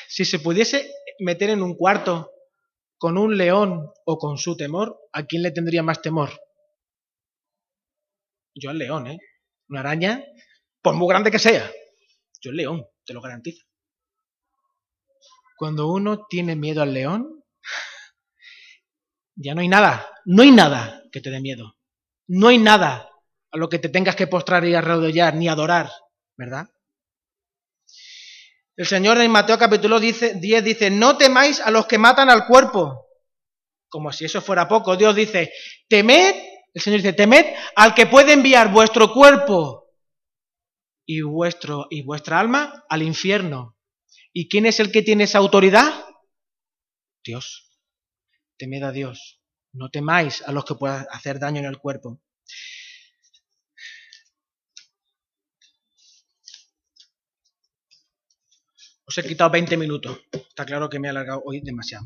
si 0.09 0.25
se 0.25 0.37
pudiese 0.37 0.93
meter 1.19 1.49
en 1.49 1.61
un 1.61 1.75
cuarto 1.75 2.31
con 2.97 3.17
un 3.17 3.37
león 3.37 3.91
o 4.05 4.17
con 4.17 4.37
su 4.37 4.55
temor, 4.55 4.97
¿a 5.11 5.25
quién 5.25 5.43
le 5.43 5.51
tendría 5.51 5.83
más 5.83 6.01
temor? 6.01 6.29
Yo 8.55 8.69
al 8.69 8.77
león, 8.77 9.07
¿eh? 9.07 9.19
Una 9.69 9.81
araña, 9.81 10.23
por 10.81 10.95
muy 10.95 11.07
grande 11.07 11.31
que 11.31 11.39
sea. 11.39 11.69
Yo 12.41 12.51
el 12.51 12.57
león, 12.57 12.85
te 13.05 13.13
lo 13.13 13.21
garantizo. 13.21 13.65
Cuando 15.57 15.91
uno 15.91 16.25
tiene 16.29 16.55
miedo 16.55 16.81
al 16.81 16.93
león, 16.93 17.43
ya 19.35 19.55
no 19.55 19.61
hay 19.61 19.67
nada, 19.67 20.09
no 20.25 20.43
hay 20.43 20.51
nada 20.51 21.03
que 21.11 21.21
te 21.21 21.29
dé 21.29 21.41
miedo. 21.41 21.77
No 22.27 22.47
hay 22.47 22.57
nada 22.57 23.09
a 23.51 23.57
lo 23.57 23.69
que 23.69 23.79
te 23.79 23.89
tengas 23.89 24.15
que 24.15 24.27
postrar 24.27 24.65
y 24.65 24.75
arrodillar 24.75 25.35
ni 25.35 25.47
adorar, 25.47 25.89
¿verdad? 26.37 26.72
El 28.75 28.87
Señor 28.87 29.19
en 29.19 29.31
Mateo 29.31 29.57
capítulo 29.57 29.99
10 29.99 30.41
dice, 30.41 30.89
no 30.89 31.15
temáis 31.17 31.59
a 31.59 31.69
los 31.69 31.85
que 31.85 31.99
matan 31.99 32.29
al 32.29 32.47
cuerpo. 32.47 33.07
Como 33.87 34.11
si 34.11 34.25
eso 34.25 34.41
fuera 34.41 34.67
poco. 34.67 34.97
Dios 34.97 35.15
dice, 35.15 35.53
temed, 35.87 36.35
el 36.73 36.81
Señor 36.81 37.01
dice, 37.01 37.13
temed 37.13 37.45
al 37.75 37.93
que 37.93 38.07
puede 38.07 38.33
enviar 38.33 38.71
vuestro 38.71 39.13
cuerpo 39.13 39.91
y, 41.05 41.21
vuestro, 41.21 41.85
y 41.91 42.01
vuestra 42.01 42.39
alma 42.39 42.83
al 42.89 43.03
infierno. 43.03 43.77
¿Y 44.31 44.49
quién 44.49 44.65
es 44.65 44.79
el 44.79 44.91
que 44.91 45.03
tiene 45.03 45.25
esa 45.25 45.37
autoridad? 45.37 45.93
Dios. 47.23 47.77
Temed 48.57 48.83
a 48.83 48.91
Dios. 48.91 49.39
No 49.71 49.89
temáis 49.89 50.41
a 50.41 50.51
los 50.51 50.65
que 50.65 50.73
puedan 50.73 51.05
hacer 51.11 51.37
daño 51.37 51.59
en 51.59 51.65
el 51.65 51.77
cuerpo. 51.77 52.19
Os 59.05 59.17
he 59.17 59.23
quitado 59.23 59.51
20 59.51 59.77
minutos. 59.77 60.19
Está 60.31 60.65
claro 60.65 60.89
que 60.89 60.99
me 60.99 61.07
he 61.07 61.11
alargado 61.11 61.41
hoy 61.45 61.61
demasiado. 61.61 62.05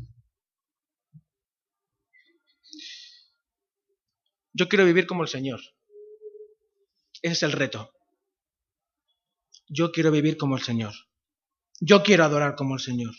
Yo 4.52 4.68
quiero 4.68 4.84
vivir 4.84 5.06
como 5.06 5.22
el 5.22 5.28
Señor. 5.28 5.60
Ese 7.22 7.32
es 7.34 7.42
el 7.42 7.52
reto. 7.52 7.92
Yo 9.68 9.92
quiero 9.92 10.10
vivir 10.10 10.36
como 10.36 10.56
el 10.56 10.62
Señor. 10.62 10.94
Yo 11.80 12.02
quiero 12.02 12.24
adorar 12.24 12.56
como 12.56 12.74
el 12.74 12.80
Señor. 12.80 13.14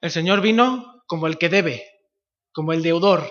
El 0.00 0.10
Señor 0.10 0.40
vino 0.40 1.04
como 1.06 1.28
el 1.28 1.38
que 1.38 1.48
debe, 1.48 1.84
como 2.52 2.72
el 2.72 2.82
deudor. 2.82 3.30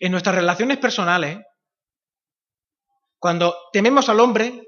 En 0.00 0.10
nuestras 0.10 0.34
relaciones 0.34 0.78
personales, 0.78 1.38
cuando 3.20 3.54
tememos 3.72 4.08
al 4.08 4.18
hombre, 4.18 4.66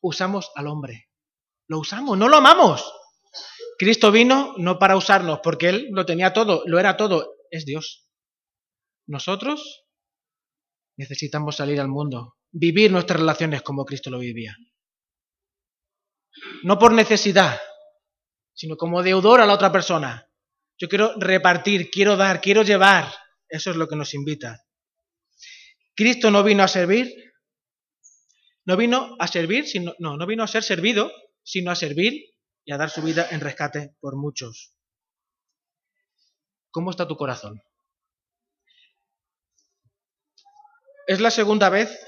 usamos 0.00 0.50
al 0.54 0.68
hombre. 0.68 1.11
Lo 1.68 1.78
usamos, 1.78 2.18
no 2.18 2.28
lo 2.28 2.36
amamos. 2.36 2.92
Cristo 3.78 4.12
vino 4.12 4.54
no 4.58 4.78
para 4.78 4.96
usarnos, 4.96 5.40
porque 5.42 5.68
Él 5.68 5.88
lo 5.92 6.06
tenía 6.06 6.32
todo, 6.32 6.62
lo 6.66 6.78
era 6.78 6.96
todo, 6.96 7.34
es 7.50 7.64
Dios. 7.64 8.08
Nosotros 9.06 9.84
necesitamos 10.96 11.56
salir 11.56 11.80
al 11.80 11.88
mundo, 11.88 12.36
vivir 12.50 12.92
nuestras 12.92 13.20
relaciones 13.20 13.62
como 13.62 13.84
Cristo 13.84 14.10
lo 14.10 14.18
vivía. 14.18 14.56
No 16.62 16.78
por 16.78 16.92
necesidad, 16.92 17.60
sino 18.54 18.76
como 18.76 19.02
deudor 19.02 19.40
a 19.40 19.46
la 19.46 19.54
otra 19.54 19.72
persona. 19.72 20.28
Yo 20.78 20.88
quiero 20.88 21.14
repartir, 21.18 21.90
quiero 21.90 22.16
dar, 22.16 22.40
quiero 22.40 22.62
llevar. 22.62 23.12
Eso 23.48 23.70
es 23.70 23.76
lo 23.76 23.88
que 23.88 23.96
nos 23.96 24.14
invita. 24.14 24.64
Cristo 25.94 26.30
no 26.30 26.42
vino 26.42 26.62
a 26.62 26.68
servir, 26.68 27.12
no 28.64 28.76
vino 28.76 29.16
a 29.18 29.26
servir, 29.26 29.66
sino, 29.66 29.94
no, 29.98 30.16
no 30.16 30.26
vino 30.26 30.42
a 30.42 30.48
ser 30.48 30.62
servido, 30.62 31.12
sino 31.42 31.70
a 31.70 31.76
servir 31.76 32.34
y 32.64 32.72
a 32.72 32.76
dar 32.76 32.90
su 32.90 33.02
vida 33.02 33.28
en 33.30 33.40
rescate 33.40 33.94
por 34.00 34.16
muchos. 34.16 34.76
¿Cómo 36.70 36.90
está 36.90 37.06
tu 37.06 37.16
corazón? 37.16 37.62
Es 41.06 41.20
la 41.20 41.30
segunda 41.30 41.68
vez 41.68 41.98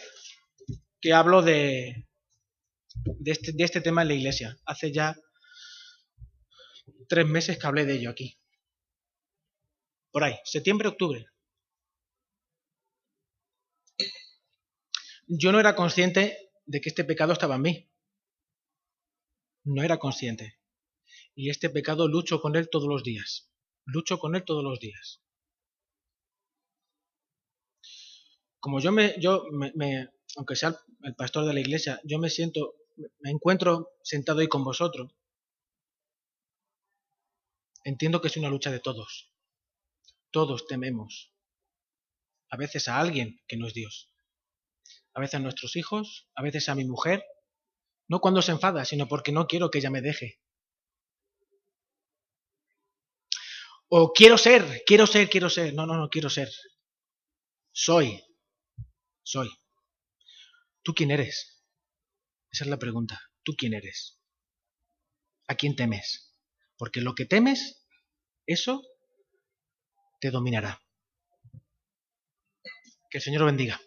que 1.00 1.12
hablo 1.12 1.42
de, 1.42 2.06
de, 2.94 3.30
este, 3.30 3.52
de 3.52 3.64
este 3.64 3.80
tema 3.80 4.02
en 4.02 4.08
la 4.08 4.14
iglesia. 4.14 4.56
Hace 4.64 4.92
ya 4.92 5.16
tres 7.08 7.26
meses 7.26 7.58
que 7.58 7.66
hablé 7.66 7.84
de 7.84 7.94
ello 7.94 8.10
aquí. 8.10 8.38
Por 10.10 10.24
ahí, 10.24 10.36
septiembre, 10.44 10.88
octubre. 10.88 11.26
Yo 15.26 15.52
no 15.52 15.60
era 15.60 15.74
consciente 15.74 16.50
de 16.66 16.80
que 16.80 16.88
este 16.88 17.04
pecado 17.04 17.32
estaba 17.32 17.56
en 17.56 17.62
mí. 17.62 17.90
No 19.64 19.82
era 19.82 19.98
consciente. 19.98 20.58
Y 21.34 21.50
este 21.50 21.70
pecado 21.70 22.08
lucho 22.08 22.40
con 22.40 22.56
él 22.56 22.68
todos 22.70 22.88
los 22.88 23.02
días. 23.02 23.50
Lucho 23.84 24.18
con 24.18 24.36
él 24.36 24.44
todos 24.44 24.62
los 24.62 24.78
días. 24.78 25.22
Como 28.60 28.80
yo 28.80 28.92
me, 28.92 29.14
yo 29.20 29.44
me, 29.52 30.08
aunque 30.36 30.56
sea 30.56 30.78
el 31.02 31.14
pastor 31.14 31.44
de 31.44 31.54
la 31.54 31.60
iglesia, 31.60 32.00
yo 32.04 32.18
me 32.18 32.30
siento, 32.30 32.74
me 33.20 33.30
encuentro 33.30 33.90
sentado 34.02 34.40
ahí 34.40 34.48
con 34.48 34.64
vosotros. 34.64 35.12
Entiendo 37.84 38.20
que 38.20 38.28
es 38.28 38.36
una 38.36 38.48
lucha 38.48 38.70
de 38.70 38.80
todos. 38.80 39.30
Todos 40.30 40.66
tememos. 40.66 41.32
A 42.48 42.56
veces 42.56 42.88
a 42.88 42.98
alguien 42.98 43.42
que 43.46 43.56
no 43.56 43.66
es 43.66 43.74
Dios 43.74 44.14
a 45.14 45.20
veces 45.20 45.34
a 45.34 45.38
nuestros 45.38 45.76
hijos, 45.76 46.28
a 46.34 46.42
veces 46.42 46.68
a 46.68 46.74
mi 46.74 46.84
mujer, 46.84 47.24
no 48.08 48.20
cuando 48.20 48.42
se 48.42 48.52
enfada, 48.52 48.84
sino 48.84 49.08
porque 49.08 49.32
no 49.32 49.46
quiero 49.46 49.70
que 49.70 49.78
ella 49.78 49.90
me 49.90 50.02
deje. 50.02 50.40
O 53.88 54.12
quiero 54.12 54.36
ser, 54.38 54.82
quiero 54.86 55.06
ser, 55.06 55.28
quiero 55.28 55.48
ser. 55.48 55.74
No, 55.74 55.86
no, 55.86 55.96
no 55.96 56.08
quiero 56.08 56.28
ser. 56.28 56.48
Soy, 57.72 58.22
soy. 59.22 59.50
¿Tú 60.82 60.94
quién 60.94 61.10
eres? 61.10 61.64
Esa 62.50 62.64
es 62.64 62.70
la 62.70 62.78
pregunta. 62.78 63.20
¿Tú 63.42 63.54
quién 63.56 63.74
eres? 63.74 64.20
¿A 65.48 65.54
quién 65.54 65.76
temes? 65.76 66.34
Porque 66.76 67.00
lo 67.00 67.14
que 67.14 67.24
temes, 67.26 67.86
eso 68.46 68.82
te 70.20 70.30
dominará. 70.30 70.82
Que 73.10 73.18
el 73.18 73.22
Señor 73.22 73.44
bendiga. 73.44 73.80